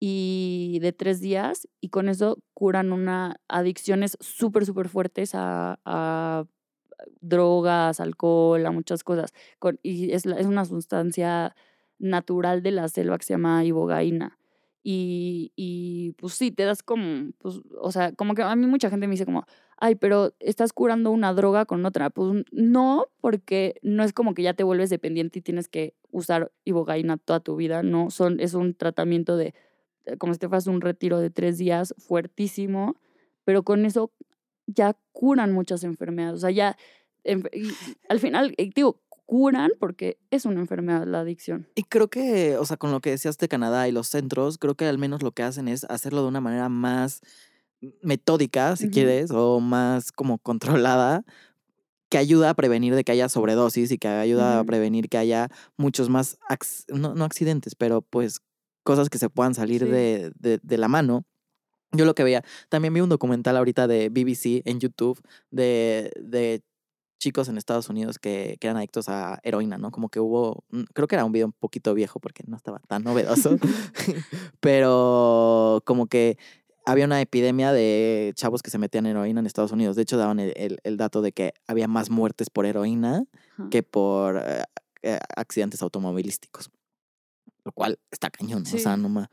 y 0.01 0.79
de 0.81 0.93
tres 0.93 1.21
días 1.21 1.69
y 1.81 1.91
con 1.91 2.09
eso 2.09 2.39
curan 2.55 2.93
una 2.93 3.37
adicciones 3.49 4.17
súper, 4.21 4.67
súper 4.67 4.89
fuertes 4.89 5.35
a, 5.35 5.79
a 5.85 6.45
drogas, 7.21 8.01
alcohol, 8.01 8.65
a 8.67 8.73
muchas 8.73 9.05
cosas. 9.05 9.33
Y 9.83 10.13
es, 10.13 10.27
es 10.27 10.47
una 10.47 10.65
sustancia 10.65 11.55
natural 11.99 12.63
de 12.63 12.73
la 12.73 12.89
selva 12.89 13.19
que 13.19 13.25
se 13.25 13.35
llama 13.35 13.65
ibogaína. 13.65 14.39
Y, 14.83 15.53
y 15.55 16.13
pues 16.19 16.35
sí, 16.35 16.51
te 16.51 16.65
das 16.65 16.83
como, 16.83 17.31
pues, 17.39 17.61
o 17.81 17.93
sea, 17.93 18.13
como 18.13 18.35
que 18.35 18.43
a 18.43 18.57
mí 18.57 18.67
mucha 18.67 18.91
gente 18.91 19.07
me 19.07 19.13
dice 19.13 19.25
como, 19.25 19.47
ay, 19.83 19.97
pero 19.97 20.33
estás 20.39 20.73
curando 20.73 21.11
una 21.11 21.35
droga 21.35 21.67
con 21.67 21.85
otra. 21.85 22.09
Pues 22.09 22.45
no, 22.53 23.09
porque 23.21 23.75
no 23.83 24.05
es 24.05 24.13
como 24.13 24.33
que 24.33 24.45
ya 24.45 24.55
te 24.55 24.63
vuelves 24.63 24.91
dependiente 24.91 25.41
y 25.41 25.43
tienes 25.43 25.67
que 25.67 25.97
usar 26.13 26.53
ibogaína 26.65 27.17
toda 27.17 27.41
tu 27.41 27.57
vida, 27.57 27.83
no, 27.83 28.11
son, 28.11 28.39
es 28.39 28.55
un 28.55 28.75
tratamiento 28.75 29.37
de, 29.37 29.55
eh, 30.07 30.17
como 30.19 30.35
si 30.35 30.39
te 30.39 30.49
fueras 30.49 30.69
un 30.69 30.81
retiro 30.81 31.19
de 31.19 31.31
tres 31.31 31.59
días 31.59 31.97
fuertísimo, 31.99 32.95
pero 33.45 33.65
con 33.65 33.85
eso 33.85 34.13
ya 34.67 34.97
curan 35.11 35.53
muchas 35.53 35.83
enfermedades, 35.83 36.37
o 36.37 36.41
sea, 36.41 36.51
ya, 36.53 36.77
al 38.09 38.21
final, 38.21 38.55
eh, 38.59 38.71
digo, 38.73 39.01
curan 39.27 39.73
porque 39.81 40.19
es 40.31 40.45
una 40.45 40.61
enfermedad 40.61 41.07
la 41.07 41.21
adicción. 41.21 41.67
Y 41.75 41.85
creo 41.85 42.09
que, 42.09 42.57
o 42.57 42.65
sea, 42.67 42.77
con 42.77 42.93
lo 42.93 43.01
que 43.01 43.11
decías 43.11 43.37
de 43.39 43.49
Canadá 43.49 43.89
y 43.89 43.93
los 43.93 44.07
centros, 44.07 44.59
creo 44.59 44.77
que 44.77 44.85
al 44.85 44.99
menos 44.99 45.23
lo 45.23 45.33
que 45.33 45.43
hacen 45.43 45.67
es 45.67 45.85
hacerlo 45.85 46.23
de 46.23 46.29
una 46.29 46.41
manera 46.41 46.69
más 46.69 47.23
metódica, 48.03 48.77
si 48.77 48.91
quieres, 48.91 49.31
o 49.31 49.61
más 49.61 50.13
como 50.13 50.39
controlada, 50.39 51.25
que 52.09 52.19
ayuda 52.19 52.51
a 52.51 52.55
prevenir 52.55 52.95
de 52.95 53.05
que 53.05 53.13
haya 53.13 53.29
sobredosis 53.29 53.91
y 53.91 53.99
que 53.99 54.09
ayuda 54.09 54.59
a 54.59 54.65
prevenir 54.65 55.09
que 55.09 55.19
haya 55.19 55.49
muchos 55.77 56.09
más, 56.11 56.39
no, 56.89 57.15
no 57.15 57.25
accidentes, 57.25 57.75
pero 57.75 58.03
pues 58.03 58.41
cosas 58.85 59.09
que 59.09 59.19
se 59.19 59.31
puedan 59.31 59.55
salir 59.55 59.83
Sí. 59.85 59.89
de, 59.91 60.33
de, 60.39 60.61
de 60.63 60.79
la 60.79 60.89
mano. 60.89 61.25
Yo 61.93 62.05
lo 62.05 62.15
que 62.15 62.25
veía, 62.25 62.43
también 62.69 62.93
vi 62.95 63.01
un 63.01 63.09
documental 63.09 63.57
ahorita 63.57 63.87
de 63.87 64.09
BBC 64.09 64.63
en 64.65 64.81
YouTube 64.81 65.21
de, 65.51 66.11
de 66.21 66.63
chicos 67.19 67.49
en 67.49 67.57
Estados 67.57 67.89
Unidos 67.89 68.19
que, 68.19 68.57
que 68.61 68.67
eran 68.67 68.77
adictos 68.79 69.09
a 69.09 69.39
heroína, 69.45 69.79
¿no? 69.79 69.91
Como 69.91 70.09
que 70.09 70.19
hubo, 70.19 70.65
mm, 70.71 70.83
creo 70.93 71.07
que 71.07 71.15
era 71.15 71.25
un 71.25 71.33
video 71.33 71.47
un 71.47 71.53
poquito 71.53 71.95
viejo 71.95 72.19
porque 72.19 72.43
no 72.47 72.57
estaba 72.57 72.81
tan 72.89 73.05
novedoso, 73.05 73.57
pero 74.61 75.83
como 75.85 76.07
que 76.07 76.39
había 76.85 77.05
una 77.05 77.21
epidemia 77.21 77.73
de 77.73 78.33
chavos 78.35 78.63
que 78.63 78.71
se 78.71 78.79
metían 78.79 79.07
heroína 79.07 79.41
en 79.41 79.47
Estados 79.47 79.73
Unidos. 79.73 79.97
De 79.97 80.03
hecho, 80.03 80.17
daban 80.17 80.41
el, 80.41 80.53
el- 80.57 80.79
el 80.83 80.97
dato 80.97 81.23
de 81.23 81.33
que 81.33 81.53
había 81.67 81.89
más 81.89 82.11
muertes 82.11 82.51
por 82.51 82.67
heroína 82.67 83.25
que 83.71 83.83
por 83.83 84.39
eh, 84.45 84.65
eh, 85.03 85.19
accidentes 85.37 85.83
automovilísticos. 85.83 86.71
Lo 87.65 87.71
cual 87.73 87.99
está 88.11 88.29
cañón, 88.31 88.63
o 88.63 88.67
Sí. 88.67 88.81
sea, 88.81 88.97
no 88.97 89.09
ma- 89.09 89.31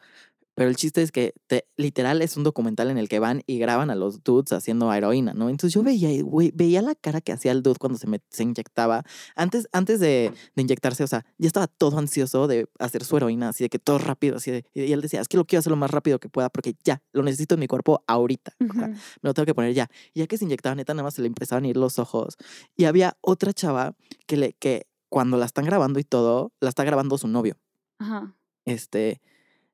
Pero 0.59 0.69
el 0.69 0.75
chiste 0.75 1.01
es 1.01 1.13
que 1.13 1.33
te- 1.47 1.69
literal 1.77 2.21
es 2.21 2.35
un 2.35 2.43
documental 2.43 2.89
en 2.89 2.97
el 2.97 3.07
que 3.07 3.19
van 3.19 3.43
y 3.47 3.59
graban 3.59 3.89
a 3.89 3.95
los 3.95 4.25
dudes 4.25 4.51
haciendo 4.51 4.91
heroína, 4.91 5.33
¿no? 5.33 5.47
Entonces 5.47 5.73
yo 5.73 5.83
veía, 5.83 6.09
güey, 6.21 6.51
veía 6.53 6.81
la 6.81 6.95
cara 6.95 7.21
que 7.21 7.31
hacía 7.31 7.53
el 7.53 7.63
dude 7.63 7.77
cuando 7.79 7.97
se, 7.97 8.07
met- 8.07 8.23
se 8.29 8.43
inyectaba. 8.43 9.05
Antes, 9.37 9.69
antes 9.71 10.01
de, 10.01 10.33
de 10.57 10.61
inyectarse, 10.61 11.01
o 11.05 11.07
sea, 11.07 11.25
ya 11.37 11.47
estaba 11.47 11.67
todo 11.67 11.97
ansioso 11.97 12.47
de 12.47 12.67
hacer 12.77 13.05
su 13.05 13.15
heroína, 13.15 13.47
así 13.47 13.63
de 13.63 13.69
que 13.69 13.79
todo 13.79 13.99
rápido, 13.99 14.35
así 14.35 14.51
de. 14.51 14.65
Y 14.73 14.91
él 14.91 14.99
decía, 14.99 15.21
es 15.21 15.29
que 15.29 15.37
lo 15.37 15.45
quiero 15.45 15.59
hacer 15.61 15.71
lo 15.71 15.77
más 15.77 15.91
rápido 15.91 16.19
que 16.19 16.27
pueda 16.27 16.49
porque 16.49 16.75
ya, 16.83 17.01
lo 17.13 17.23
necesito 17.23 17.53
en 17.53 17.61
mi 17.61 17.67
cuerpo 17.67 18.03
ahorita. 18.05 18.51
o 18.69 18.73
sea, 18.73 18.87
me 18.89 18.97
lo 19.21 19.33
tengo 19.33 19.45
que 19.45 19.55
poner 19.55 19.73
ya. 19.73 19.89
Y 20.13 20.19
ya 20.19 20.27
que 20.27 20.37
se 20.37 20.43
inyectaba, 20.43 20.75
neta, 20.75 20.93
nada 20.93 21.03
más 21.03 21.13
se 21.13 21.21
le 21.21 21.27
empezaban 21.29 21.63
a 21.63 21.67
ir 21.69 21.77
los 21.77 21.99
ojos. 21.99 22.35
Y 22.75 22.83
había 22.83 23.17
otra 23.21 23.53
chava 23.53 23.95
que, 24.27 24.35
le, 24.35 24.51
que 24.59 24.87
cuando 25.07 25.37
la 25.37 25.45
están 25.45 25.63
grabando 25.63 25.99
y 25.99 26.03
todo, 26.03 26.51
la 26.59 26.67
está 26.67 26.83
grabando 26.83 27.17
su 27.17 27.29
novio. 27.29 27.55
Ajá. 27.99 28.35
Este, 28.65 29.21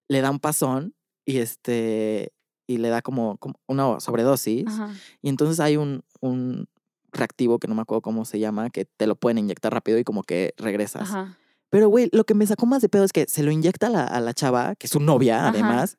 le 0.08 0.22
da 0.22 0.32
un 0.32 0.39
pasón 0.39 0.95
y 1.26 1.38
este, 1.38 2.34
y 2.68 2.78
le 2.78 2.89
da 2.89 3.01
como, 3.01 3.38
como 3.38 3.56
una 3.68 3.99
sobredosis. 3.99 4.68
Ajá. 4.68 4.93
Y 5.22 5.30
entonces 5.30 5.60
hay 5.60 5.78
un, 5.78 6.03
un 6.22 6.68
reactivo 7.12 7.60
que 7.60 7.68
no 7.68 7.76
me 7.76 7.82
acuerdo 7.82 8.01
cómo 8.01 8.26
se 8.26 8.39
llama, 8.39 8.70
que 8.70 8.86
te 8.86 9.08
lo 9.08 9.16
pueden 9.16 9.38
inyectar 9.38 9.74
rápido 9.74 9.97
y 9.97 10.03
como 10.03 10.24
que 10.24 10.53
regresas. 10.58 11.03
Ajá. 11.03 11.38
Pero, 11.70 11.89
güey, 11.89 12.10
lo 12.12 12.24
que 12.26 12.36
me 12.36 12.45
sacó 12.47 12.66
más 12.66 12.82
de 12.82 12.89
pedo 12.89 13.03
es 13.03 13.12
que 13.12 13.26
se 13.28 13.43
lo 13.43 13.51
inyecta 13.51 13.88
a 13.88 13.89
la, 13.89 14.03
a 14.06 14.22
la 14.22 14.34
chava, 14.34 14.76
que 14.76 14.88
es 14.88 14.91
su 14.91 14.99
novia, 14.99 15.39
Ajá. 15.39 15.49
además, 15.49 15.97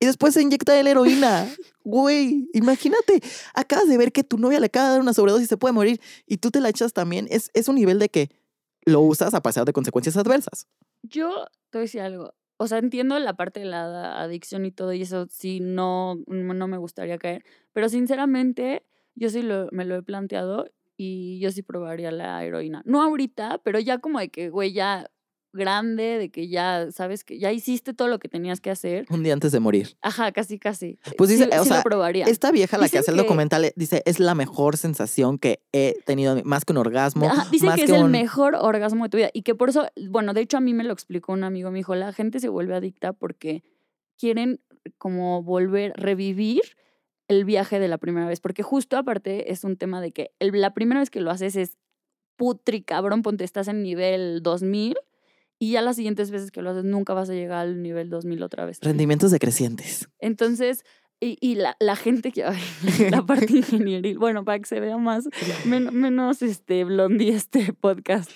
y 0.00 0.06
después 0.06 0.34
se 0.34 0.42
inyecta 0.42 0.78
él 0.78 0.86
heroína. 0.86 1.48
Güey, 1.84 2.50
imagínate, 2.52 3.22
acabas 3.54 3.88
de 3.88 3.96
ver 3.96 4.12
que 4.12 4.22
tu 4.22 4.36
novia 4.36 4.60
le 4.60 4.66
acaba 4.66 4.88
de 4.88 4.92
dar 4.92 5.00
una 5.00 5.14
sobredosis 5.14 5.46
y 5.46 5.48
se 5.48 5.56
puede 5.56 5.72
morir, 5.72 6.02
y 6.26 6.36
tú 6.36 6.50
te 6.50 6.60
la 6.60 6.68
echas 6.68 6.92
también. 6.92 7.26
Es, 7.30 7.50
es 7.54 7.66
un 7.66 7.76
nivel 7.76 7.98
de 7.98 8.10
que 8.10 8.28
lo 8.84 9.00
usas 9.00 9.32
a 9.32 9.40
pesar 9.40 9.64
de 9.64 9.72
consecuencias 9.72 10.14
adversas. 10.18 10.66
Yo 11.02 11.46
te 11.70 11.78
voy 11.78 11.80
a 11.80 11.86
decir 11.86 12.02
algo. 12.02 12.34
O 12.58 12.66
sea, 12.66 12.78
entiendo 12.78 13.18
la 13.18 13.34
parte 13.34 13.60
de 13.60 13.66
la 13.66 14.20
adicción 14.20 14.66
y 14.66 14.72
todo, 14.72 14.92
y 14.92 15.02
eso 15.02 15.26
sí, 15.30 15.60
no, 15.60 16.16
no 16.26 16.68
me 16.68 16.76
gustaría 16.76 17.16
caer. 17.18 17.44
Pero 17.72 17.88
sinceramente, 17.88 18.84
yo 19.14 19.30
sí 19.30 19.42
lo, 19.42 19.68
me 19.72 19.84
lo 19.84 19.96
he 19.96 20.02
planteado 20.02 20.68
y 20.96 21.38
yo 21.40 21.52
sí 21.52 21.62
probaría 21.62 22.10
la 22.10 22.44
heroína. 22.44 22.82
No 22.84 23.00
ahorita, 23.02 23.58
pero 23.62 23.78
ya 23.78 23.98
como 23.98 24.18
de 24.18 24.30
que, 24.30 24.50
güey, 24.50 24.72
ya 24.72 25.08
grande, 25.52 26.18
de 26.18 26.30
que 26.30 26.48
ya, 26.48 26.88
sabes, 26.92 27.24
que 27.24 27.38
ya 27.38 27.52
hiciste 27.52 27.94
todo 27.94 28.08
lo 28.08 28.18
que 28.18 28.28
tenías 28.28 28.60
que 28.60 28.70
hacer. 28.70 29.06
Un 29.10 29.22
día 29.22 29.32
antes 29.32 29.50
de 29.52 29.60
morir. 29.60 29.96
Ajá, 30.02 30.30
casi, 30.32 30.58
casi. 30.58 30.98
Pues 31.16 31.30
dice, 31.30 31.44
sí, 31.44 31.50
o 31.58 31.62
sí 31.62 31.68
sea, 31.68 31.78
lo 31.78 31.82
probaría. 31.82 32.26
Esta 32.26 32.50
vieja, 32.52 32.76
la 32.78 32.88
que 32.88 32.98
hace 32.98 33.10
el 33.10 33.16
que- 33.16 33.22
documental, 33.22 33.64
eh, 33.64 33.72
dice, 33.76 34.02
es 34.04 34.20
la 34.20 34.34
mejor 34.34 34.76
sensación 34.76 35.38
que 35.38 35.62
he 35.72 35.96
tenido, 36.04 36.40
más 36.44 36.64
que 36.64 36.72
un 36.72 36.78
orgasmo. 36.78 37.26
Ajá, 37.26 37.48
dicen 37.50 37.68
más 37.70 37.76
que 37.78 37.84
es 37.84 37.90
el 37.90 38.04
mejor 38.04 38.54
orgasmo 38.54 39.04
de 39.04 39.10
tu 39.10 39.16
vida 39.16 39.30
y 39.32 39.42
que 39.42 39.54
por 39.54 39.70
eso, 39.70 39.88
bueno, 40.10 40.34
de 40.34 40.42
hecho 40.42 40.56
a 40.58 40.60
mí 40.60 40.74
me 40.74 40.84
lo 40.84 40.92
explicó 40.92 41.32
un 41.32 41.44
amigo, 41.44 41.70
me 41.70 41.78
dijo, 41.78 41.94
la 41.94 42.12
gente 42.12 42.40
se 42.40 42.48
vuelve 42.48 42.74
adicta 42.74 43.12
porque 43.12 43.62
quieren 44.18 44.60
como 44.98 45.42
volver, 45.42 45.92
revivir 45.96 46.62
el 47.28 47.44
viaje 47.44 47.78
de 47.78 47.88
la 47.88 47.98
primera 47.98 48.26
vez, 48.26 48.40
porque 48.40 48.62
justo 48.62 48.96
aparte 48.96 49.52
es 49.52 49.64
un 49.64 49.76
tema 49.76 50.00
de 50.00 50.12
que 50.12 50.30
el- 50.38 50.58
la 50.60 50.72
primera 50.74 51.00
vez 51.00 51.10
que 51.10 51.20
lo 51.20 51.30
haces 51.30 51.56
es 51.56 51.76
putri 52.36 52.82
cabrón, 52.82 53.22
ponte, 53.22 53.44
estás 53.44 53.68
en 53.68 53.82
nivel 53.82 54.42
2000 54.42 54.96
y 55.58 55.72
ya 55.72 55.82
las 55.82 55.96
siguientes 55.96 56.30
veces 56.30 56.50
que 56.50 56.62
lo 56.62 56.70
haces 56.70 56.84
nunca 56.84 57.14
vas 57.14 57.30
a 57.30 57.34
llegar 57.34 57.58
al 57.60 57.82
nivel 57.82 58.10
2000 58.10 58.42
otra 58.42 58.64
vez. 58.64 58.78
Rendimientos 58.80 59.30
decrecientes. 59.30 60.08
Entonces, 60.20 60.84
y, 61.20 61.36
y 61.40 61.56
la, 61.56 61.76
la 61.80 61.96
gente 61.96 62.30
que, 62.30 62.44
ay, 62.44 62.60
la 63.10 63.26
parte 63.26 63.56
ingenieril, 63.56 64.18
bueno, 64.18 64.44
para 64.44 64.58
que 64.58 64.66
se 64.66 64.78
vea 64.80 64.96
más, 64.98 65.28
men- 65.64 65.92
menos 65.94 66.42
este 66.42 66.84
blondie 66.84 67.30
este 67.34 67.72
podcast. 67.72 68.30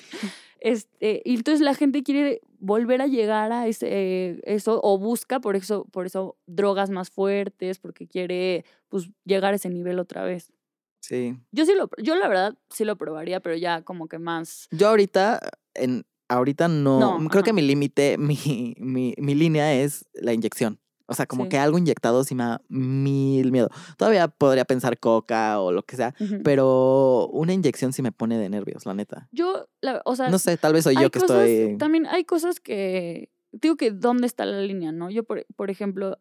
Este, 0.61 1.23
y 1.25 1.35
entonces 1.35 1.61
la 1.61 1.75
gente 1.75 2.03
quiere 2.05 2.41
volver 2.61 3.03
a 3.03 3.09
llegar 3.09 3.51
a 3.53 3.67
ese, 3.67 4.41
eso, 4.45 4.81
o 4.85 4.97
busca 4.99 5.41
por 5.41 5.57
eso, 5.57 5.87
por 5.91 6.07
eso 6.07 6.37
drogas 6.47 6.91
más 6.91 7.11
fuertes, 7.11 7.79
porque 7.81 8.07
quiere 8.07 8.65
pues 8.89 9.11
llegar 9.25 9.53
a 9.53 9.57
ese 9.57 9.71
nivel 9.71 9.99
otra 9.99 10.23
vez. 10.25 10.53
Sí. 11.01 11.37
Yo 11.51 11.67
sí 11.67 11.73
lo, 11.77 11.91
yo 12.01 12.15
la 12.15 12.29
verdad 12.29 12.57
sí 12.71 12.85
lo 12.85 12.97
probaría, 12.97 13.41
pero 13.41 13.57
ya 13.57 13.83
como 13.83 14.07
que 14.07 14.21
más. 14.21 14.69
Yo 14.71 14.89
ahorita, 14.89 15.41
en, 15.75 16.05
ahorita 16.33 16.69
no, 16.69 17.19
No, 17.19 17.29
creo 17.29 17.43
que 17.43 17.53
mi 17.53 17.63
límite, 17.63 18.17
mi, 18.19 18.75
mi, 18.79 19.15
mi 19.19 19.35
línea 19.35 19.75
es 19.75 20.07
la 20.15 20.33
inyección. 20.33 20.79
O 21.07 21.15
sea, 21.15 21.27
como 21.27 21.43
Sí. 21.45 21.51
que 21.51 21.59
algo 21.59 21.77
inyectado 21.79 22.25
sí 22.25 22.35
me 22.35 22.45
da 22.45 22.63
mil 22.69 23.51
miedo. 23.53 23.69
Todavía 23.99 24.29
podría 24.29 24.65
pensar 24.65 24.99
coca 24.99 25.61
o 25.61 25.71
lo 25.73 25.83
que 25.83 25.97
sea, 25.97 26.15
pero 26.45 27.29
una 27.33 27.53
inyección 27.53 27.93
sí 27.93 28.01
me 28.03 28.13
pone 28.13 28.39
de 28.39 28.49
nervios, 28.49 28.87
la 28.87 28.95
neta. 28.95 29.29
Yo, 29.33 29.69
la- 29.83 30.01
o 30.07 30.17
sea, 30.17 30.31
No 30.31 30.39
sé, 30.39 30.57
tal 30.57 30.73
vez 30.73 30.85
soy 30.85 30.95
yo 30.95 31.11
que 31.11 31.21
cosas, 31.21 31.47
estoy... 31.49 31.77
También 31.77 32.07
hay 32.07 32.25
cosas 32.25 32.61
que. 32.61 33.31
Digo 33.51 33.77
que 33.77 33.91
dónde 33.91 34.27
está 34.27 34.47
la 34.47 34.61
línea, 34.63 34.93
¿no? 34.93 35.11
Yo, 35.11 35.25
por, 35.25 35.45
por 35.57 35.71
ejemplo, 35.71 36.19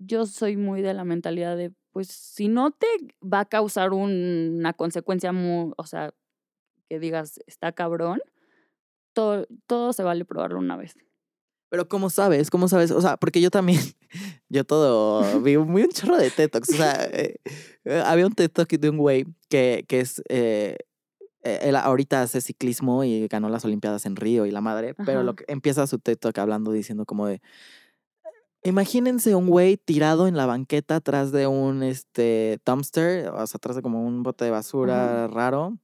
yo 0.00 0.26
soy 0.26 0.56
muy 0.56 0.82
de 0.82 0.94
la 0.94 1.04
mentalidad 1.04 1.56
de, 1.56 1.72
pues, 1.92 2.08
si 2.08 2.48
no 2.48 2.72
te 2.72 2.86
va 3.22 3.40
a 3.40 3.44
causar 3.44 3.92
un- 3.92 4.56
una 4.58 4.72
consecuencia 4.72 5.30
muy. 5.32 5.72
O 5.76 5.86
sea, 5.86 6.12
que 6.88 6.98
digas, 6.98 7.38
está 7.46 7.70
cabrón, 7.72 8.20
todo, 9.14 9.46
todo 9.66 9.92
se 9.92 10.02
vale 10.02 10.24
probarlo 10.24 10.58
una 10.58 10.76
vez. 10.76 10.94
Pero 11.70 11.88
¿cómo 11.88 12.10
sabes? 12.10 12.50
¿Cómo 12.50 12.68
sabes? 12.68 12.90
O 12.90 13.00
sea, 13.00 13.16
porque 13.16 13.40
yo 13.40 13.50
también, 13.50 13.80
yo 14.48 14.64
todo, 14.64 15.40
vi 15.40 15.56
muy 15.56 15.82
un 15.82 15.90
chorro 15.90 16.16
de 16.16 16.30
TED 16.30 16.50
Talks. 16.50 16.68
O 16.70 16.76
sea, 16.76 17.04
eh, 17.10 17.36
eh, 17.84 18.02
había 18.04 18.26
un 18.26 18.32
TED 18.32 18.50
Talk 18.50 18.68
de 18.68 18.90
un 18.90 18.98
güey 18.98 19.24
que, 19.48 19.84
que 19.88 20.00
es, 20.00 20.22
eh, 20.28 20.76
él 21.42 21.76
ahorita 21.76 22.22
hace 22.22 22.40
ciclismo 22.40 23.04
y 23.04 23.26
ganó 23.28 23.48
las 23.48 23.64
Olimpiadas 23.64 24.06
en 24.06 24.16
Río 24.16 24.46
y 24.46 24.50
la 24.50 24.60
madre, 24.60 24.94
pero 25.04 25.22
lo 25.22 25.34
que 25.34 25.44
empieza 25.48 25.86
su 25.86 25.98
TED 25.98 26.16
Talk 26.16 26.38
hablando, 26.38 26.72
diciendo 26.72 27.04
como 27.04 27.26
de, 27.26 27.42
imagínense 28.62 29.34
un 29.34 29.48
güey 29.48 29.76
tirado 29.76 30.26
en 30.26 30.36
la 30.36 30.46
banqueta 30.46 30.96
atrás 30.96 31.32
de 31.32 31.46
un, 31.46 31.82
este, 31.82 32.60
dumpster, 32.64 33.28
o 33.28 33.46
sea, 33.46 33.58
atrás 33.58 33.76
de 33.76 33.82
como 33.82 34.06
un 34.06 34.22
bote 34.22 34.44
de 34.46 34.50
basura 34.52 35.26
raro, 35.26 35.76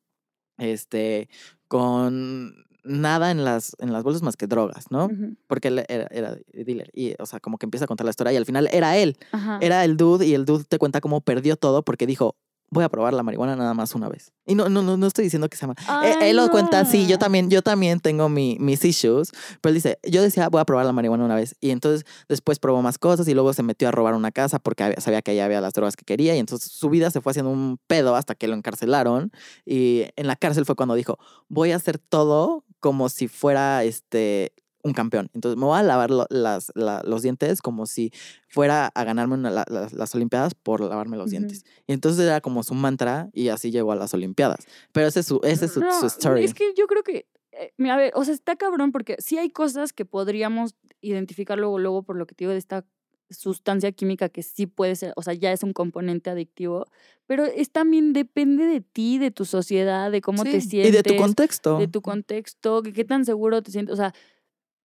este, 0.56 1.28
con 1.68 2.54
nada 2.84 3.30
en 3.30 3.44
las, 3.44 3.76
en 3.78 3.92
las 3.92 4.02
bolsas 4.02 4.22
más 4.22 4.36
que 4.36 4.46
drogas, 4.46 4.86
¿no? 4.90 5.06
Ujú. 5.06 5.36
porque 5.46 5.68
él 5.68 5.84
era, 5.88 6.06
era 6.10 6.36
dealer. 6.52 6.90
Y, 6.94 7.14
o 7.20 7.26
sea, 7.26 7.40
como 7.40 7.58
que 7.58 7.66
empieza 7.66 7.84
a 7.84 7.88
contar 7.88 8.04
la 8.04 8.10
historia 8.10 8.32
y 8.32 8.36
al 8.36 8.46
final 8.46 8.68
era 8.72 8.96
él. 8.96 9.16
Ajá. 9.32 9.58
Era 9.60 9.84
el 9.84 9.96
dude 9.96 10.26
y 10.26 10.34
el 10.34 10.44
dude 10.44 10.64
te 10.64 10.78
cuenta 10.78 11.00
cómo 11.00 11.20
perdió 11.20 11.56
todo 11.56 11.82
porque 11.84 12.06
dijo, 12.06 12.36
voy 12.72 12.84
a 12.84 12.88
probar 12.88 13.12
la 13.14 13.24
marihuana 13.24 13.56
nada 13.56 13.74
más 13.74 13.96
una 13.96 14.08
vez. 14.08 14.32
Y 14.46 14.54
no, 14.54 14.68
no, 14.68 14.80
no, 14.82 14.96
no 14.96 15.06
estoy 15.08 15.24
diciendo 15.24 15.48
que 15.48 15.56
sea 15.56 15.66
mal. 15.66 15.76
Eh, 15.80 16.14
Ay, 16.20 16.30
él 16.30 16.36
lo 16.36 16.48
cuenta 16.50 16.78
así, 16.78 17.04
yo 17.08 17.16
no. 17.16 17.18
también, 17.18 17.50
yo 17.50 17.62
también 17.62 17.98
tengo 17.98 18.28
mi, 18.28 18.58
mis 18.60 18.84
issues, 18.84 19.32
pero 19.60 19.70
él 19.70 19.74
dice, 19.74 19.98
yo 20.08 20.22
decía, 20.22 20.48
voy 20.48 20.60
a 20.60 20.64
probar 20.64 20.86
la 20.86 20.92
marihuana 20.92 21.24
una 21.24 21.34
vez. 21.34 21.56
Y 21.60 21.70
entonces 21.70 22.06
después 22.28 22.60
probó 22.60 22.80
más 22.80 22.96
cosas 22.96 23.26
y 23.26 23.34
luego 23.34 23.52
se 23.54 23.64
metió 23.64 23.88
a 23.88 23.90
robar 23.90 24.14
una 24.14 24.30
casa 24.30 24.60
porque 24.60 24.84
había- 24.84 25.00
sabía 25.00 25.20
que 25.20 25.32
allá 25.32 25.46
había 25.46 25.60
las 25.60 25.72
drogas 25.72 25.96
que 25.96 26.04
quería 26.04 26.36
y 26.36 26.38
entonces 26.38 26.70
su 26.70 26.88
vida 26.90 27.10
se 27.10 27.20
fue 27.20 27.32
haciendo 27.32 27.50
un 27.50 27.78
pedo 27.88 28.14
hasta 28.14 28.36
que 28.36 28.46
lo 28.46 28.54
encarcelaron. 28.54 29.32
Y 29.66 30.04
en 30.14 30.28
la 30.28 30.36
cárcel 30.36 30.64
fue 30.64 30.76
cuando 30.76 30.94
dijo, 30.94 31.18
voy 31.48 31.72
a 31.72 31.76
hacer 31.76 31.98
todo 31.98 32.64
como 32.80 33.08
si 33.08 33.28
fuera 33.28 33.84
este 33.84 34.52
un 34.82 34.94
campeón. 34.94 35.28
Entonces 35.34 35.58
me 35.58 35.66
voy 35.66 35.78
a 35.78 35.82
lavar 35.82 36.10
lo- 36.10 36.26
las, 36.30 36.72
la- 36.74 37.02
los 37.04 37.20
dientes 37.20 37.60
como 37.60 37.84
si 37.84 38.12
fuera 38.48 38.86
a 38.94 39.04
ganarme 39.04 39.34
una- 39.34 39.50
la- 39.50 39.66
la- 39.68 39.88
las 39.92 40.14
Olimpiadas 40.14 40.54
por 40.54 40.80
lavarme 40.80 41.18
los 41.18 41.30
dientes. 41.30 41.64
Y 41.86 41.92
entonces 41.92 42.24
era 42.24 42.40
como 42.40 42.62
su 42.62 42.72
mantra 42.74 43.28
y 43.34 43.48
así 43.48 43.70
llegó 43.70 43.92
a 43.92 43.96
las 43.96 44.14
Olimpiadas. 44.14 44.66
Pero 44.92 45.06
ese 45.08 45.20
es 45.20 45.26
su, 45.26 45.38
ese 45.44 45.66
es 45.66 45.72
su, 45.74 45.80
No, 45.80 46.00
su 46.00 46.06
story. 46.06 46.44
Es 46.44 46.54
que 46.54 46.72
yo 46.74 46.86
creo 46.86 47.02
que, 47.02 47.26
eh, 47.52 47.74
mira, 47.76 47.94
a 47.94 47.98
ver, 47.98 48.12
o 48.16 48.24
sea, 48.24 48.32
está 48.32 48.56
cabrón 48.56 48.90
porque 48.90 49.16
sí 49.18 49.36
hay 49.36 49.50
cosas 49.50 49.92
que 49.92 50.06
podríamos 50.06 50.74
identificar 51.02 51.58
luego, 51.58 51.78
luego 51.78 52.02
por 52.02 52.16
lo 52.16 52.26
que 52.26 52.34
te 52.34 52.44
digo 52.44 52.52
de 52.52 52.58
esta 52.58 52.86
sustancia 53.30 53.92
química 53.92 54.28
que 54.28 54.42
sí 54.42 54.66
puede 54.66 54.96
ser, 54.96 55.12
o 55.16 55.22
sea, 55.22 55.34
ya 55.34 55.52
es 55.52 55.62
un 55.62 55.72
componente 55.72 56.30
adictivo, 56.30 56.86
pero 57.26 57.44
es 57.44 57.70
también 57.70 58.12
depende 58.12 58.64
de 58.66 58.80
ti, 58.80 59.18
de 59.18 59.30
tu 59.30 59.44
sociedad, 59.44 60.10
de 60.10 60.20
cómo 60.20 60.42
te 60.44 60.60
sientes, 60.60 60.88
Y 60.88 60.96
de 60.96 61.02
tu 61.02 61.16
contexto. 61.16 61.78
de 61.78 61.88
tu 61.88 62.02
contexto, 62.02 62.82
que 62.82 62.92
qué 62.92 63.04
tan 63.04 63.24
seguro 63.24 63.62
te 63.62 63.70
sientes, 63.70 63.92
o 63.92 63.96
sea, 63.96 64.12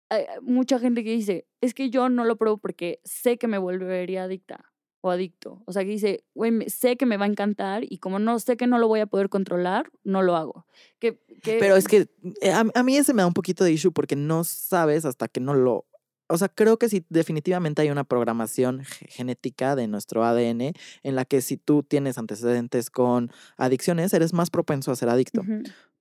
hay 0.10 0.26
mucha 0.42 0.80
gente 0.80 1.04
que 1.04 1.12
dice, 1.12 1.48
es 1.62 1.74
que 1.74 1.90
yo 1.90 2.10
no 2.10 2.26
lo 2.26 2.36
pruebo 2.38 2.58
porque 2.58 3.00
sé 3.04 3.38
que 3.38 3.48
me 3.48 3.58
volvería 3.58 4.24
adicta 4.24 4.72
o 5.02 5.10
adicto. 5.10 5.62
O 5.66 5.74
sea, 5.74 5.84
que 5.84 5.90
dice, 5.90 6.24
güey, 6.34 6.70
sé 6.70 6.96
que 6.98 7.06
me 7.06 7.18
va 7.18 7.26
a 7.26 7.28
encantar 7.28 7.84
y 7.84 7.98
como 7.98 8.20
no 8.20 8.40
sé 8.40 8.56
que 8.56 8.68
no 8.68 8.78
lo 8.78 8.88
voy 8.88 9.00
a 9.02 9.06
poder 9.08 9.28
controlar, 9.30 9.92
no 10.04 10.22
lo 10.22 10.36
hago. 10.36 10.66
Que, 11.00 11.18
que- 11.42 11.58
Pero 11.60 11.76
es 11.76 11.88
que 11.88 12.08
eh, 12.42 12.52
a, 12.52 12.64
a 12.74 12.84
mí 12.84 12.96
ese 12.96 13.14
me 13.14 13.22
da 13.22 13.28
un 13.28 13.34
poquito 13.34 13.64
de 13.64 13.72
issue 13.74 13.92
porque 13.92 14.16
no 14.16 14.44
sabes 14.44 15.04
hasta 15.06 15.28
que 15.28 15.40
no 15.40 15.54
lo... 15.56 15.86
O 16.34 16.38
sea, 16.38 16.50
creo 16.50 16.78
que 16.78 16.90
sí, 16.90 17.06
definitivamente 17.10 17.82
hay 17.82 17.90
una 17.92 18.04
programación 18.04 18.84
ge- 18.84 19.08
genética 19.08 19.76
de 19.76 19.88
nuestro 19.88 20.24
ADN 20.26 20.74
en 21.04 21.16
la 21.16 21.26
que 21.26 21.42
si 21.42 21.58
tú 21.58 21.84
tienes 21.84 22.18
antecedentes 22.18 22.90
con 22.90 23.32
adicciones, 23.58 24.14
eres 24.14 24.34
más 24.34 24.50
propenso 24.50 24.92
a 24.92 24.96
ser 24.96 25.10
adicto. 25.10 25.44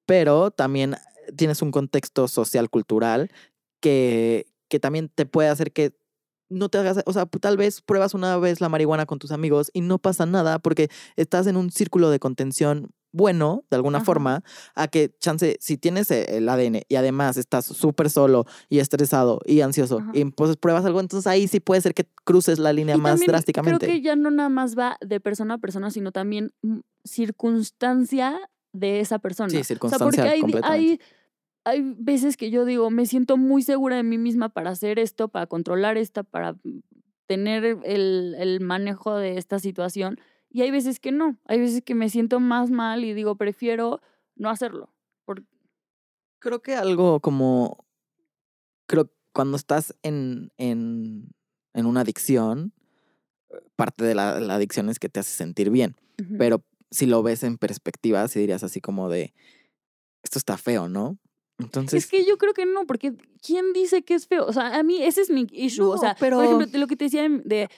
Pero 0.06 0.50
también 0.50 0.96
tienes 1.36 1.62
un 1.62 1.70
contexto 1.70 2.28
social, 2.28 2.70
cultural, 2.70 3.30
que, 3.80 4.46
que 4.68 4.80
también 4.80 5.08
te 5.08 5.26
puede 5.26 5.48
hacer 5.48 5.72
que 5.72 5.92
no 6.48 6.68
te 6.68 6.78
hagas, 6.78 7.02
o 7.06 7.12
sea, 7.12 7.26
tal 7.26 7.56
vez 7.56 7.80
pruebas 7.80 8.14
una 8.14 8.36
vez 8.38 8.60
la 8.60 8.68
marihuana 8.68 9.06
con 9.06 9.18
tus 9.18 9.32
amigos 9.32 9.70
y 9.72 9.80
no 9.80 9.98
pasa 9.98 10.26
nada 10.26 10.58
porque 10.58 10.88
estás 11.16 11.46
en 11.46 11.56
un 11.56 11.70
círculo 11.70 12.10
de 12.10 12.18
contención 12.18 12.90
bueno, 13.12 13.64
de 13.70 13.76
alguna 13.76 13.98
Ajá. 13.98 14.04
forma, 14.04 14.42
a 14.74 14.88
que 14.88 15.14
chance, 15.20 15.56
si 15.60 15.76
tienes 15.76 16.10
e- 16.10 16.38
el 16.38 16.48
ADN 16.48 16.84
y 16.88 16.94
además 16.96 17.36
estás 17.36 17.66
súper 17.66 18.10
solo 18.10 18.46
y 18.68 18.78
estresado 18.78 19.40
y 19.44 19.60
ansioso 19.60 19.98
Ajá. 19.98 20.10
y 20.14 20.24
pues 20.24 20.56
pruebas 20.56 20.84
algo, 20.84 21.00
entonces 21.00 21.26
ahí 21.26 21.46
sí 21.46 21.60
puede 21.60 21.80
ser 21.82 21.94
que 21.94 22.08
cruces 22.24 22.58
la 22.58 22.72
línea 22.72 22.96
Y 22.96 23.00
más 23.00 23.20
drásticamente. 23.20 23.86
Creo 23.86 23.96
que 23.96 24.02
ya 24.02 24.16
no 24.16 24.30
nada 24.30 24.48
más 24.48 24.76
va 24.76 24.96
de 25.00 25.20
persona 25.20 25.54
a 25.54 25.58
persona, 25.58 25.90
sino 25.90 26.10
también 26.10 26.52
mm, 26.62 26.78
circunstancia 27.04 28.38
de 28.72 29.00
esa 29.00 29.18
persona. 29.18 29.50
Sí, 29.50 29.74
O 29.80 29.88
sea, 29.88 29.98
porque 29.98 30.22
hay, 30.22 30.40
completamente. 30.40 30.82
hay, 30.82 31.00
hay 31.64 31.94
veces 31.98 32.36
que 32.36 32.50
yo 32.50 32.64
digo, 32.64 32.90
me 32.90 33.06
siento 33.06 33.36
muy 33.36 33.62
segura 33.62 33.96
de 33.96 34.02
mí 34.02 34.18
misma 34.18 34.48
para 34.48 34.70
hacer 34.70 34.98
esto, 34.98 35.28
para 35.28 35.46
controlar 35.46 35.98
esta, 35.98 36.22
para 36.22 36.54
mm, 36.54 36.80
tener 37.26 37.64
el, 37.84 38.34
el 38.38 38.60
manejo 38.60 39.16
de 39.16 39.36
esta 39.38 39.58
situación. 39.58 40.18
Y 40.54 40.62
hay 40.62 40.70
veces 40.70 41.00
que 41.00 41.12
no. 41.12 41.38
Hay 41.46 41.58
veces 41.60 41.82
que 41.82 41.94
me 41.94 42.08
siento 42.10 42.38
más 42.40 42.70
mal 42.70 43.04
y 43.04 43.14
digo, 43.14 43.36
prefiero 43.36 44.00
no 44.36 44.50
hacerlo. 44.50 44.92
Por- 45.24 45.44
Creo 46.40 46.60
que 46.60 46.74
algo 46.74 47.20
como. 47.20 47.86
Creo 48.86 49.10
cuando 49.32 49.56
estás 49.56 49.94
en, 50.02 50.52
en, 50.58 51.30
en 51.72 51.86
una 51.86 52.02
adicción, 52.02 52.74
eh, 53.50 53.56
parte 53.76 54.04
de 54.04 54.14
la, 54.14 54.40
la 54.40 54.56
adicción 54.56 54.90
es 54.90 54.98
que 54.98 55.08
te 55.08 55.20
hace 55.20 55.30
sentir 55.34 55.70
bien. 55.70 55.96
Pero 56.38 56.62
si 56.90 57.06
lo 57.06 57.22
ves 57.22 57.42
en 57.42 57.56
perspectiva, 57.56 58.28
sí 58.28 58.38
dirías 58.40 58.62
así 58.62 58.80
como 58.80 59.08
de. 59.08 59.32
Esto 60.22 60.38
está 60.38 60.56
feo, 60.58 60.88
¿no? 60.88 61.18
Entonces. 61.58 62.04
Es 62.04 62.10
que 62.10 62.24
yo 62.26 62.36
creo 62.38 62.52
que 62.54 62.66
no, 62.66 62.86
porque 62.86 63.14
¿quién 63.44 63.72
dice 63.72 64.02
que 64.02 64.14
es 64.14 64.26
feo? 64.26 64.44
O 64.46 64.52
sea, 64.52 64.76
a 64.78 64.82
mí 64.82 65.02
ese 65.02 65.22
es 65.22 65.30
mi 65.30 65.46
issue. 65.50 65.88
o 65.90 65.96
sea, 65.98 66.14
pero- 66.20 66.36
por 66.36 66.44
ejemplo, 66.44 66.78
lo 66.78 66.86
que 66.86 66.96
te 66.96 67.04
decía 67.06 67.26
de, 67.28 67.68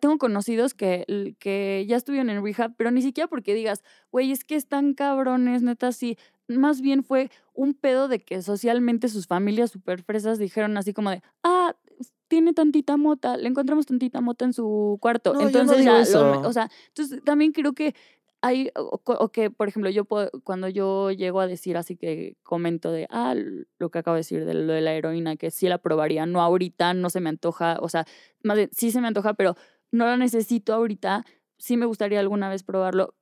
tengo 0.00 0.18
conocidos 0.18 0.74
que, 0.74 1.34
que 1.38 1.84
ya 1.88 1.96
estuvieron 1.96 2.30
en 2.30 2.42
rehab, 2.44 2.74
pero 2.76 2.90
ni 2.90 3.02
siquiera 3.02 3.28
porque 3.28 3.54
digas, 3.54 3.82
güey, 4.10 4.32
es 4.32 4.44
que 4.44 4.56
están 4.56 4.94
cabrones, 4.94 5.62
neta, 5.62 5.92
sí. 5.92 6.16
Más 6.48 6.80
bien 6.80 7.04
fue 7.04 7.30
un 7.54 7.74
pedo 7.74 8.08
de 8.08 8.20
que 8.20 8.42
socialmente 8.42 9.08
sus 9.08 9.26
familias 9.26 9.70
super 9.70 10.02
fresas 10.02 10.38
dijeron 10.38 10.76
así 10.76 10.92
como 10.92 11.10
de, 11.10 11.22
ah, 11.44 11.76
tiene 12.28 12.52
tantita 12.52 12.96
mota, 12.96 13.36
le 13.36 13.48
encontramos 13.48 13.86
tantita 13.86 14.20
mota 14.20 14.44
en 14.44 14.52
su 14.52 14.98
cuarto. 15.00 15.32
No, 15.34 15.40
yo 15.40 15.46
no 15.46 15.48
entonces 15.60 15.78
digo 15.78 15.92
ya, 15.96 16.02
eso. 16.02 16.24
lo- 16.42 16.48
o 16.48 16.52
sea, 16.52 16.70
entonces 16.88 17.22
también 17.24 17.52
creo 17.52 17.72
que 17.72 17.94
hay, 18.42 18.70
o, 18.74 19.00
o 19.04 19.28
que, 19.32 19.50
por 19.50 19.68
ejemplo, 19.68 19.90
yo 19.90 20.06
cuando 20.44 20.68
yo 20.68 21.10
llego 21.10 21.40
a 21.40 21.46
decir 21.46 21.76
así 21.76 21.96
que 21.96 22.36
comento 22.42 22.90
de, 22.90 23.06
ah, 23.10 23.34
lo 23.78 23.90
que 23.90 23.98
acabo 23.98 24.14
de 24.14 24.20
decir 24.20 24.44
de 24.44 24.54
lo 24.54 24.72
de 24.72 24.80
la 24.80 24.94
heroína, 24.94 25.36
que 25.36 25.50
sí 25.50 25.68
la 25.68 25.78
probaría, 25.78 26.26
no 26.26 26.40
ahorita, 26.40 26.94
no 26.94 27.10
se 27.10 27.20
me 27.20 27.28
antoja, 27.28 27.78
o 27.80 27.88
sea, 27.88 28.06
más 28.42 28.56
bien, 28.56 28.70
sí 28.72 28.90
se 28.90 29.00
me 29.00 29.08
antoja, 29.08 29.34
pero 29.34 29.56
no 29.92 30.06
la 30.06 30.16
necesito 30.16 30.72
ahorita, 30.72 31.24
sí 31.58 31.76
me 31.76 31.86
gustaría 31.86 32.20
alguna 32.20 32.48
vez 32.48 32.62
probarlo, 32.62 33.14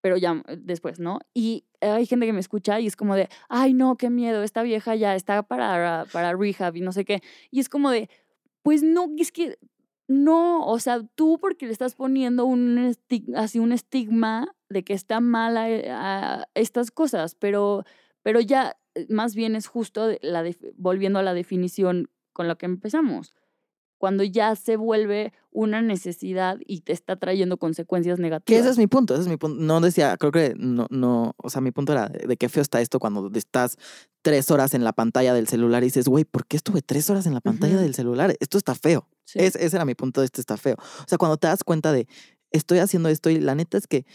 pero 0.00 0.16
ya 0.16 0.42
eh, 0.48 0.56
después, 0.58 1.00
¿no? 1.00 1.20
Y 1.32 1.66
hay 1.80 2.06
gente 2.06 2.26
que 2.26 2.32
me 2.32 2.40
escucha 2.40 2.80
y 2.80 2.86
es 2.86 2.96
como 2.96 3.14
de, 3.14 3.28
ay, 3.48 3.74
no, 3.74 3.96
qué 3.96 4.10
miedo, 4.10 4.42
esta 4.42 4.62
vieja 4.62 4.94
ya 4.96 5.14
está 5.14 5.42
para, 5.44 6.06
para 6.12 6.34
rehab 6.34 6.76
y 6.76 6.80
no 6.80 6.92
sé 6.92 7.04
qué. 7.04 7.22
Y 7.50 7.60
es 7.60 7.68
como 7.68 7.90
de, 7.90 8.08
pues 8.62 8.82
no, 8.82 9.08
es 9.18 9.30
que 9.30 9.58
no, 10.08 10.66
o 10.66 10.78
sea, 10.78 11.02
tú 11.14 11.38
porque 11.40 11.66
le 11.66 11.72
estás 11.72 11.94
poniendo 11.94 12.44
un 12.44 12.78
esti- 12.78 13.34
así 13.36 13.58
un 13.58 13.72
estigma 13.72 14.48
de 14.68 14.84
que 14.84 14.92
está 14.94 15.20
mala 15.20 15.70
eh, 15.70 15.90
a 15.90 16.46
estas 16.54 16.90
cosas, 16.90 17.34
pero, 17.34 17.84
pero 18.22 18.40
ya 18.40 18.76
eh, 18.94 19.06
más 19.08 19.34
bien 19.34 19.56
es 19.56 19.66
justo 19.66 20.06
de 20.06 20.18
la 20.22 20.42
def- 20.42 20.72
volviendo 20.76 21.18
a 21.18 21.22
la 21.22 21.34
definición 21.34 22.08
con 22.32 22.46
la 22.48 22.54
que 22.56 22.66
empezamos. 22.66 23.34
Cuando 23.98 24.22
ya 24.24 24.54
se 24.56 24.76
vuelve 24.76 25.32
una 25.50 25.80
necesidad 25.80 26.58
y 26.66 26.82
te 26.82 26.92
está 26.92 27.16
trayendo 27.16 27.56
consecuencias 27.56 28.16
Que 28.18 28.22
negativas. 28.22 28.60
ese 28.60 28.70
es 28.72 28.78
mi 28.78 28.86
punto, 28.86 29.14
ese 29.14 29.22
es 29.22 29.28
mi 29.28 29.38
punto. 29.38 29.58
No 29.62 29.80
decía, 29.80 30.16
creo 30.18 30.30
que 30.32 30.54
no, 30.54 30.86
no, 30.90 31.34
o 31.38 31.48
sea, 31.48 31.62
mi 31.62 31.70
punto 31.72 31.92
era 31.92 32.08
de 32.10 32.26
de 32.26 32.36
qué 32.36 32.50
feo 32.50 32.60
está 32.60 32.82
esto 32.82 32.98
cuando 33.00 33.30
estás 33.34 33.78
tres 34.20 34.50
horas 34.50 34.74
en 34.74 34.84
la 34.84 34.92
pantalla 34.92 35.32
del 35.32 35.48
celular 35.48 35.82
y 35.82 35.86
dices, 35.86 36.08
güey, 36.08 36.24
¿por 36.26 36.46
qué 36.46 36.58
estuve 36.58 36.82
tres 36.82 37.08
horas 37.08 37.24
en 37.26 37.32
la 37.32 37.40
pantalla 37.40 37.78
del 37.78 37.94
celular? 37.94 38.36
Esto 38.38 38.58
está 38.58 38.74
feo. 38.74 39.08
Sí. 39.26 39.38
Es- 39.40 39.56
ese 39.56 39.76
era 39.76 39.84
mi 39.84 39.94
punto 39.94 40.20
de 40.22 40.24
esto 40.26 40.40
está 40.40 40.56
feo. 40.56 40.76
O 40.78 41.04
sea, 41.08 41.18
cuando 41.18 41.36
te 41.36 41.46
das 41.48 41.62
cuenta 41.64 41.92
de, 41.92 42.08
estoy 42.50 42.78
haciendo 42.78 43.08
esto 43.10 43.28
y 43.28 43.38
la 43.40 43.54
neta 43.54 43.76
es 43.76 43.86
que 43.86 44.06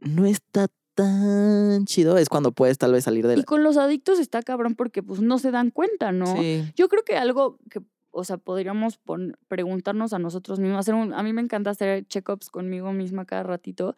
no 0.00 0.26
está 0.26 0.66
tan 0.94 1.84
chido, 1.86 2.18
es 2.18 2.28
cuando 2.28 2.52
puedes 2.52 2.78
tal 2.78 2.92
vez 2.92 3.04
salir 3.04 3.26
de 3.26 3.34
Y 3.34 3.36
la... 3.38 3.42
con 3.44 3.62
los 3.62 3.76
adictos 3.76 4.18
está 4.18 4.42
cabrón 4.42 4.74
porque 4.74 5.02
pues 5.02 5.20
no 5.20 5.38
se 5.38 5.50
dan 5.50 5.70
cuenta, 5.70 6.12
¿no? 6.12 6.26
Sí. 6.36 6.62
Yo 6.76 6.88
creo 6.88 7.04
que 7.04 7.16
algo 7.16 7.58
que, 7.70 7.80
o 8.10 8.24
sea, 8.24 8.36
podríamos 8.38 8.96
pon- 8.98 9.36
preguntarnos 9.48 10.12
a 10.12 10.18
nosotros 10.18 10.60
mismos, 10.60 10.78
hacer 10.80 10.94
un, 10.94 11.12
a 11.14 11.22
mí 11.22 11.32
me 11.32 11.42
encanta 11.42 11.70
hacer 11.70 12.06
check-ups 12.06 12.48
conmigo 12.48 12.92
misma 12.92 13.24
cada 13.26 13.42
ratito 13.42 13.96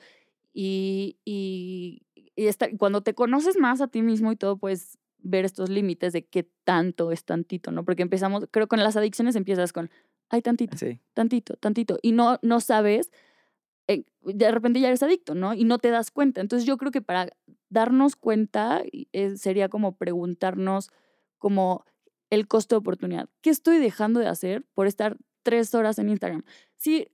y, 0.53 1.19
y, 1.25 2.03
y 2.35 2.47
esta- 2.47 2.69
cuando 2.79 3.03
te 3.03 3.15
conoces 3.15 3.57
más 3.59 3.81
a 3.81 3.89
ti 3.89 4.03
mismo 4.03 4.33
y 4.33 4.37
todo, 4.37 4.57
puedes 4.57 4.99
ver 5.19 5.45
estos 5.45 5.69
límites 5.69 6.13
de 6.13 6.25
qué 6.25 6.49
tanto 6.65 7.11
es 7.13 7.25
tantito, 7.25 7.73
¿no? 7.73 7.85
Porque 7.85 8.03
empezamos, 8.03 8.47
creo 8.51 8.67
que 8.67 8.71
con 8.77 8.83
las 8.83 8.97
adicciones 8.97 9.35
empiezas 9.37 9.73
con, 9.73 9.91
hay 10.31 10.43
tantito, 10.43 10.77
Sí. 10.77 11.01
tantito, 11.15 11.57
tantito, 11.57 11.99
y 12.03 12.13
no, 12.13 12.39
no 12.43 12.61
sabes, 12.61 13.11
eh, 13.89 14.05
de 14.23 14.51
repente 14.51 14.81
ya 14.81 14.89
eres 14.89 15.03
adicto, 15.03 15.35
¿no? 15.35 15.55
Y 15.55 15.65
no 15.65 15.79
te 15.79 15.91
das 15.91 16.11
cuenta. 16.11 16.41
Entonces 16.41 16.67
yo 16.67 16.77
creo 16.77 16.91
que 16.93 17.03
para 17.03 17.29
darnos 17.69 18.17
cuenta 18.17 18.83
eh, 19.13 19.37
sería 19.37 19.69
como 19.69 19.97
preguntarnos 19.97 20.91
como 21.39 21.85
el 22.31 22.49
costo 22.49 22.75
de 22.75 22.79
oportunidad. 22.79 23.29
¿Qué 23.43 23.51
estoy 23.51 23.79
dejando 23.79 24.21
de 24.21 24.27
hacer 24.29 24.65
por 24.75 24.87
estar 24.89 25.17
tres 25.43 25.75
horas 25.75 25.99
en 25.99 26.09
Instagram? 26.09 26.45
Si 26.77 27.09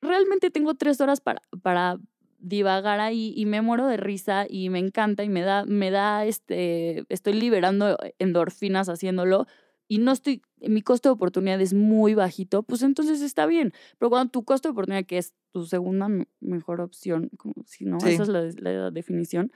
realmente 0.00 0.50
tengo 0.50 0.74
tres 0.74 1.00
horas 1.00 1.20
para, 1.20 1.42
para 1.62 1.98
divagar 2.38 3.00
ahí 3.00 3.32
y 3.36 3.46
me 3.46 3.62
muero 3.62 3.86
de 3.86 3.96
risa 3.96 4.46
y 4.48 4.68
me 4.70 4.78
encanta 4.80 5.24
y 5.24 5.28
me 5.28 5.42
da, 5.42 5.64
me 5.64 5.90
da 5.90 6.24
este, 6.26 7.04
estoy 7.08 7.34
liberando 7.34 7.96
endorfinas 8.18 8.88
haciéndolo 8.88 9.46
y 9.88 9.98
no 9.98 10.12
estoy, 10.12 10.42
mi 10.60 10.82
costo 10.82 11.08
de 11.08 11.12
oportunidad 11.14 11.60
es 11.60 11.72
muy 11.74 12.14
bajito, 12.14 12.62
pues 12.62 12.82
entonces 12.82 13.20
está 13.22 13.46
bien. 13.46 13.72
Pero 13.98 14.10
cuando 14.10 14.30
tu 14.30 14.44
costo 14.44 14.68
de 14.68 14.72
oportunidad, 14.72 15.04
que 15.06 15.18
es 15.18 15.34
tu 15.52 15.64
segunda 15.66 16.08
me- 16.08 16.26
mejor 16.40 16.80
opción, 16.80 17.30
como 17.36 17.54
si 17.66 17.84
no, 17.84 18.00
Sí. 18.00 18.10
esa 18.10 18.24
es 18.24 18.28
la, 18.28 18.42
la 18.58 18.90
definición, 18.90 19.52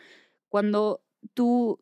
cuando 0.49 1.03
tú, 1.35 1.81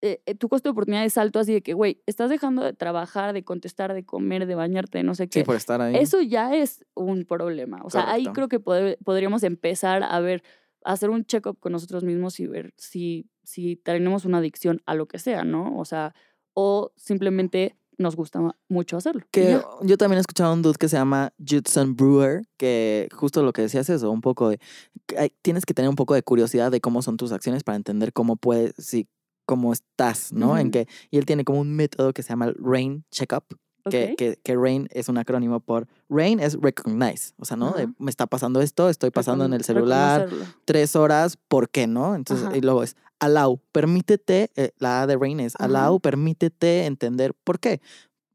eh, 0.00 0.20
eh, 0.26 0.34
tu 0.34 0.48
costo 0.48 0.68
de 0.68 0.72
oportunidad 0.72 1.04
es 1.04 1.16
alto, 1.18 1.38
así 1.38 1.52
de 1.52 1.62
que, 1.62 1.74
güey, 1.74 2.02
estás 2.06 2.28
dejando 2.30 2.64
de 2.64 2.72
trabajar, 2.72 3.32
de 3.32 3.44
contestar, 3.44 3.94
de 3.94 4.04
comer, 4.04 4.46
de 4.46 4.54
bañarte, 4.54 4.98
de 4.98 5.04
no 5.04 5.14
sé 5.14 5.28
qué. 5.28 5.40
Sí, 5.40 5.44
por 5.44 5.56
estar 5.56 5.80
ahí. 5.80 5.94
Eso 5.96 6.20
ya 6.20 6.54
es 6.54 6.84
un 6.94 7.24
problema. 7.24 7.80
O 7.84 7.90
sea, 7.90 8.10
ahí 8.10 8.24
Correcto. 8.24 8.32
creo 8.32 8.48
que 8.48 8.60
pod- 8.64 8.98
podríamos 9.04 9.42
empezar 9.44 10.02
a 10.02 10.18
ver, 10.20 10.42
a 10.84 10.92
hacer 10.92 11.10
un 11.10 11.24
check-up 11.24 11.58
con 11.60 11.70
nosotros 11.72 12.02
mismos 12.02 12.40
y 12.40 12.46
ver 12.48 12.74
si, 12.76 13.28
si 13.44 13.76
tenemos 13.76 14.24
una 14.24 14.38
adicción 14.38 14.82
a 14.86 14.94
lo 14.96 15.06
que 15.06 15.18
sea, 15.20 15.44
¿no? 15.44 15.78
O 15.78 15.84
sea, 15.84 16.12
o 16.54 16.92
simplemente 16.96 17.76
nos 17.98 18.16
gusta 18.16 18.40
mucho 18.68 18.96
hacerlo. 18.96 19.22
Que 19.30 19.60
yo 19.82 19.96
también 19.96 20.18
he 20.18 20.20
escuchado 20.20 20.50
a 20.50 20.54
un 20.54 20.62
dude 20.62 20.78
que 20.78 20.88
se 20.88 20.96
llama 20.96 21.32
Judson 21.38 21.94
Brewer, 21.94 22.42
que 22.56 23.08
justo 23.12 23.42
lo 23.42 23.52
que 23.52 23.62
decías 23.62 23.88
es 23.88 23.96
eso, 23.96 24.10
un 24.10 24.20
poco 24.20 24.50
de, 24.50 24.58
que 25.06 25.32
tienes 25.42 25.64
que 25.64 25.74
tener 25.74 25.88
un 25.88 25.96
poco 25.96 26.14
de 26.14 26.22
curiosidad 26.22 26.70
de 26.70 26.80
cómo 26.80 27.02
son 27.02 27.16
tus 27.16 27.32
acciones 27.32 27.64
para 27.64 27.76
entender 27.76 28.12
cómo 28.12 28.36
puedes, 28.36 28.74
sí, 28.76 29.08
cómo 29.46 29.72
estás, 29.72 30.32
¿no? 30.32 30.58
En 30.58 30.70
que, 30.70 30.88
y 31.10 31.18
él 31.18 31.26
tiene 31.26 31.44
como 31.44 31.60
un 31.60 31.74
método 31.74 32.12
que 32.12 32.22
se 32.22 32.30
llama 32.30 32.46
el 32.46 32.56
RAIN 32.58 33.04
Checkup, 33.10 33.44
que, 33.90 34.14
que, 34.16 34.38
que 34.42 34.56
RAIN 34.56 34.88
es 34.92 35.08
un 35.08 35.18
acrónimo 35.18 35.60
por, 35.60 35.88
RAIN 36.08 36.40
es 36.40 36.54
recognize, 36.60 37.32
o 37.38 37.44
sea, 37.44 37.56
¿no? 37.56 37.72
De, 37.72 37.88
me 37.98 38.10
está 38.10 38.26
pasando 38.26 38.60
esto, 38.60 38.88
estoy 38.88 39.10
pasando 39.10 39.44
en 39.44 39.52
el 39.52 39.64
celular 39.64 40.28
tres 40.64 40.94
horas, 40.96 41.36
¿por 41.48 41.68
qué 41.68 41.86
no? 41.86 42.14
Entonces, 42.14 42.46
Ajá. 42.46 42.56
y 42.56 42.60
luego 42.60 42.82
es 42.82 42.96
allow, 43.18 43.60
permítete, 43.72 44.50
eh, 44.56 44.70
la 44.78 45.02
A 45.02 45.06
de 45.06 45.16
Rain 45.16 45.40
es 45.40 45.54
allow, 45.58 46.00
permítete 46.00 46.86
entender 46.86 47.34
por 47.44 47.60
qué. 47.60 47.80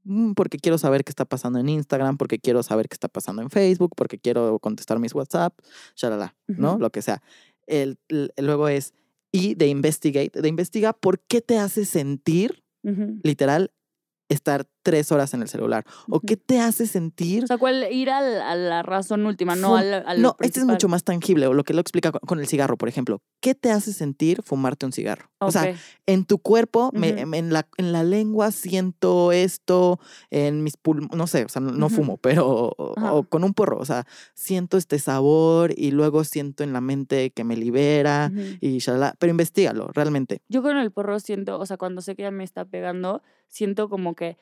Mm, 0.04 0.32
Porque 0.34 0.58
quiero 0.58 0.78
saber 0.78 1.04
qué 1.04 1.12
está 1.12 1.26
pasando 1.26 1.60
en 1.60 1.68
Instagram, 1.68 2.16
porque 2.18 2.40
quiero 2.40 2.64
saber 2.64 2.88
qué 2.88 2.94
está 2.96 3.10
pasando 3.10 3.42
en 3.42 3.50
Facebook, 3.50 3.92
porque 3.98 4.18
quiero 4.18 4.58
contestar 4.60 5.00
mis 5.00 5.14
WhatsApp, 5.14 5.54
shalala, 5.98 6.36
¿no? 6.48 6.78
Lo 6.78 6.90
que 6.90 7.02
sea. 7.02 7.22
El, 7.66 7.98
el- 8.08 8.32
luego 8.38 8.70
es, 8.70 8.94
y 9.34 9.56
de 9.56 9.68
investigate, 9.68 10.42
de 10.42 10.48
investiga 10.48 10.94
por 10.94 11.20
qué 11.20 11.42
te 11.42 11.58
hace 11.58 11.84
sentir, 11.84 12.64
literal, 13.24 13.72
estar 14.30 14.66
tres 14.84 15.12
horas 15.12 15.34
en 15.34 15.42
el 15.42 15.48
celular. 15.48 15.86
O 16.10 16.20
qué 16.20 16.38
te 16.38 16.60
hace 16.60 16.88
sentir 16.88 17.44
O 17.44 17.48
sea, 17.48 17.58
¿cuál, 17.58 17.92
ir 17.92 18.10
al- 18.10 18.42
a 18.42 18.56
la 18.56 18.84
razón 18.84 19.26
última, 19.26 19.56
no 19.56 19.74
Fum- 19.76 19.80
al, 19.80 19.94
al 20.08 20.22
no, 20.22 20.36
este 20.40 20.60
es 20.60 20.66
mucho 20.66 20.76
principal. 20.88 20.92
más 20.92 21.04
tangible, 21.04 21.48
o 21.48 21.54
lo 21.54 21.64
que 21.64 21.74
lo 21.74 21.82
explica 21.82 22.12
con, 22.12 22.40
el 22.40 22.48
cigarro, 22.48 22.78
por 22.78 22.88
ejemplo. 22.90 23.22
¿Qué 23.42 23.54
te 23.56 23.72
hace 23.72 23.94
sentir 23.94 24.42
fumarte 24.44 24.86
un 24.86 24.92
cigarro? 24.92 25.30
O 25.40 25.52
sea, 25.52 25.74
en 26.06 26.26
tu 26.26 26.40
cuerpo, 26.40 26.90
me- 26.94 27.10
en, 27.10 27.54
la, 27.54 27.68
en 27.78 27.92
la 27.92 28.04
lengua 28.04 28.52
siento 28.52 29.32
esto, 29.32 30.00
en 30.32 30.64
mis 30.64 30.78
pulmones, 30.78 31.16
no 31.18 31.28
sé, 31.28 31.46
o 31.46 31.50
sea, 31.50 31.62
no, 31.62 31.90
fumo, 31.90 32.18
pero 32.18 32.74
o, 32.78 33.24
con 33.30 33.44
un 33.44 33.54
porro, 33.54 33.78
o 33.80 33.86
sea, 33.86 34.06
siento 34.34 34.78
este 34.78 35.00
sabor 35.00 35.74
y 35.78 35.92
luego 35.92 36.24
siento 36.24 36.64
en 36.64 36.74
la 36.74 36.82
mente 36.82 37.32
que 37.32 37.44
me 37.44 37.56
libera 37.56 38.32
Ujú. 38.34 38.42
y 38.62 38.80
shalala, 38.80 39.16
pero 39.20 39.32
investigalo, 39.32 39.90
realmente. 39.94 40.42
Yo 40.50 40.62
con 40.62 40.78
el 40.78 40.92
porro 40.92 41.20
siento, 41.20 41.60
o 41.60 41.66
sea, 41.66 41.78
cuando 41.78 42.02
sé 42.02 42.16
que 42.16 42.24
ya 42.24 42.32
me 42.32 42.44
está 42.44 42.66
pegando, 42.66 43.22
siento 43.48 43.90
como 43.90 44.16
que 44.16 44.38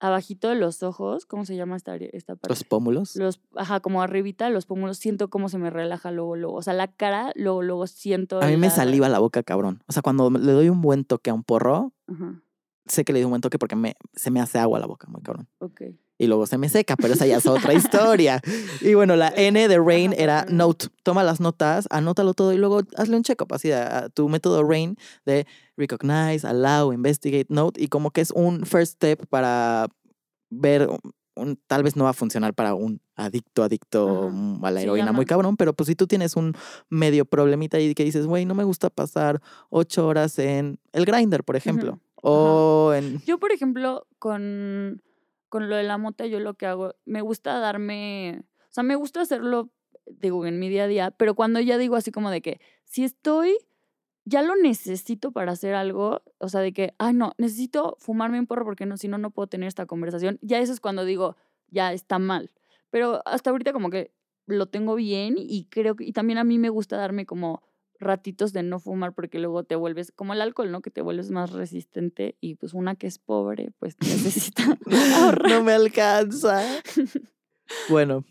abajito 0.00 0.48
de 0.48 0.54
los 0.54 0.82
ojos, 0.82 1.26
¿cómo 1.26 1.44
se 1.44 1.56
llama 1.56 1.76
esta, 1.76 1.96
esta 1.96 2.34
parte? 2.34 2.48
Los 2.48 2.64
pómulos. 2.64 3.16
Los, 3.16 3.40
ajá, 3.54 3.80
como 3.80 4.02
arribita 4.02 4.48
los 4.48 4.66
pómulos, 4.66 4.98
siento 4.98 5.28
cómo 5.28 5.48
se 5.48 5.58
me 5.58 5.70
relaja 5.70 6.10
luego, 6.10 6.36
luego. 6.36 6.56
O 6.56 6.62
sea, 6.62 6.72
la 6.72 6.88
cara, 6.88 7.32
luego, 7.34 7.62
luego 7.62 7.86
siento. 7.86 8.40
A 8.42 8.46
mí 8.46 8.56
me 8.56 8.70
saliva 8.70 9.08
la 9.08 9.18
boca, 9.18 9.42
cabrón. 9.42 9.82
O 9.86 9.92
sea, 9.92 10.02
cuando 10.02 10.30
le 10.30 10.52
doy 10.52 10.70
un 10.70 10.80
buen 10.80 11.04
toque 11.04 11.30
a 11.30 11.34
un 11.34 11.44
porro, 11.44 11.92
Ajá, 12.08 12.42
sé 12.90 13.04
que 13.04 13.12
le 13.12 13.20
doy 13.20 13.24
un 13.24 13.30
buen 13.30 13.40
toque 13.40 13.58
porque 13.58 13.76
me, 13.76 13.94
se 14.14 14.30
me 14.30 14.40
hace 14.40 14.58
agua 14.58 14.78
la 14.78 14.86
boca, 14.86 15.06
muy 15.08 15.22
cabrón. 15.22 15.48
ok. 15.58 15.82
Y 16.18 16.26
luego 16.26 16.44
se 16.46 16.58
me 16.58 16.68
seca, 16.68 16.96
pero 16.96 17.14
esa 17.14 17.26
ya 17.26 17.38
es 17.38 17.46
otra 17.46 17.72
historia. 17.72 18.42
Y 18.82 18.92
bueno, 18.92 19.16
la 19.16 19.32
N 19.34 19.68
de 19.68 19.78
Rain 19.78 20.12
era 20.16 20.44
note. 20.50 20.88
Toma 21.02 21.22
las 21.24 21.40
notas, 21.40 21.86
anótalo 21.90 22.34
todo 22.34 22.52
y 22.52 22.58
luego 22.58 22.82
hazle 22.98 23.16
un 23.16 23.22
check-up. 23.22 23.54
Así, 23.54 23.72
a, 23.72 23.98
a 24.04 24.08
tu 24.10 24.28
método 24.28 24.62
Rain 24.62 24.96
de 25.24 25.46
recognize, 25.78 26.46
allow, 26.46 26.92
investigate, 26.92 27.46
note. 27.48 27.82
Y 27.82 27.88
como 27.88 28.10
que 28.10 28.20
es 28.20 28.32
un 28.32 28.66
first 28.66 28.94
step 28.96 29.26
para 29.28 29.88
ver, 30.50 30.88
un- 31.36 31.58
tal 31.66 31.82
vez 31.82 31.96
no 31.96 32.04
va 32.04 32.10
a 32.10 32.14
funcionar 32.14 32.52
para 32.52 32.74
un 32.74 33.00
adicto, 33.16 33.62
adicto 33.62 34.26
Ajá. 34.28 34.28
mm, 34.30 34.64
a 34.64 34.70
la 34.72 34.80
Sí, 34.80 34.84
heroína 34.84 35.12
muy 35.12 35.24
cabrón, 35.24 35.56
pero 35.56 35.72
pues 35.72 35.86
si 35.86 35.94
tú 35.94 36.06
tienes 36.06 36.36
un 36.36 36.54
medio 36.90 37.24
problemita 37.24 37.80
y 37.80 37.94
que 37.94 38.04
dices, 38.04 38.26
güey, 38.26 38.44
no 38.44 38.54
me 38.54 38.64
gusta 38.64 38.90
pasar 38.90 39.40
ocho 39.70 40.06
horas 40.06 40.38
en 40.38 40.78
el 40.92 41.06
grinder, 41.06 41.44
por 41.44 41.56
ejemplo. 41.56 41.98
O 42.22 42.92
en... 42.94 43.20
Yo, 43.26 43.38
por 43.38 43.52
ejemplo, 43.52 44.06
con, 44.18 45.02
con 45.48 45.68
lo 45.68 45.76
de 45.76 45.82
la 45.82 45.98
mota, 45.98 46.26
yo 46.26 46.40
lo 46.40 46.54
que 46.54 46.66
hago, 46.66 46.94
me 47.04 47.22
gusta 47.22 47.58
darme, 47.58 48.42
o 48.62 48.72
sea, 48.72 48.82
me 48.82 48.94
gusta 48.96 49.20
hacerlo, 49.20 49.70
digo, 50.06 50.46
en 50.46 50.58
mi 50.58 50.68
día 50.68 50.84
a 50.84 50.88
día, 50.88 51.10
pero 51.10 51.34
cuando 51.34 51.60
ya 51.60 51.78
digo 51.78 51.96
así 51.96 52.10
como 52.10 52.30
de 52.30 52.40
que, 52.40 52.60
si 52.84 53.04
estoy, 53.04 53.56
ya 54.24 54.42
lo 54.42 54.54
necesito 54.56 55.32
para 55.32 55.52
hacer 55.52 55.74
algo, 55.74 56.22
o 56.38 56.48
sea, 56.48 56.60
de 56.60 56.72
que, 56.72 56.94
ay, 56.98 57.14
no, 57.14 57.32
necesito 57.38 57.96
fumarme 57.98 58.38
un 58.38 58.46
porro 58.46 58.64
porque 58.64 58.86
no, 58.86 58.96
si 58.96 59.08
no, 59.08 59.18
no 59.18 59.30
puedo 59.30 59.46
tener 59.46 59.66
esta 59.66 59.86
conversación, 59.86 60.38
ya 60.42 60.58
eso 60.60 60.72
es 60.72 60.80
cuando 60.80 61.04
digo, 61.04 61.36
ya 61.68 61.92
está 61.92 62.18
mal. 62.18 62.50
Pero 62.90 63.22
hasta 63.24 63.50
ahorita 63.50 63.72
como 63.72 63.90
que 63.90 64.12
lo 64.46 64.66
tengo 64.66 64.94
bien 64.96 65.34
y 65.36 65.64
creo 65.66 65.94
que, 65.96 66.04
y 66.04 66.12
también 66.12 66.38
a 66.38 66.44
mí 66.44 66.58
me 66.58 66.68
gusta 66.68 66.96
darme 66.96 67.26
como 67.26 67.62
ratitos 68.00 68.52
de 68.52 68.62
no 68.62 68.80
fumar 68.80 69.12
porque 69.12 69.38
luego 69.38 69.62
te 69.62 69.76
vuelves 69.76 70.10
como 70.10 70.32
el 70.32 70.40
alcohol, 70.40 70.72
¿no? 70.72 70.80
Que 70.80 70.90
te 70.90 71.02
vuelves 71.02 71.30
más 71.30 71.52
resistente 71.52 72.36
y 72.40 72.54
pues 72.56 72.74
una 72.74 72.96
que 72.96 73.06
es 73.06 73.18
pobre, 73.18 73.70
pues 73.78 73.96
necesita 74.00 74.64
ahorrar. 75.16 75.50
no 75.50 75.62
me 75.62 75.72
alcanza. 75.72 76.62
Bueno, 77.88 78.24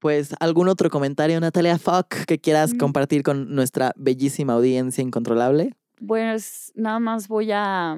pues 0.00 0.34
algún 0.40 0.68
otro 0.68 0.90
comentario, 0.90 1.40
Natalia 1.40 1.78
Fuck, 1.78 2.26
que 2.26 2.38
quieras 2.38 2.74
Mm. 2.74 2.78
compartir 2.78 3.22
con 3.22 3.54
nuestra 3.54 3.92
bellísima 3.96 4.52
audiencia 4.52 5.02
incontrolable. 5.02 5.74
Pues 6.06 6.72
nada 6.74 6.98
más 6.98 7.28
voy 7.28 7.52
a, 7.52 7.96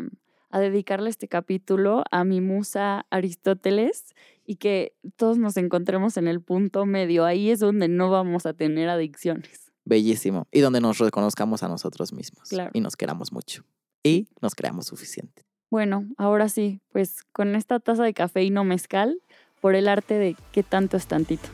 a 0.50 0.60
dedicarle 0.60 1.10
este 1.10 1.26
capítulo 1.26 2.04
a 2.12 2.22
mi 2.24 2.40
musa 2.40 3.06
Aristóteles 3.10 4.14
y 4.46 4.56
que 4.56 4.94
todos 5.16 5.38
nos 5.38 5.56
encontremos 5.56 6.16
en 6.16 6.28
el 6.28 6.40
punto 6.40 6.86
medio. 6.86 7.24
Ahí 7.24 7.50
es 7.50 7.58
donde 7.60 7.88
no 7.88 8.10
vamos 8.10 8.46
a 8.46 8.52
tener 8.52 8.88
adicciones. 8.88 9.63
Bellísimo. 9.84 10.46
Y 10.50 10.60
donde 10.60 10.80
nos 10.80 10.98
reconozcamos 10.98 11.62
a 11.62 11.68
nosotros 11.68 12.12
mismos. 12.12 12.48
Claro. 12.48 12.70
Y 12.72 12.80
nos 12.80 12.96
queramos 12.96 13.32
mucho. 13.32 13.64
Y 14.02 14.28
nos 14.40 14.54
creamos 14.54 14.86
suficiente. 14.86 15.42
Bueno, 15.70 16.06
ahora 16.18 16.48
sí, 16.48 16.80
pues 16.92 17.22
con 17.32 17.54
esta 17.56 17.80
taza 17.80 18.04
de 18.04 18.14
café 18.14 18.42
y 18.42 18.50
no 18.50 18.64
mezcal, 18.64 19.20
por 19.60 19.74
el 19.74 19.88
arte 19.88 20.14
de 20.18 20.36
qué 20.52 20.62
tanto 20.62 20.96
es 20.96 21.06
tantito. 21.06 21.48